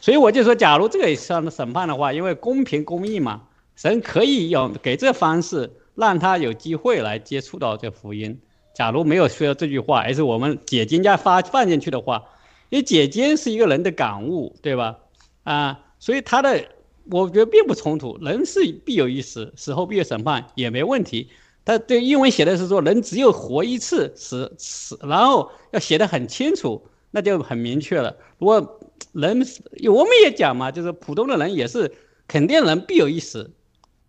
[0.00, 3.42] 所以我就说，假如这个上的审判的话，因为公平公义嘛，
[3.76, 8.40] 神可以用给这方式让他有机会来接触到这福音。
[8.80, 12.24] 假如没有说这句话，而是我们解经家发放进去的话，
[12.70, 14.96] 因为解经是一个人的感悟，对吧？
[15.44, 16.66] 啊，所以他的
[17.10, 21.28] 我觉得并不冲突，人是必有一死，死后必有审判也没问题。
[21.62, 28.16] 他对英文写的是说人只有活一次，死死，然后要写的很清楚，那就很明确了。
[28.38, 28.80] 如果
[29.12, 29.46] 人
[29.90, 31.92] 我们也讲嘛，就是普通的人也是
[32.26, 33.50] 肯定人必有一死，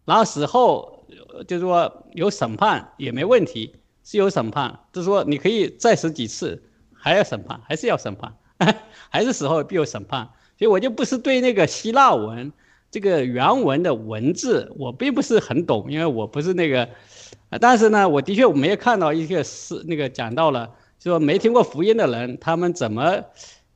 [0.05, 1.05] 然后死后
[1.45, 3.75] 就是说有审判也没问题。
[4.03, 6.61] 是有审判，就是说你可以再死几次，
[6.93, 8.33] 还要审判，还是要审判。
[9.09, 10.29] 还是死后必有审判。
[10.57, 12.53] 所以我就不是对那个希腊文
[12.91, 16.87] 这个原文的文字，我并不是很懂，因为我不是那个。
[17.59, 23.23] 但是呢，我的确我没有看到一个是那个讲到了，就说没听过福音的人，他们怎么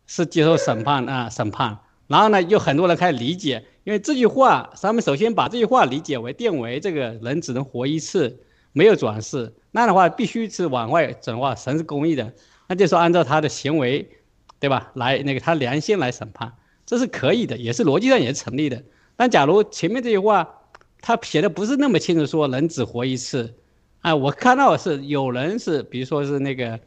[0.05, 1.30] 是接受审判啊？
[1.30, 1.80] 审判。
[2.07, 8.39] 然后呢，有很多人开始理解，因为这句话，他们首先把这句话理解为定为这个人只能活一次，
[8.71, 9.51] 没有转世。
[9.76, 12.32] 那样的话，必须是往外转化，神是公义的，
[12.67, 14.09] 那就是按照他的行为，
[14.57, 14.91] 对吧？
[14.95, 16.53] 来那个他良心来审判，
[16.86, 18.82] 这是可以的，也是逻辑上也是成立的。
[19.17, 20.61] 但假如前面这句话
[21.01, 23.53] 他写的不是那么清楚，说人只活一次，
[23.99, 26.80] 啊，我看到是有人是，比如说是那个，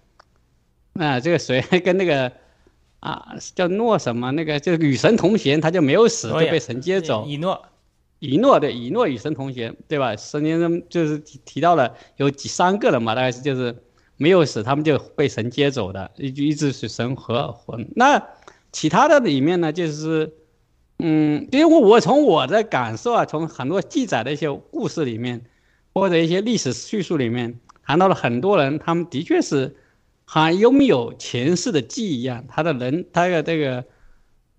[0.95, 2.33] 啊，这个谁 跟那个。
[3.01, 4.33] 啊，叫诺什么？
[4.33, 7.25] 那个就是与神同行，他就没有死，就被神接走。
[7.29, 7.65] 以诺，
[8.19, 10.17] 以诺对，以诺与神同行，对吧？
[10.17, 13.77] 神经中就是提到了有几三个人嘛，大概是就是
[14.17, 17.89] 没有死，他们就被神接走的，一一直是神和魂。
[17.97, 18.23] 那
[18.73, 20.33] 其他的里面呢，就是，
[20.99, 25.45] 嗯，因为我我从我的感受啊，从很多记载的一些故事里面，
[25.95, 29.77] 或者一些历史叙述里面，谈到了很多人，他们的确是。
[30.31, 33.83] 还拥有前世的记忆一样，他的人，他的这个，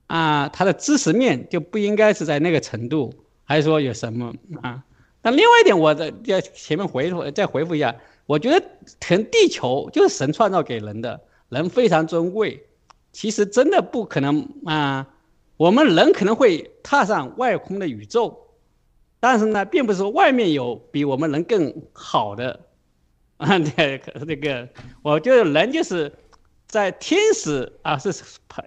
[0.07, 3.13] 啊，他的知识面就不应该是在那个程度，
[3.49, 4.31] 还是说有什么
[4.61, 4.83] 啊？
[5.23, 7.95] 那另外一点，我在在前面回复再回复一下，
[8.27, 8.63] 我觉得
[8.99, 11.19] 可能地球就是神创造给人的，
[11.49, 12.63] 人非常尊贵，
[13.11, 15.07] 其实真的不可能啊。
[15.57, 18.47] 我们人可能会踏上外空的宇宙，
[19.19, 22.59] 但是呢，并不是说外面有比我们人更好的。
[23.37, 24.69] 啊，对，那个，
[25.01, 26.13] 我觉得人就是
[26.67, 28.09] 在天使啊，是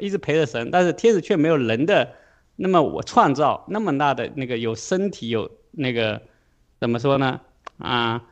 [0.01, 2.11] 一直陪着神，但是天使却没有人的
[2.63, 6.23] 那么我创造那么大的那个有身体有那个
[6.79, 7.41] 怎么说呢？
[7.79, 8.23] 啊，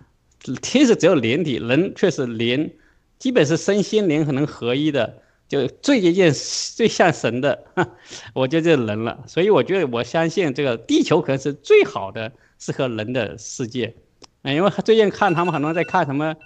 [0.62, 2.72] 天使只有灵体，人却是灵，
[3.18, 6.32] 基本是身心灵可能合一的，就最接近
[6.76, 7.64] 最像神的，
[8.32, 9.24] 我觉得就是人了。
[9.26, 13.92] 所以我觉得我相信这个地球可能是最好的适合人的世界。
[14.42, 16.32] 哎，因为最近看他们很多人在看什么《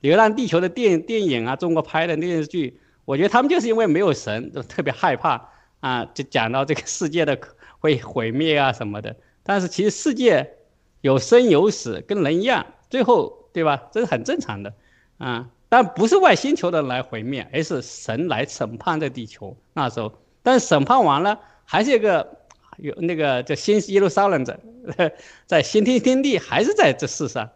[0.00, 5.50] 流浪地球》的电电影啊，中国拍的电视剧，我觉得他们就是因为没有神，都特别害怕
[5.82, 7.38] 啊，就讲到这个世界的
[7.78, 9.14] 会毁灭啊什么的。
[9.42, 10.54] 但是其实世界
[11.02, 13.90] 有生有死，跟人一样，最后对吧？
[13.92, 14.72] 这是很正常的
[15.18, 15.50] 啊。
[15.68, 19.54] 但不是外星球的来毁灭，而是神来审判这地球。
[19.74, 20.12] 那时候，
[20.42, 22.38] 但是审判完了，还是一个。
[22.78, 24.58] 有那个叫新耶路撒冷在，
[25.44, 27.50] 在新天天地还是在这世上，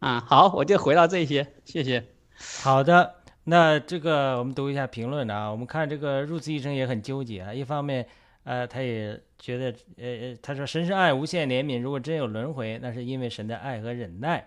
[0.00, 2.04] 啊，好，我就回到这些，谢谢。
[2.34, 3.14] 好的，
[3.48, 8.06] 那这个我们读一下评论啊，我们看这个入慈医生也很纠结啊，一方面，
[8.44, 14.46] 呃，他也觉得，呃，他说神是爱，无限怜悯，如果真有轮回，那是因为神的爱和忍耐。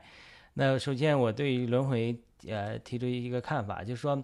[0.54, 2.16] 那首先我对于轮回，
[2.47, 4.24] 呃，提出一个看法，就是说。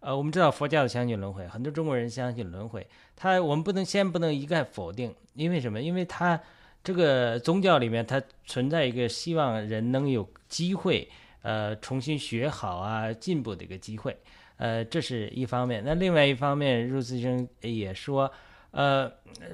[0.00, 2.86] 呃，我们知道佛教相信轮回，很多中国人相信轮回。
[3.16, 5.80] 他我们不能先不能一概否定，因为什么？
[5.80, 6.38] 因为他
[6.84, 11.08] 这个宗教里面，它存在一个希望人能有机会，
[11.46, 14.16] 呃，重新学好啊，进步的一个机会。
[14.56, 15.80] 呃，这是一方面。
[15.86, 18.28] 那另外一方面，入慈生也说，
[18.72, 19.08] 呃，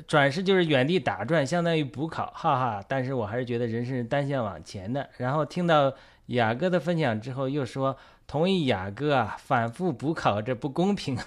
[0.09, 2.85] 转世就是原地打转，相当于补考，哈哈。
[2.89, 5.07] 但是我还是觉得人生是单向往前的。
[5.19, 5.93] 然后听到
[6.29, 7.95] 雅哥的分享之后，又说。
[8.25, 11.19] 同意雅哥啊，反复补考这不公平，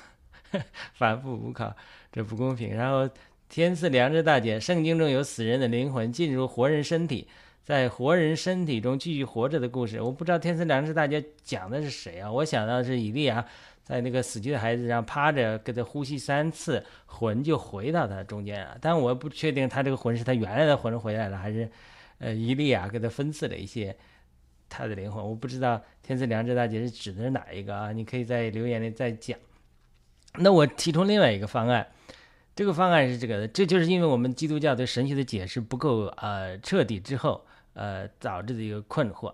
[0.96, 1.72] 反复补考
[2.12, 2.74] 这不公平。
[2.76, 3.08] 然后
[3.48, 7.28] 天赐良知大姐，圣经中有死人的灵魂进入活人身体，
[7.66, 10.00] 在活人身体中继续活着的故事。
[10.00, 12.32] 我不知道天赐良知大姐讲的是谁啊？
[12.32, 13.44] 我想到是以利亚
[13.82, 18.78] 在那个死去的孩子上趴着，给他呼吸三次，魂就回到他中间啊。
[18.80, 21.68] 但我不确定他这个魂是他原来的魂回来了，还是
[22.20, 23.98] 呃以利亚给他分赐了一些。
[24.68, 27.92] 他的灵魂，我不知道天赐良知大姐是指的是哪一个啊？
[27.92, 29.38] 你可以在留言里再讲。
[30.40, 31.88] 那我提出另外一个方案，
[32.56, 37.46] 这个方案是这个，这就是因为我们基督教对神学的解释不够呃彻底之后，
[37.76, 39.32] 呃导致的一个困惑。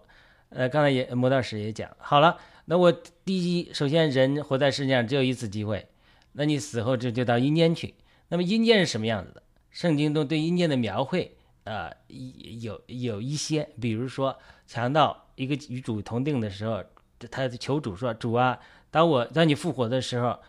[0.50, 5.88] 呃，刚才也魔道士也讲好了，那我第一，首先人活在世界上只有一次机会，
[6.34, 7.96] 那你死后这就到阴间去。
[8.28, 9.42] 那么阴间是什么样子的？
[9.70, 11.38] 圣经中对阴间的描绘。
[11.64, 14.36] 呃，有有一些，比如说
[14.66, 16.84] 强盗一个与主同定的时候，
[17.30, 18.58] 他求主说：“主啊，
[18.90, 20.40] 当我当你复活的时候，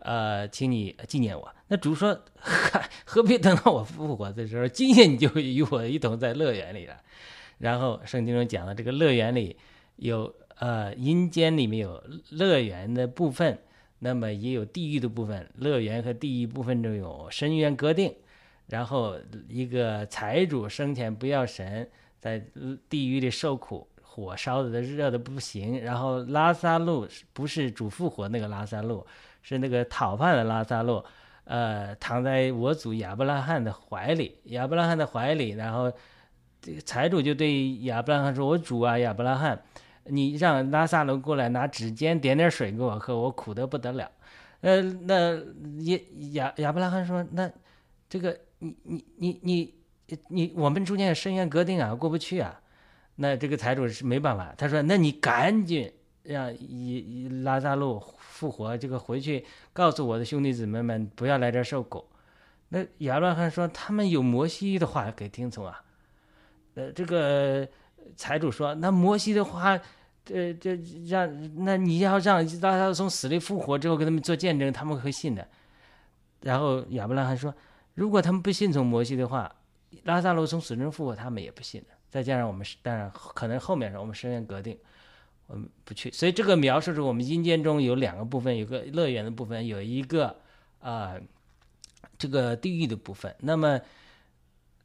[0.00, 4.66] 呃，请你纪念我。”那主说：“嗨何必等到我复活的时候？
[4.66, 6.96] 今夜你就与我一同在乐园里了。”
[7.58, 9.56] 然后圣经中讲了，这个乐园里
[9.96, 13.58] 有呃阴间里面有乐园的部分，
[14.00, 15.48] 那么也有地狱的部分。
[15.56, 18.14] 乐园和地狱部分中有深渊隔定。
[18.68, 19.16] 然后
[19.48, 21.88] 一个财主生前不要神，
[22.18, 22.44] 在
[22.88, 29.06] 地狱里受苦，火烧的热的不行，然后拉萨路不是主复活那个拉萨路，
[29.40, 31.00] 是那个讨饭的拉萨路，
[31.44, 35.92] 呃，躺在我祖亚伯拉罕的怀里，亚伯拉罕的怀里，然后
[36.66, 39.62] 这个财主就对亚伯拉罕说：“我主啊，亚伯拉罕，
[40.06, 44.10] 你让拉萨路过来拿指尖点点水给我喝，我苦得不得了。”
[44.62, 45.36] 呃，那
[45.84, 46.00] 亚
[46.32, 47.48] 亚亚伯拉罕说：“那
[48.08, 49.74] 这个你你你你
[50.26, 52.60] 你我们中间有深渊隔定啊，过不去啊。”
[53.14, 55.88] 那这个财主是没办法，他说：“那你赶紧
[56.24, 62.04] 让伊拉萨路复活，这个回去告诉我的兄弟姊妹们，不要来这受苦。”
[62.70, 65.80] 那亚伯拉罕说：“他们有摩西的话给听从啊。”
[66.76, 67.66] 呃，这个
[68.16, 69.80] 财主说：“那摩西的话，
[70.26, 75.48] 这这让那你要让拉萨从死里复活之后给他们做见证，他们会信的。”
[76.42, 77.52] 然后亚伯拉罕说
[77.96, 79.50] ：“如果他们不信从摩西的话，
[80.02, 84.78] 拉萨路从死中复活，他们也不信的。”再加上我们是，当然可能后面是我们深渊隔定，
[85.46, 86.12] 我们不去。
[86.12, 90.36] 所以这个描述是我们阴间中有两个部分，有个乐园的部分，有一个
[90.80, 91.14] 啊
[92.18, 93.34] 这个地狱的部分。
[93.40, 93.80] 那么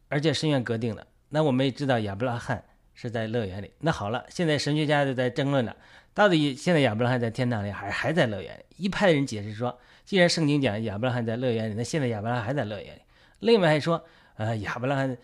[0.08, 1.06] 而且深渊隔定的。
[1.32, 2.64] 那我们也知道亚伯拉罕
[2.94, 3.72] 是在乐园里。
[3.80, 5.76] 那好了，现在神学家就在争论了，
[6.14, 8.64] 到底现在亚伯拉罕在天堂里，还是还在乐园里？
[8.78, 9.76] 一派人解释说，
[10.06, 13.02] 既然圣经讲亚伯拉罕在乐园里，那现在亚伯拉罕还在乐园里。
[13.40, 14.04] 另外还说，
[14.36, 15.18] 呃，亚伯拉罕。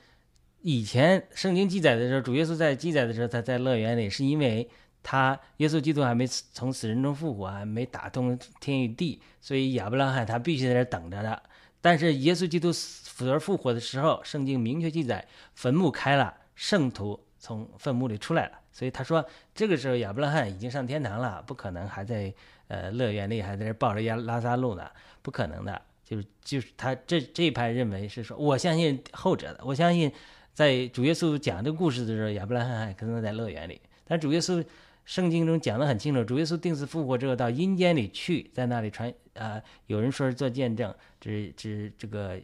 [0.64, 4.68] 以前圣经记载的时候，主耶稣在记载的时候，他在乐园里，是因为
[5.04, 11.42] 他耶稣基督还没从死人中复活，还没打通天与地，所以亚伯拉罕他必须在这等着的。
[11.80, 12.74] 但是耶稣基督
[13.18, 19.26] 死而复活的时候，圣经明确记载坟墓开了，圣徒从坟墓里出来了，所以他说
[19.56, 22.31] 这个时候亚伯拉罕已经上天堂了，不可能还在
[22.68, 24.88] 呃乐园里还在这抱着亚拉萨路呢，
[25.23, 25.81] 不可能的。
[26.06, 30.11] 就是就是他这这一派认为是说，我相信后者的，我相信。
[30.53, 33.80] 在主耶稣讲这个故事的时候，亚伯拉罕还可能在乐园里。
[34.06, 34.65] 但主耶稣
[35.06, 40.91] 圣经中讲得很清楚，主耶稣定死复活之后到阴间里去，在那里传啊，有人说是做见证，
[41.22, 42.39] 这这这个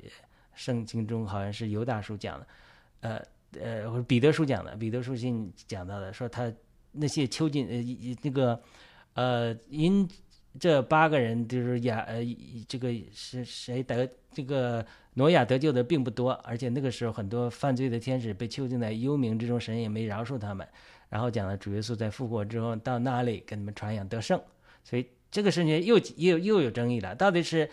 [0.55, 2.47] 圣经中好像是犹大书讲的，
[3.01, 3.25] 呃
[3.59, 6.51] 呃或者彼得书讲的，彼得书信讲到的，说他
[6.91, 8.61] 那些囚禁呃那个
[9.13, 10.09] 呃因。
[10.59, 12.19] 这八个人就是亚呃，
[12.67, 14.85] 这个是谁得这个
[15.15, 20.67] 挪亚得救的并不多，而且那个时候很多犯罪的天使被囚禁在幽冥之中，神也没饶恕他们。
[21.09, 24.39] 然后讲了主耶稣在复活之后到那里跟他们传扬得胜，
[24.83, 27.67] 所以这个事情又又又有争议了，到底是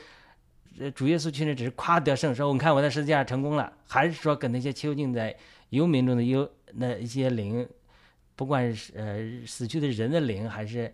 [0.95, 5.37] 主耶稣去那只是夸得胜，说我看我在十字架成功了，还是说跟那些囚禁在
[5.71, 7.69] 幽冥中的幽那一些灵，
[8.37, 10.93] 不管是呃死去的人的灵还是。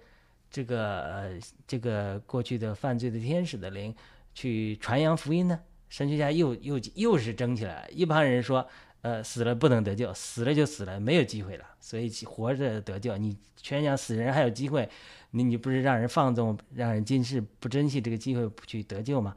[0.48, 3.94] 这个呃，这个过去的犯罪的天使的灵
[4.32, 5.58] 去传扬福音呢？
[5.88, 8.66] 神学家又又又是争起来，一帮人说，
[9.02, 13.16] 呃，死了不能得救，死了就死了，没有机会了，所以活着得救。
[13.18, 14.88] 你全讲死人还有机会，
[15.32, 19.36] 你你不是让人放纵，让人今世不珍惜这个机会不去得救吗？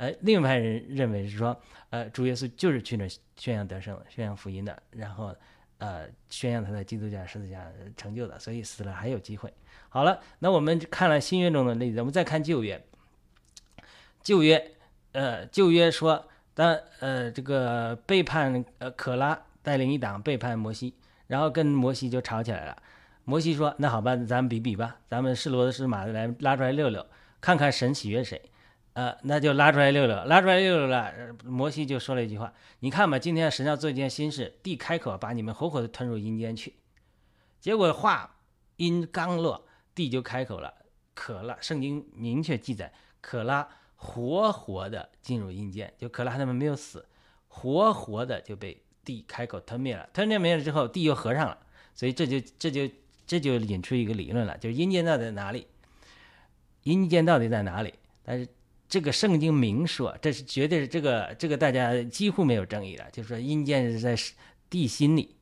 [0.00, 1.54] 呃，另一派人认为是说，
[1.90, 3.06] 呃，主耶稣就是去那
[3.36, 5.36] 宣扬得胜、宣扬福音的，然后
[5.76, 9.52] 呃，宣扬他在基督教十字架成就的，所以死了还有机会。
[9.90, 12.82] 好了，那我们看了新约中的例子，我们再看旧约。
[14.22, 14.70] 旧约，
[15.12, 20.94] 呃，旧约说，当呃这个背叛呃可拉带领一党背叛摩西，
[21.26, 22.82] 然后跟摩西就吵起来了。
[23.24, 27.06] 摩西说：“那好吧，咱们比比吧，咱们是骡子是马的来拉出来溜溜，
[27.38, 28.40] 看看神喜悦谁。”
[28.92, 31.12] 呃，那就拉出来溜溜，拉出来溜溜了。
[31.44, 36.74] 摩西就说了一句话：“你看吧，今天神要做一件新事，地开口把你们活活的吞入阴间去。”
[37.60, 38.36] 结果话
[38.76, 39.66] 音刚落。
[39.92, 40.72] 地就开口了，
[41.14, 42.90] 可拉，圣经明确记载，
[43.20, 47.04] 可拉活活的进入阴间，就可拉他们没有死，
[47.48, 51.58] 活活的就被地开口吞灭了，吞灭了之后，地又合上了，
[51.94, 52.88] 所以这就这就
[53.26, 55.66] 这就引出一个理论了，就是阴间到底在哪里？
[56.84, 57.92] 阴间到底在哪里？
[58.22, 58.48] 但是
[58.90, 64.14] 这个圣经明说，这是绝对是这个这个大家几乎没有争议了，就是说阴间是在
[64.68, 65.36] 地心里，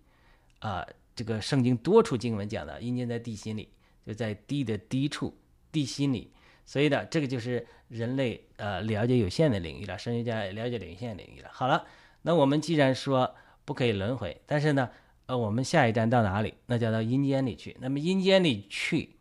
[0.61, 3.71] 啊，这个圣经多处经文讲的阴间在地心里。
[4.07, 5.37] 就在地的低处，
[5.71, 6.33] 地心里，
[6.65, 11.51] 所以呢，这个就是人类呃了解有限的领域了，神学家了解有限领域了。
[11.53, 11.85] 好了，
[12.23, 13.35] 那我们既然说
[13.67, 14.89] 不可以轮回，但是呢，
[15.27, 16.55] 呃，我们下一站到哪里？
[16.65, 17.77] 那就到阴间里去。
[17.81, 19.17] 那么阴间里去，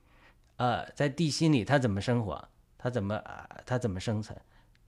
[0.56, 2.48] 呃，在地心里他怎么生活？
[2.78, 3.48] 他怎么啊？
[3.66, 4.38] 他怎么生存？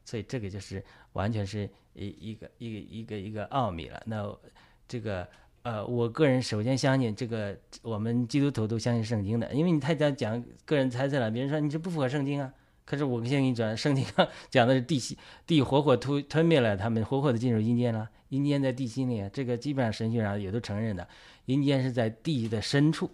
[0.06, 0.84] 所以这个就是
[1.14, 4.02] 完全是一一个一个一个一个奥秘了。
[4.06, 4.36] 那
[4.88, 5.28] 这个。
[5.62, 11.30] 呃，我个人首先相信这个，我们基督徒都相信圣经的，因为你太讲讲个人猜测了。
[11.30, 12.52] 别人说你这不符合圣经啊，
[12.86, 18.10] 可是我先给你转，圣经上讲的是地心地活活吞吞灭了他们，活活的进入阴间了。
[18.30, 21.06] 阴间在地心里，这个基本上神学上也都承认的。
[21.46, 23.12] 阴间是在地的深处，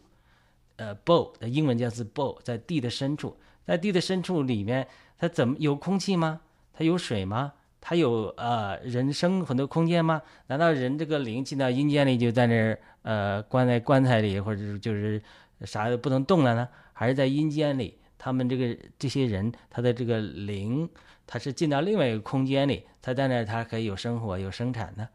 [0.76, 3.36] 呃 bow，英文叫做 bow，在地的深处，
[3.66, 4.88] 在地的深处里面，
[5.18, 6.42] 它怎么有空气吗？
[6.74, 7.54] 它有水吗？
[7.82, 10.22] 它有呃人生很多空间吗？
[10.48, 15.22] 难道人这个灵进到阴间里就在那儿呃关在棺材里，或者就是
[15.62, 16.68] 啥都不能动了呢？
[16.94, 20.90] 还是在阴间里，他们这个这些人他的这个灵，
[21.28, 25.08] 他是进到另外一个空间里，他在那儿他可以有生活有生产呢？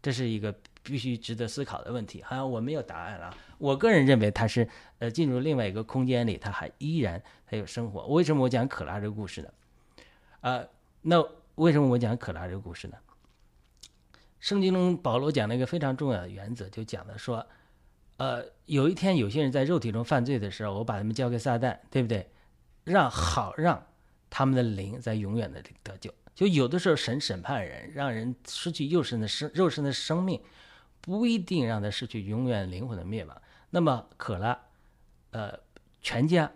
[0.00, 0.54] 这是一个
[0.90, 2.22] 必须值得思考的问题。
[2.22, 3.34] 好像我没有答案了。
[3.58, 8.06] 我个人认为他是呃进入另外一个空间里，他还依然还有生活。
[8.06, 9.48] 为什么我讲可拉这个故事呢？
[10.40, 10.68] 呃，
[11.02, 11.22] 那
[11.56, 12.96] 为什么我讲可拉这个故事呢？
[14.40, 17.44] 圣经中保罗讲了一个非常重要的原则，就讲的说，
[18.18, 22.30] 呃，有一天有些人在肉体中犯罪的时候，我把他们交给撒旦，对不对？
[22.84, 23.84] 让好让
[24.30, 26.14] 他们的灵在永远的得救。
[26.34, 30.40] 就有的时候神审判人，让人失去肉身的生肉身的生命，
[31.00, 33.42] 不一定让他失去永远灵魂的灭亡。
[33.70, 34.58] 那么可拉，
[35.30, 35.58] 呃，
[36.00, 36.50] 全家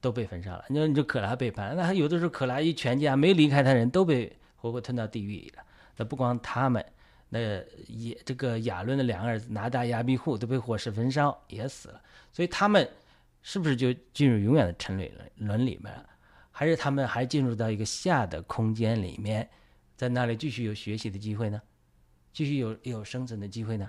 [0.00, 0.64] 都被焚烧了。
[0.68, 5.62] 你说你这可拉背叛，那有的时候可拉一全家没离开他人都被活活吞到地狱里了。
[5.96, 6.84] 那不光他们，
[7.28, 7.38] 那
[7.86, 12.00] 也这个亚伦的两个儿子拿大亚比户都被火势焚烧也死了。
[12.32, 12.88] 所以他们
[13.42, 16.06] 是不是就进入永远的沉沦轮里面了？
[16.50, 19.50] 还是他们还进入到一个下的空间里面，
[19.96, 21.60] 在那里继续有学习的机会呢？
[22.34, 23.88] 继续有有生存的机会呢？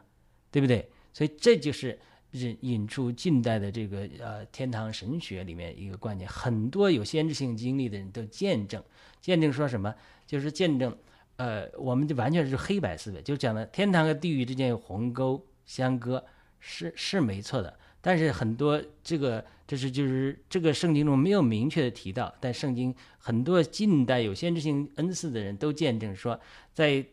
[0.52, 0.90] 对不对？
[1.12, 2.00] 所以这就是
[2.32, 6.30] 引引出近代的这个呃天堂神学里面一个观点。
[6.30, 8.82] 很多有先知性经历的人都见证，
[9.20, 9.94] 见证说什么？
[10.28, 10.98] 就是见证，
[11.38, 16.26] 呃，我们就完全是黑白思维，就讲的天堂和地狱之间有鸿沟相隔，
[16.60, 17.78] 是是没错的。
[18.02, 26.40] 但是很多这个，这是就是这个圣经中没有明确的提到，但圣经很多近代有先知性恩赐的人都见证说，
[26.72, 27.04] 在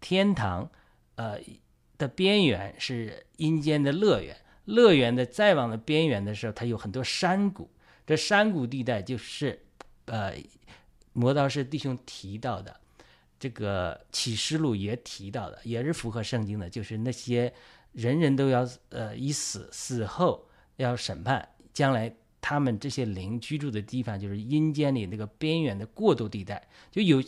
[0.00, 0.70] 天堂，
[1.16, 1.38] 呃
[1.96, 7.70] 的边缘是阴间的乐园，乐园的再往的边缘的时候，它有很多山谷，
[8.06, 9.60] 这山谷地带就是，
[10.06, 10.34] 呃，
[11.12, 12.80] 磨刀石弟兄提到的，
[13.38, 17.52] 这个启示录也提到的，也是符合圣经的，就是那些。
[17.92, 20.46] 人人都要呃一死，死后
[20.76, 26.68] 要审判，将来他们这些灵居住的地方就是阴间里那个边缘的过渡地带。
[26.92, 27.20] 就有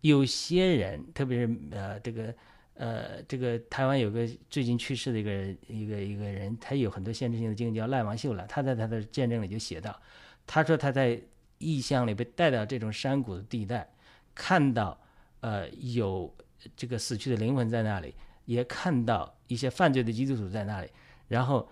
[0.00, 2.34] 有些人，特别是呃这个
[2.74, 8.46] 呃这个台湾有个最近去世的一个人一个一个人，他有很多限制性的经历，叫赖王秀了。
[8.46, 10.00] 他在他的见证里就写到，
[10.46, 11.20] 他说他在
[11.58, 13.88] 异象里被带到这种山谷的地带，
[14.34, 15.00] 看到
[15.40, 16.34] 呃有
[16.76, 18.14] 这个死去的灵魂在那里。
[18.44, 20.88] 也看到一些犯罪的基督徒在那里，
[21.26, 21.68] 然后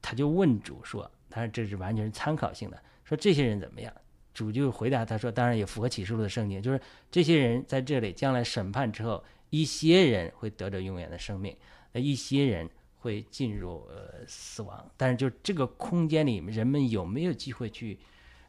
[0.00, 3.92] 他就问主说：“他说这是完全是参考性的，说这些人怎么样？”
[4.34, 6.80] 主就回答他说：“当然也符合启示录的圣经，就是
[7.10, 11.56] 这些人在这里将来审判之后，一些人会得着永远的生命，
[11.92, 14.90] 那一些人会进入呃死亡。
[14.96, 17.98] 但是就这个空间里，人们有没有机会去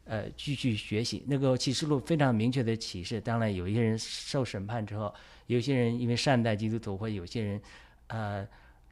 [0.04, 1.24] 呃继续学习？
[1.26, 5.14] 那个启示录非常明确的启示，当然有一些人受审判之后。”
[5.46, 7.62] 有些人因为善待基督徒，或有些人，
[8.08, 8.44] 呃，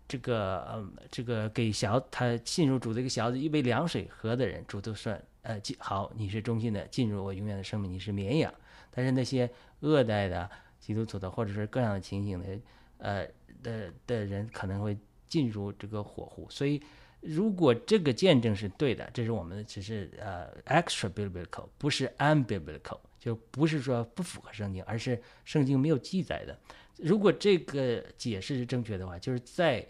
[0.06, 8.52] 这个呃，这个给小他进入主的一个小子一杯凉水喝的人，主都算呃好，你是忠心的，进入我永远的生命，你是绵羊。
[8.90, 9.48] 但是那些
[9.80, 10.50] 恶待的
[10.80, 12.58] 基督徒的，或者是各样的情形的，
[12.98, 13.26] 呃
[13.62, 14.96] 的的人，可能会
[15.28, 16.46] 进入这个火湖。
[16.50, 16.82] 所以，
[17.20, 22.98] 如果这个见证是对的，这是我们只是呃 extra biblical，不是 unbiblical。
[23.18, 26.58] 就不是说不符合圣经，而是圣经没有记载的。
[26.98, 29.86] 如果这个解释是正确的话，就是在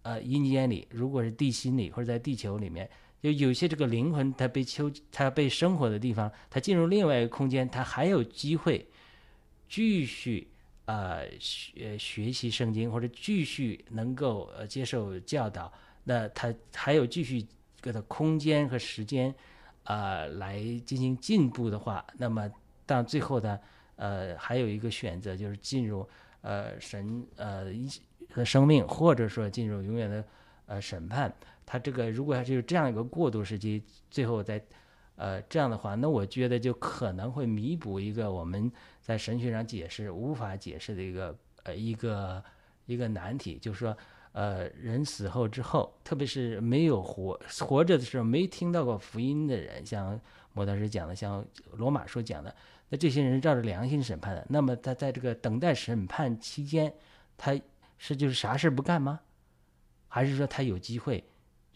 [0.00, 2.88] 呃阴间里，如果是地心里或者在地球里面，
[3.22, 8.86] 就有些这个灵魂它被囚，它被生活的地方，它进入另外一个空间，它还有机会
[9.68, 10.48] 继续
[10.86, 15.72] 呃学学习圣经，或者继续能够呃接受教导。
[16.04, 17.46] 那它还有继续
[17.80, 19.34] 这个空间和时间
[19.84, 22.50] 啊来进行进步的话，那么。
[22.88, 23.60] 到最后呢，
[23.96, 26.08] 呃，还有一个选择就是进入
[26.40, 27.86] 呃神呃一
[28.34, 30.24] 的生命，或者说进入永远的
[30.64, 31.30] 呃审判。
[31.70, 34.58] 他这个如果要是有这样一个过渡时期，最后在
[35.16, 38.72] 呃这样的话，那我觉得就可能会弥补一个我们
[39.02, 42.42] 在神学上解释无法解释的一个呃一个
[42.86, 43.94] 一个难题，就是说
[44.32, 50.18] 呃人死后之后，特别是没有活活着的时候没听到过福音的人，像
[50.54, 52.56] 摩大师讲的，像罗马书讲的。
[52.88, 56.90] 那这些人照着良心审判的，那么他在这个等待审判期间，
[57.36, 57.54] 他
[57.98, 59.20] 是就是啥事不干吗？
[60.08, 61.22] 还是说他有机会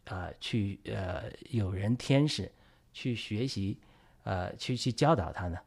[0.06, 2.50] 啊去呃有人天使
[2.92, 3.78] 去学习
[4.24, 5.58] 呃去去教导他呢？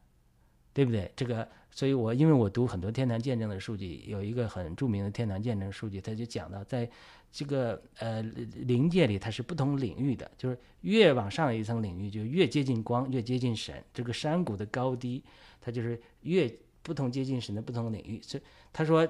[0.72, 1.10] 对不对？
[1.16, 6.86] 这个，所以我因为我读很多天堂见证的数据，有一个很著名的天堂见证数据，他就讲到在
[7.32, 13.82] 这个呃灵界里它是不同领域的，就是越往上一层领域就越接近光，越接近神。
[13.94, 15.24] 这个山谷的高低，
[15.62, 18.20] 它就是越不同接近神的不同领域。
[18.22, 19.08] 所以他说，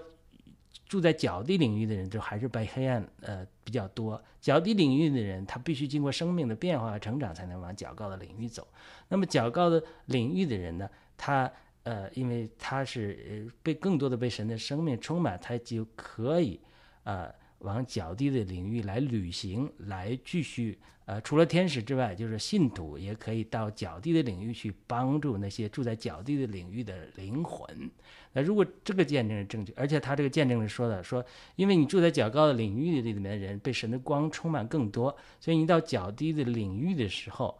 [0.88, 4.22] 住在角地领域的人就还是被黑暗呃比较多。
[4.40, 8.66] 角地领域的人，他必须经过生命的变化和成长，才能往较高的领域走。
[9.08, 11.50] 那么较高的领域的人呢，他
[11.82, 16.60] 呃因为他是被更多的被神的生命充满，他就可以
[17.04, 17.32] 呃。
[17.60, 27.90] 往较低的领域来旅行，来继续呃，除了天使之外，就是信徒也可以到较低的领域去帮助那些住在较低的领域的灵魂。
[28.36, 37.58] 那如果这个见证是正确，而且他这个见证是说的，说因为你住在较高的领域里面的人被神的光充满更多，所以你到较低的领域的时候，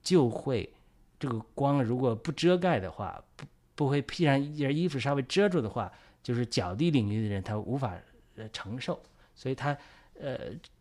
[0.00, 0.72] 就会
[1.18, 5.90] 这个光如果不遮盖的话，不不会披上一件衣服稍微遮住的话，
[6.22, 7.92] 就是较低领域的人他无法
[8.36, 9.02] 呃承受。
[9.34, 9.76] 所以他，
[10.20, 10.38] 呃，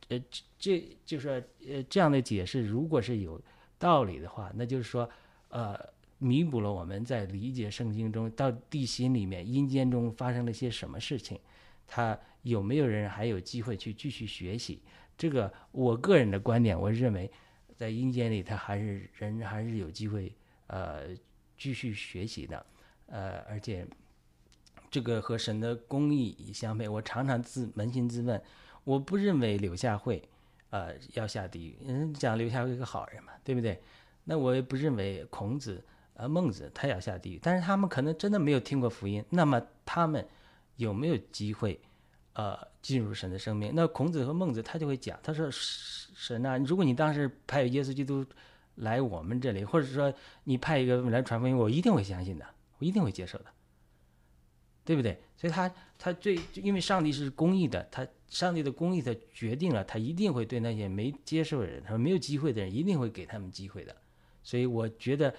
[0.08, 0.22] 呃，
[0.60, 3.42] 这就是，呃，这样的解释，如果是有
[3.80, 5.10] 道理的话，那就是说，
[5.50, 5.78] 呃，
[6.26, 11.40] 弥补了我们在理解圣经中到地心里面阴间中发生了些什么事情，
[11.86, 14.82] 他有没有人还有机会去继续学习？
[15.16, 17.30] 这个我个人的观点，我认为，
[17.76, 20.34] 在阴间里他还是人还是有机会，
[20.68, 21.16] 呃，
[21.58, 22.66] 继续学习的，
[23.08, 23.86] 呃，而且。
[24.92, 28.42] 这个和神的公义相配，我常常自扪心自问，
[28.86, 30.24] 我不认为柳下惠，
[30.70, 31.76] 呃，要下地狱。
[31.86, 33.82] 人讲柳下惠是个好人嘛，对不对？
[34.24, 35.84] 那我也不认为孔子、
[36.16, 39.24] 呃孟子他要下地狱，但是他们可能真的没有听过福音。
[39.30, 40.28] 那么他们
[40.78, 41.80] 有没有机会，
[42.34, 43.72] 呃，进入神的生命？
[43.74, 48.26] 那孔子和孟子他就会讲，他说神啊，如果你当时派耶稣基督
[48.76, 50.14] 来我们这里，或者说
[50.44, 52.46] 你派一个来传福音，我一定会相信的，
[52.80, 53.46] 我一定会接受的。
[54.84, 55.20] 对不对？
[55.36, 63.96] 所以他他最因为上帝是公义的，他上帝的公义他决定了，他一定会对那些没接受的人，他说没有机会的人，一定会给他们机会的。
[64.44, 65.34] 所以我觉得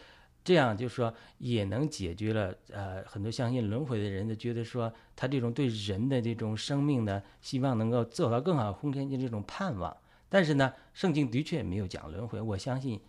[0.47, 9.95] 这样就是说也能解决了呃很多相信轮回的人的觉得说他这种对人的这种生命呢，希望能够走到更好空间的这种盼望。
[10.29, 13.01] 但是呢，圣经的确没有讲轮回，我相信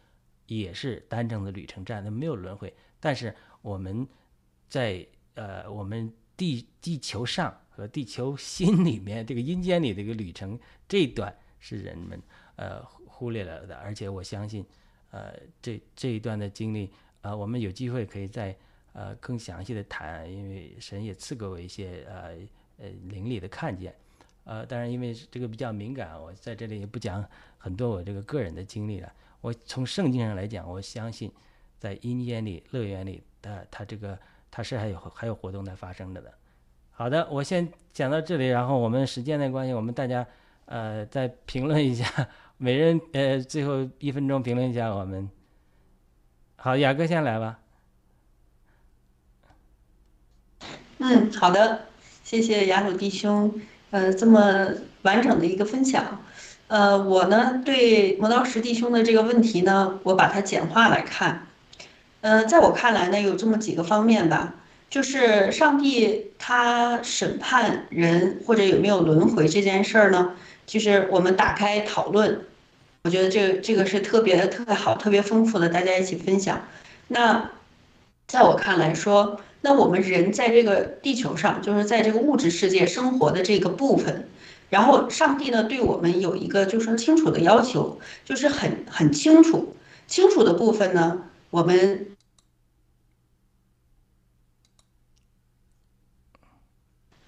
[0.48, 2.74] 也是单程的旅程站，那没有轮回。
[3.00, 4.08] 但是我们
[4.68, 5.06] 在
[5.36, 6.12] 呃我们。
[6.38, 10.56] 地地球上和地球心里面这个阴间里的一个旅程，
[10.88, 12.22] 这一段是人们
[12.58, 14.64] 呃忽略了的，而且我相信，
[15.10, 15.34] 呃
[15.64, 16.92] 这这一段的经历，
[17.28, 18.56] 呃我们有机会可以再
[18.94, 22.36] 呃更详细的谈，因为神也赐给我一些呃
[22.80, 23.94] 呃灵里的看见，
[24.46, 27.24] 呃当然因为这个比较敏感，我在这里也不讲
[27.58, 29.12] 很多我这个个人的经历了。
[29.42, 31.32] 我从圣经上来讲，我相信
[31.78, 34.18] 在阴间里乐园里，呃他这个。
[34.50, 36.34] 它是还有还有活动在发生着的。
[36.92, 40.26] 好的，我先讲到这里，然后我们时间的关系，我们大家
[40.66, 42.06] 呃再评论一下，
[42.58, 45.30] 每人呃最后一分钟评论一下我们。
[46.60, 47.60] 好，雅哥先来吧。
[50.98, 51.86] 嗯，好的，
[52.24, 53.62] 谢谢雅鲁弟兄，
[53.92, 54.68] 呃，这么
[55.04, 56.24] 完整的一个分享。
[56.66, 61.46] 呃，我呢对磨刀石弟兄的这个问题呢，我把它简化来看。
[62.22, 64.56] 嗯，在我看来呢，有这么几个方面吧，
[64.90, 70.34] 就是上帝他审判人或者有没有轮回这件事儿呢，
[70.66, 72.42] 就是我们打开讨论，
[73.08, 76.68] 我觉得这个这个是特别特别好、特别丰富的，大家一起分享。
[77.08, 77.52] 那
[78.28, 84.28] 在我看来说，那我们人在这个地球上，就是在这个物质世界生活的这个部分，
[84.70, 89.74] 然后上帝呢对我们有一个就是说清楚的要求，就是很很清楚
[90.06, 91.24] 清楚的部分呢。
[91.50, 92.08] 我们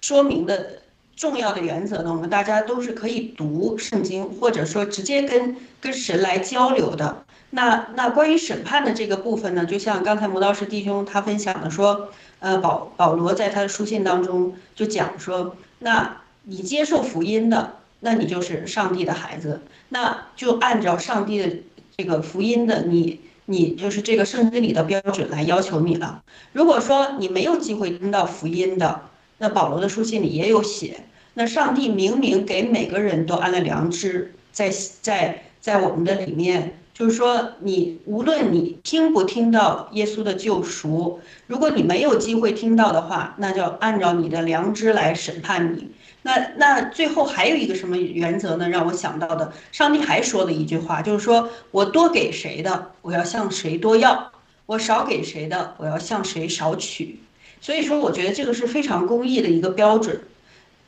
[0.02, 0.79] 说明的
[1.20, 7.24] 重要的原则呢，我们大家都是可以读圣经，或者说直接跟跟神来交流的。
[7.50, 19.60] 那那关于审判的这个部分呢，就像刚才磨刀石弟兄他分享的说，呃，保保罗在他的书信当中就讲说，那你接受福音的，那你就是上帝的孩子，
[19.90, 21.54] 那就按照上帝的
[21.98, 23.20] 这个福音的你。
[23.44, 26.22] 你就是这个圣经里的标准来要求你了。
[26.52, 29.00] 如果说你没有机会听到福音的，
[29.38, 31.00] 那保罗的书信里也有写。
[31.40, 45.90] 那上帝明明给每个人都安了良知，在在在我们的里面，就是说你无论你听不听到耶稣的救赎，如果你没有机会听到的话，那就按照你的良知来审判你。
[46.20, 48.68] 那那最后还有一个什么原则呢？
[48.68, 54.30] 让我想到的，上帝还说了一句话，就是说我多给谁的，我要向谁多要；
[54.66, 57.18] 我少给谁的，我要向谁少取。
[57.62, 60.20] 所以说，我觉得这个是非常公义的一个标准。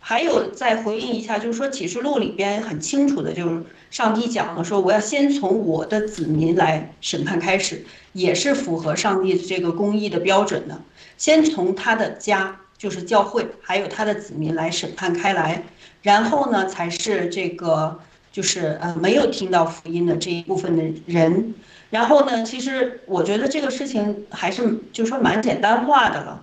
[0.05, 10.81] 还有再回应一下，就是说启示录里边很清楚的，就是上帝讲了说，我要先从我的子民来审判开始，也是符合上帝这个公义的标准的。
[11.17, 15.63] 先从他的家，就是教会，还有他的子民来审判开来，
[16.03, 18.01] 然后呢，才是这个
[18.33, 21.55] 就是呃没有听到福音的这一部分的人。
[21.91, 26.41] 然后呢，其实我觉得这个事情还是就说蛮简单化的了。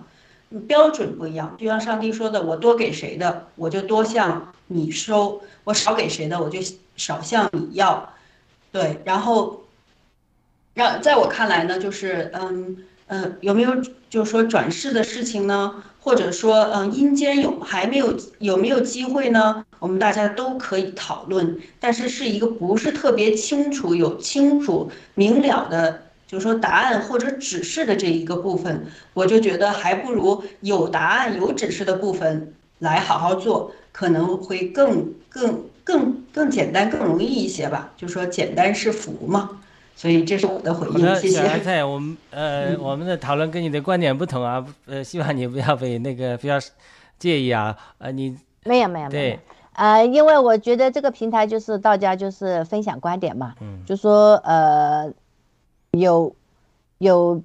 [0.66, 6.58] 标准不一样，就像上帝说的，我多给谁的，我就多向你收；我少给谁的，我就
[6.96, 8.12] 少向你要。
[8.72, 9.62] 对，然后
[10.74, 13.74] 让在我看来呢，就是嗯嗯，有没有
[14.08, 15.82] 就是说转世的事情呢？
[16.02, 19.64] 或者说嗯，阴间有还没有有没有机会呢？
[19.78, 26.02] 我们大家都可以讨论，但是是一个不是特别清楚、有清楚明了的。
[26.30, 37.90] 就是说答案或者指示的这一个部分，我就觉得还不如有答案有指示的部分来好好做，可能会更更更更简单更容易一些吧。
[37.96, 39.58] 就说简单是福嘛，
[39.96, 41.16] 所以这是我的回应。
[41.16, 41.48] 谢谢。
[41.48, 46.60] 小菜，我们呃我们的讨论跟你的观点不同啊，呃希望你不要被那个不要
[47.18, 49.36] 介意啊，呃你没有没有没有，
[49.72, 55.12] 呃因为我觉得这个平台就是大家就是分享观点嘛，嗯，就说呃。
[55.92, 56.36] 有
[56.98, 57.42] 有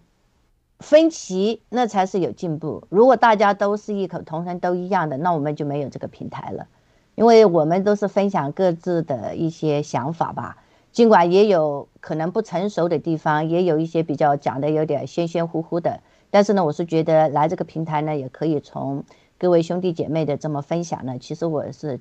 [0.80, 2.86] 分歧，那才是有进步。
[2.90, 6.68] 如果大家都是异口同声，都一样的，那我们就没有这个平台了。
[7.16, 10.58] 因为我们都是分享各自的一些想法吧，
[10.92, 16.02] 尽管也有可能不成熟的地方，也有一些比较讲的有点玄玄乎乎的。
[16.30, 19.06] 但是呢，我是觉得来这个平台呢，也可以从
[19.40, 22.00] 各位兄弟姐妹的这么分享呢，其实我是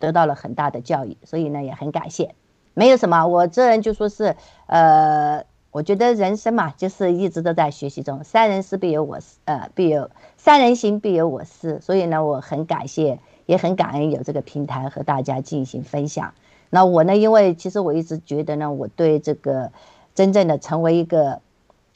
[0.00, 2.34] 得到了很大的教育，所以呢也很感谢。
[2.74, 4.36] 没有什么，我这人就说是
[4.66, 5.44] 呃。
[5.70, 8.24] 我觉得人生嘛，就是一直都在学习中。
[8.24, 11.78] 三人师必有我师，呃，必有三人行必有我师。
[11.82, 16.32] 所以呢，我很感谢，也很感恩有这个平台和大家进行分享。
[16.70, 19.70] 那我呢，因为其实我一直觉得呢，我对这个
[20.14, 21.40] 真正的成为一个，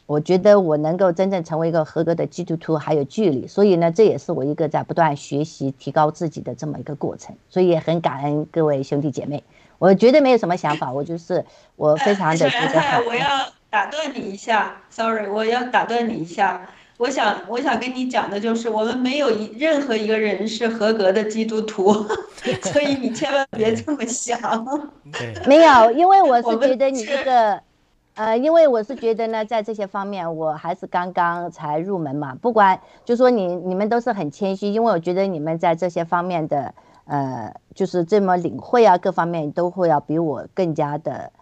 [0.06, 3.46] 我觉得我能够真正成为一个合格的基督徒还有距离。
[3.46, 7.34] 所以呢，这也是我一个在不断学习、提高自己的这么一个过程。
[7.48, 9.42] 所以也很感恩各位兄弟姐妹。
[9.78, 11.44] 我绝对没有什么想法，我就是
[11.74, 12.80] 我非常的觉得。
[13.08, 13.26] 我要。
[13.72, 16.60] 打断你一下，sorry，我要打断你一下。
[16.98, 21.90] 我想，我想跟你讲的就是，我们没有一任何一个人是合格的基督徒，
[22.70, 24.38] 所以你千万别这么想。
[25.46, 27.58] 没有，因为我是觉得你这个，
[28.14, 32.36] 呃，因为我是觉得呢，在这些方面，我还是刚刚才入门嘛。
[32.42, 36.74] 不管就说你，你们都是很谦虚，因为我觉得你们在这些方面的，
[37.06, 41.32] 呃，就是这么领会啊，各方面都会要比我更加的，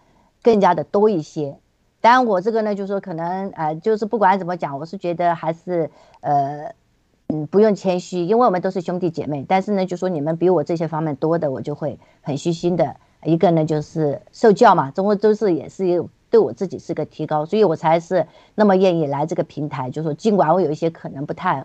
[0.41, 1.57] 更加的多一些。
[2.01, 5.89] 当然，我这个呢，就是说可能，呃，就是不管怎么讲，我是觉得还是，
[6.21, 6.73] 呃，
[7.27, 9.45] 嗯，不用谦虚，因为我们都是兄弟姐妹。
[9.47, 12.95] 但是呢，就说你们比我这些方面多的，我就会很虚心的。
[13.23, 18.25] 一个呢，就是受教嘛，中国都是也是有对我自己是个提高，所以我才是
[18.55, 19.91] 那么愿意来这个平台。
[19.91, 21.63] 就说尽管我有一些可能不太，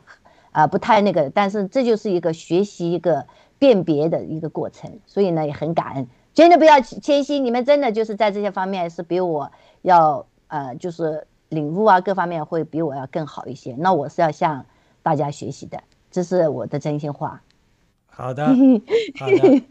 [0.53, 3.25] 啊，不太那个，但是这就是一个学习一个
[3.59, 4.99] 辨别的一个过程。
[5.07, 9.51] 所以呢，也很感恩，真的不要谦虚，你们真的就是在这些方面是比我。
[9.87, 13.77] 要呃，就是领悟啊，各方面会比我要更好一些。
[13.79, 14.67] 那我是要向
[15.01, 15.81] 大家学习的，
[16.11, 17.41] 这是我的真心话。
[18.09, 18.45] 好的，
[19.17, 19.63] 好的。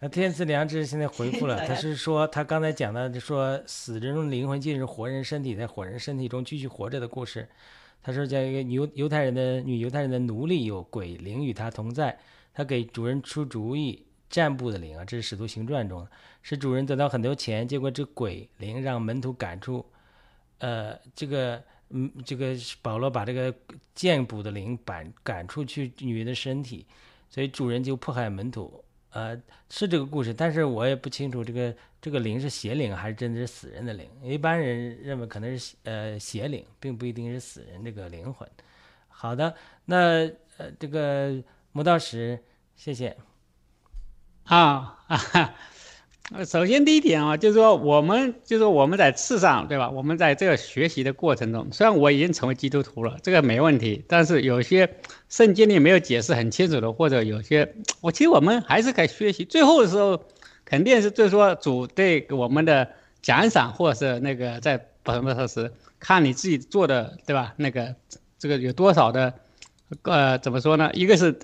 [0.00, 7.46] 那天赐良知现在回复了，他是说他刚才讲的，说死人的灵魂进入活人身体，在活人身体中继续活着的故事。
[8.02, 12.18] 他说，讲一个犹犹太人的女犹太人的奴隶有鬼灵与他同在，
[12.54, 14.04] 他给主人出主意。
[14.30, 16.06] 占卜的灵啊，这是《使徒行传》中，
[16.42, 19.84] 使主人得到很多钱，结果这鬼灵让门徒赶出，
[20.58, 23.54] 呃，这个，嗯，这个保罗把这个
[23.94, 26.86] 占卜的灵赶赶出去女人的身体，
[27.28, 29.36] 所以主人就迫害门徒，呃，
[29.68, 38.48] 是这个故事，但是我也不清楚这个这个灵是邪灵还是真的是死人的灵，一般人认为可能是呃邪灵，并不一定是死人这个灵魂。
[39.08, 39.54] 好的，
[39.84, 41.42] 那呃这个
[41.72, 42.42] 魔道士，
[42.76, 43.16] 谢谢。
[44.44, 45.54] 啊啊哈！
[46.30, 49.88] 呃首先第一点啊，就是说我们就是我们在次上，对吧？
[49.88, 54.96] 我们在这个学习的过程中，虽然我已经成为基督徒了，这个没问题，但是有些
[55.30, 59.46] 圣经里没有解释很清楚的，或者有些，我其实我们还是该学习。
[59.46, 60.22] 最后的时候，
[60.66, 62.86] 肯定是就是说主对我们的
[63.22, 67.54] 奖赏，或者是那个在百分之二十，看你自己做的，对吧？
[67.56, 67.94] 那个
[68.38, 69.32] 这个有多少的，
[70.02, 70.90] 呃，怎么说呢？
[70.92, 71.38] 一个是。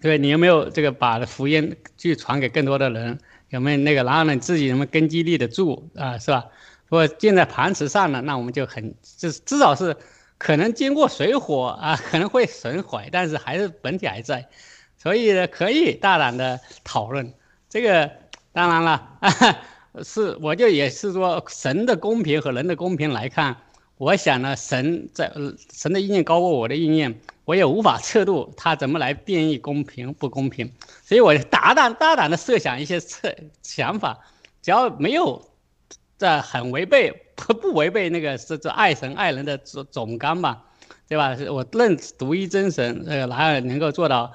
[0.00, 3.18] 对你有没有这个把福音去传给更多的人？
[3.50, 6.18] 有没有那个，然后呢，自己有没有根基立得住啊？
[6.18, 6.46] 是吧？
[6.88, 9.96] 如果建在磐石上呢，那我们就很，就是至少是
[10.38, 14.48] 可能经过水火啊，可能会损毁，但是还是本体还在。
[14.96, 17.32] 所以呢，可以大胆的讨论。
[17.68, 18.10] 这个
[18.52, 19.18] 当然了，
[20.02, 23.56] 是我就也是说，神的公平和人的公平来看，
[23.98, 25.30] 我想呢，神在
[25.72, 30.70] 神的意念高过我的意念，我也无法测度他怎么来定义公平不公平。
[31.02, 34.18] 所以我大胆大胆的设想一些测想法，
[34.60, 35.42] 只要没有
[36.18, 40.62] 在很违背不不违背那个是这爱神爱人的总总纲吧，
[41.08, 41.34] 对吧？
[41.50, 44.30] 我认独一真神，呃，然后能够做到。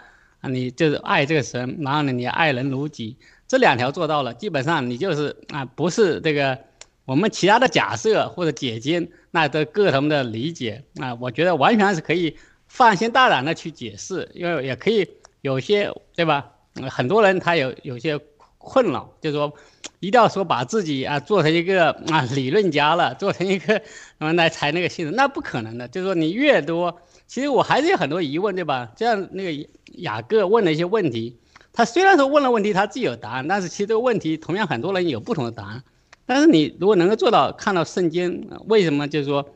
[0.46, 3.16] 你就是爱这个神，然后呢，你爱人如己，
[3.48, 6.60] 这两条做到了，基本上你就是啊，不是这个
[7.06, 12.36] 我们其他的假设或者解经，那都各他们的理解啊，我觉得完全是可以
[12.74, 15.08] 放心大胆的去解释，因为也可以
[15.42, 16.50] 有些对吧？
[16.90, 18.20] 很多人他有有些
[18.58, 19.54] 困扰，就是说
[20.00, 23.84] 一定要说把自己啊做成一个啊理论家了，做成一个什
[24.18, 27.00] 么 来才那个信任，那不可能的，就是说你越多。
[27.28, 28.92] 其实我还是有很多疑问，对吧？
[28.96, 31.38] 这样那个雅各问了一些问题，
[31.74, 35.84] 他虽然说问了问题，他自己有答案，但是其实这个问题同样很多人有不同的答案。
[36.26, 39.48] 但是你如果能够做到看到圣经，为什么就是说，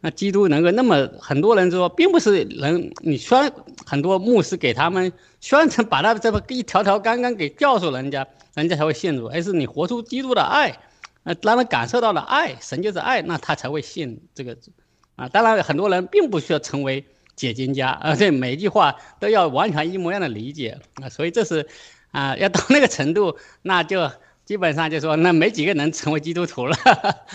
[0.00, 3.52] 那基督能够那么很多人说，并不是人你宣
[3.84, 10.78] 很多牧师给他们宣传把他这么一条条刚刚给教授人家，人家才会信主，而是你活出基督的爱，
[11.24, 14.56] 那，让人感受到了爱，神就是爱，那他才会信这个。
[15.16, 17.04] 啊，当然很多人并不需要成为
[17.34, 21.66] 解经家，而且每一句话都要完全一模一样的理解啊，所以这是，
[22.12, 24.08] 啊，要到那个程度，那就
[24.48, 26.74] 基本上就说那没几个能成为基督徒了。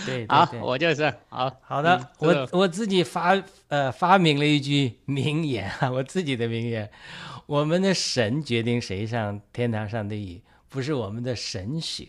[0.04, 6.90] 对， 好，我就是好好的，我我自己发呃发明了一句名言啊， 我自己的名言，
[7.46, 12.08] 我们的神决定谁上天堂上地狱，不是我们的神学。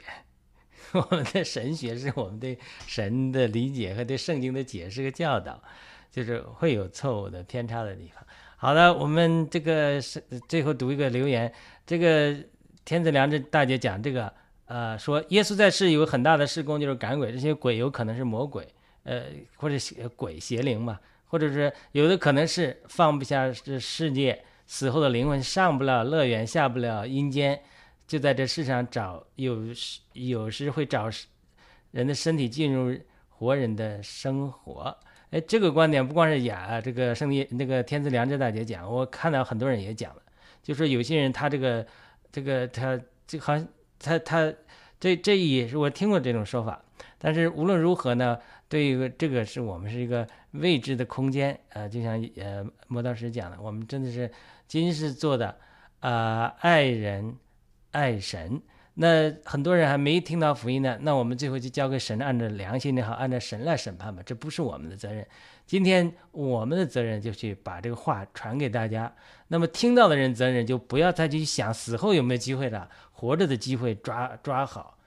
[0.94, 2.58] 我们的神学是我们对
[2.88, 5.62] 神的理解和对圣经的解释和教导，
[6.10, 8.26] 就是会有错误的偏差的地方。
[8.58, 11.54] 好的，我们这个是最后读一个留言，
[11.86, 12.36] 这个
[12.84, 14.34] 天子良知大姐讲这个，
[14.66, 18.68] 呃，说耶稣在世有很大的事工，就是赶鬼，这些鬼有可能是魔鬼，
[19.04, 19.24] 呃，
[19.58, 27.62] 或者邪鬼邪灵嘛，或者是有的可能是放不下这世界，死后的灵魂上不了乐园，下不了阴间。
[28.08, 29.62] 就在这世上找，有
[30.14, 31.10] 有时会找
[31.90, 32.96] 人的身体进入
[33.30, 34.96] 活人的生活。
[35.32, 40.22] 哎，这个观点不光是雅这个圣地那个天赐良知大姐讲，我看到很多人也讲了，
[40.62, 41.86] 就说有些人他这个
[42.32, 43.68] 这个他这好像
[44.00, 44.54] 他他
[45.00, 46.82] 这这也是我听过这种说法。
[47.18, 54.32] 但是无论如何呢，对于这个是我们是一个未知的空间呃，就像呃磨刀石讲的，我们真的是
[54.68, 55.58] 今世做的
[56.00, 57.36] 啊爱人。
[57.96, 58.62] 爱神，
[58.96, 60.98] 那很多人还没听到福音呢。
[61.00, 64.22] 那我们最后就交给神，按照良心的好，按照神来审判吧。
[64.26, 65.26] 这不是我们的责任。
[65.66, 69.16] 今天我们的责任就去把这个话传给大家。
[69.48, 74.98] 那么听到的人责任就不要再去想死后有没有机会了，活着的机会抓抓好，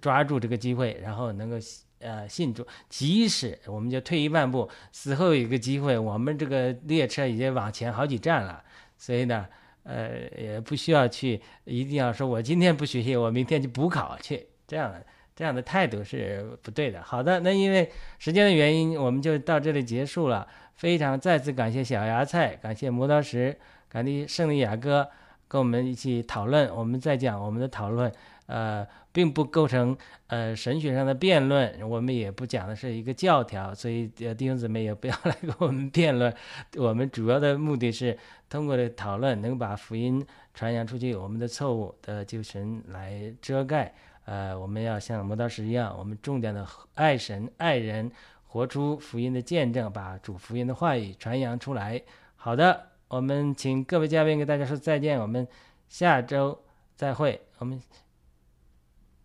[0.00, 1.56] 抓住这个机会，然后能够
[1.98, 2.64] 呃信主。
[2.88, 8.62] 即使我们就退一万步，死后有一个机会，我们这个列车已经往前好几站了，
[8.96, 9.46] 所以呢。
[9.82, 14.94] 呃，也不需要去，一定要说，我今天不学习，我明天就补考去，这样
[15.34, 17.02] 这样的态度是不对的。
[17.02, 20.46] 好的，那因为时间的原因，我们就到这里结束了。
[20.74, 23.58] 非常再次感谢小芽菜，感谢磨刀石，
[23.88, 25.08] 感谢胜利雅哥
[25.50, 26.72] 跟我们一起讨论。
[26.72, 28.10] 我们再讲我们的讨论。
[28.46, 29.96] 呃，并不构成
[30.26, 36.34] 呃神学上的辩论，我们也不讲的是一个教条，所以呃弟兄姊妹也不要来跟我们辩论。
[36.76, 38.18] 我们主要的目的是
[38.48, 43.94] 通过的讨论，能把福音传扬出去，我们的错误的就神来遮盖。
[44.24, 48.10] 呃，我们要像磨刀石一样，我们重点的爱神爱人，
[48.48, 52.02] 活出福音的见证，把主福音的话语传扬出来。
[52.34, 55.48] 好的，我们请各位嘉宾给大家说再见，我们
[55.88, 56.60] 下周
[56.94, 57.82] 再会，我们。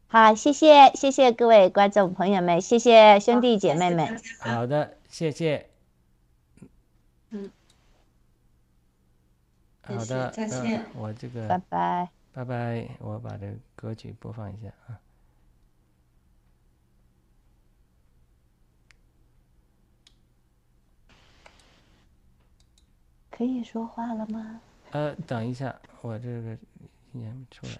[0.07, 4.19] 好，谢谢谢谢各位观众朋友们，谢谢兄弟姐妹们。
[4.39, 5.69] 好的，谢谢。
[7.29, 7.51] 嗯，
[9.83, 10.83] 好的，再见。
[10.95, 12.89] 我这个，拜拜，拜拜。
[12.97, 14.97] 我把这个歌曲播放一下啊。
[23.37, 24.61] 可以说话了吗？
[24.91, 26.57] 呃，等一下，我这个
[27.11, 27.73] 念出来。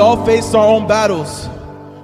[0.00, 1.46] All face our own battles,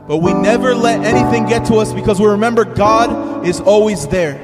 [0.06, 4.34] but we never let anything get to us because we remember God is always there.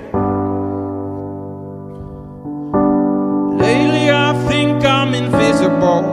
[3.58, 6.04] Lately, I think I'm invisible,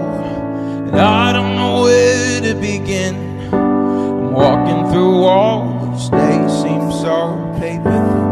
[0.87, 3.15] and I don't know where to begin.
[3.53, 8.29] I'm walking through walls, they seem so paper thin.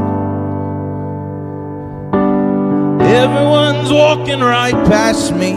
[3.01, 5.53] Everyone's walking right past me,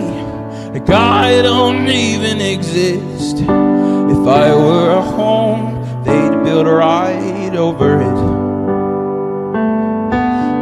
[0.73, 3.39] I don't even exist.
[3.39, 8.21] If I were a home, they'd build right over it.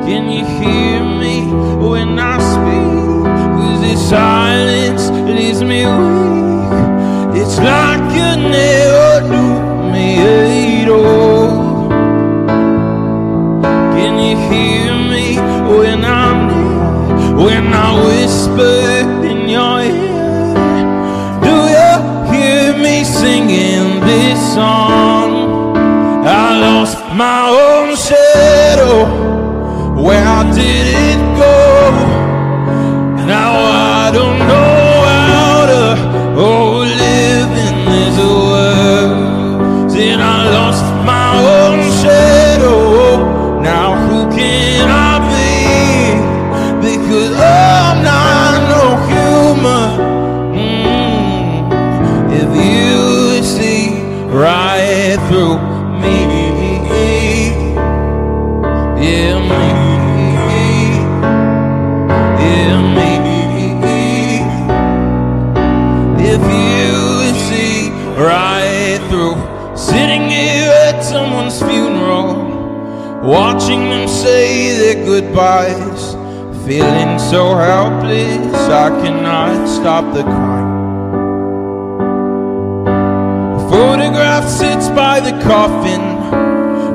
[0.06, 1.44] Can you hear me
[1.86, 3.24] when I speak?
[3.58, 7.42] Cause this silence leaves me weak.
[7.42, 10.16] It's like you never knew me
[10.82, 11.90] at all.
[13.92, 15.36] Can you hear me
[15.76, 17.44] when I'm near?
[17.44, 18.97] When I whisper
[24.54, 25.76] song?
[26.26, 28.96] I lost my own shadow.
[30.02, 31.17] Where did it
[73.68, 76.14] watching them say their goodbyes,
[76.66, 80.78] feeling so helpless, I cannot stop the crying.
[83.56, 86.00] A photograph sits by the coffin.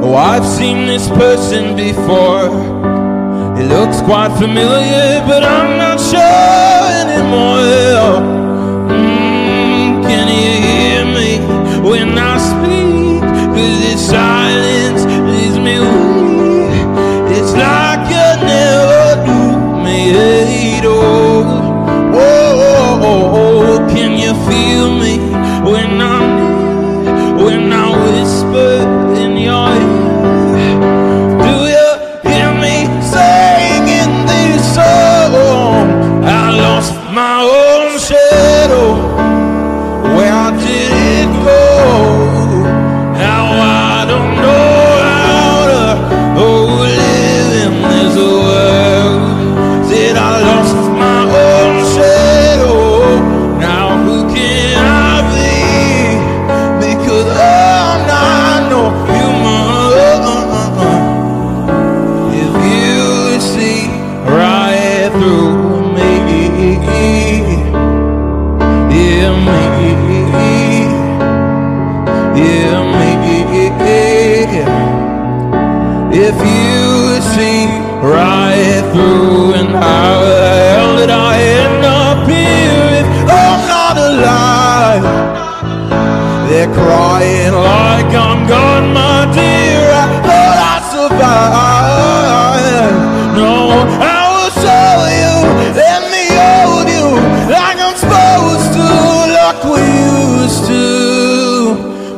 [0.04, 2.50] Oh, I've seen this person before.
[3.60, 8.18] It looks quite familiar, but I'm not sure anymore.
[8.90, 13.22] Mm, can you hear me when I speak?
[13.22, 14.63] Cause this silence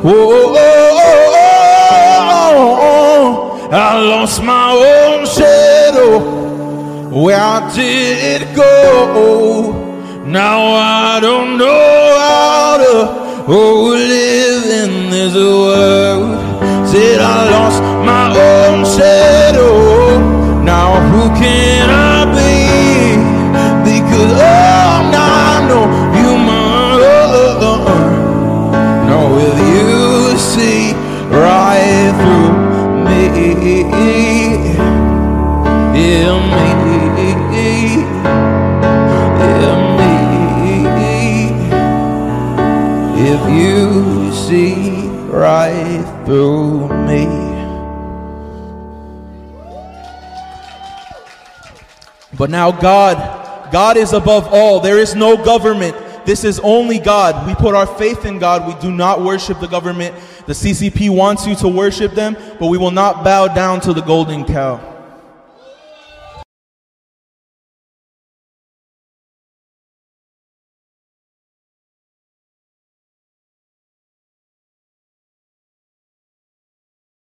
[0.07, 0.89] oh, oh,
[2.89, 6.45] oh, I lost my own shadow.
[7.09, 9.73] Where did it go?
[10.25, 12.93] Now I don't know how to
[13.47, 16.39] oh, live in this world.
[16.89, 20.63] Said I lost my own shadow.
[20.63, 22.14] Now who can I
[46.25, 47.25] through me.
[52.37, 54.79] But now God, God is above all.
[54.79, 55.95] There is no government.
[56.25, 57.47] This is only God.
[57.47, 58.67] We put our faith in God.
[58.67, 60.15] We do not worship the government.
[60.47, 64.01] The CCP wants you to worship them, but we will not bow down to the
[64.01, 64.94] golden cow.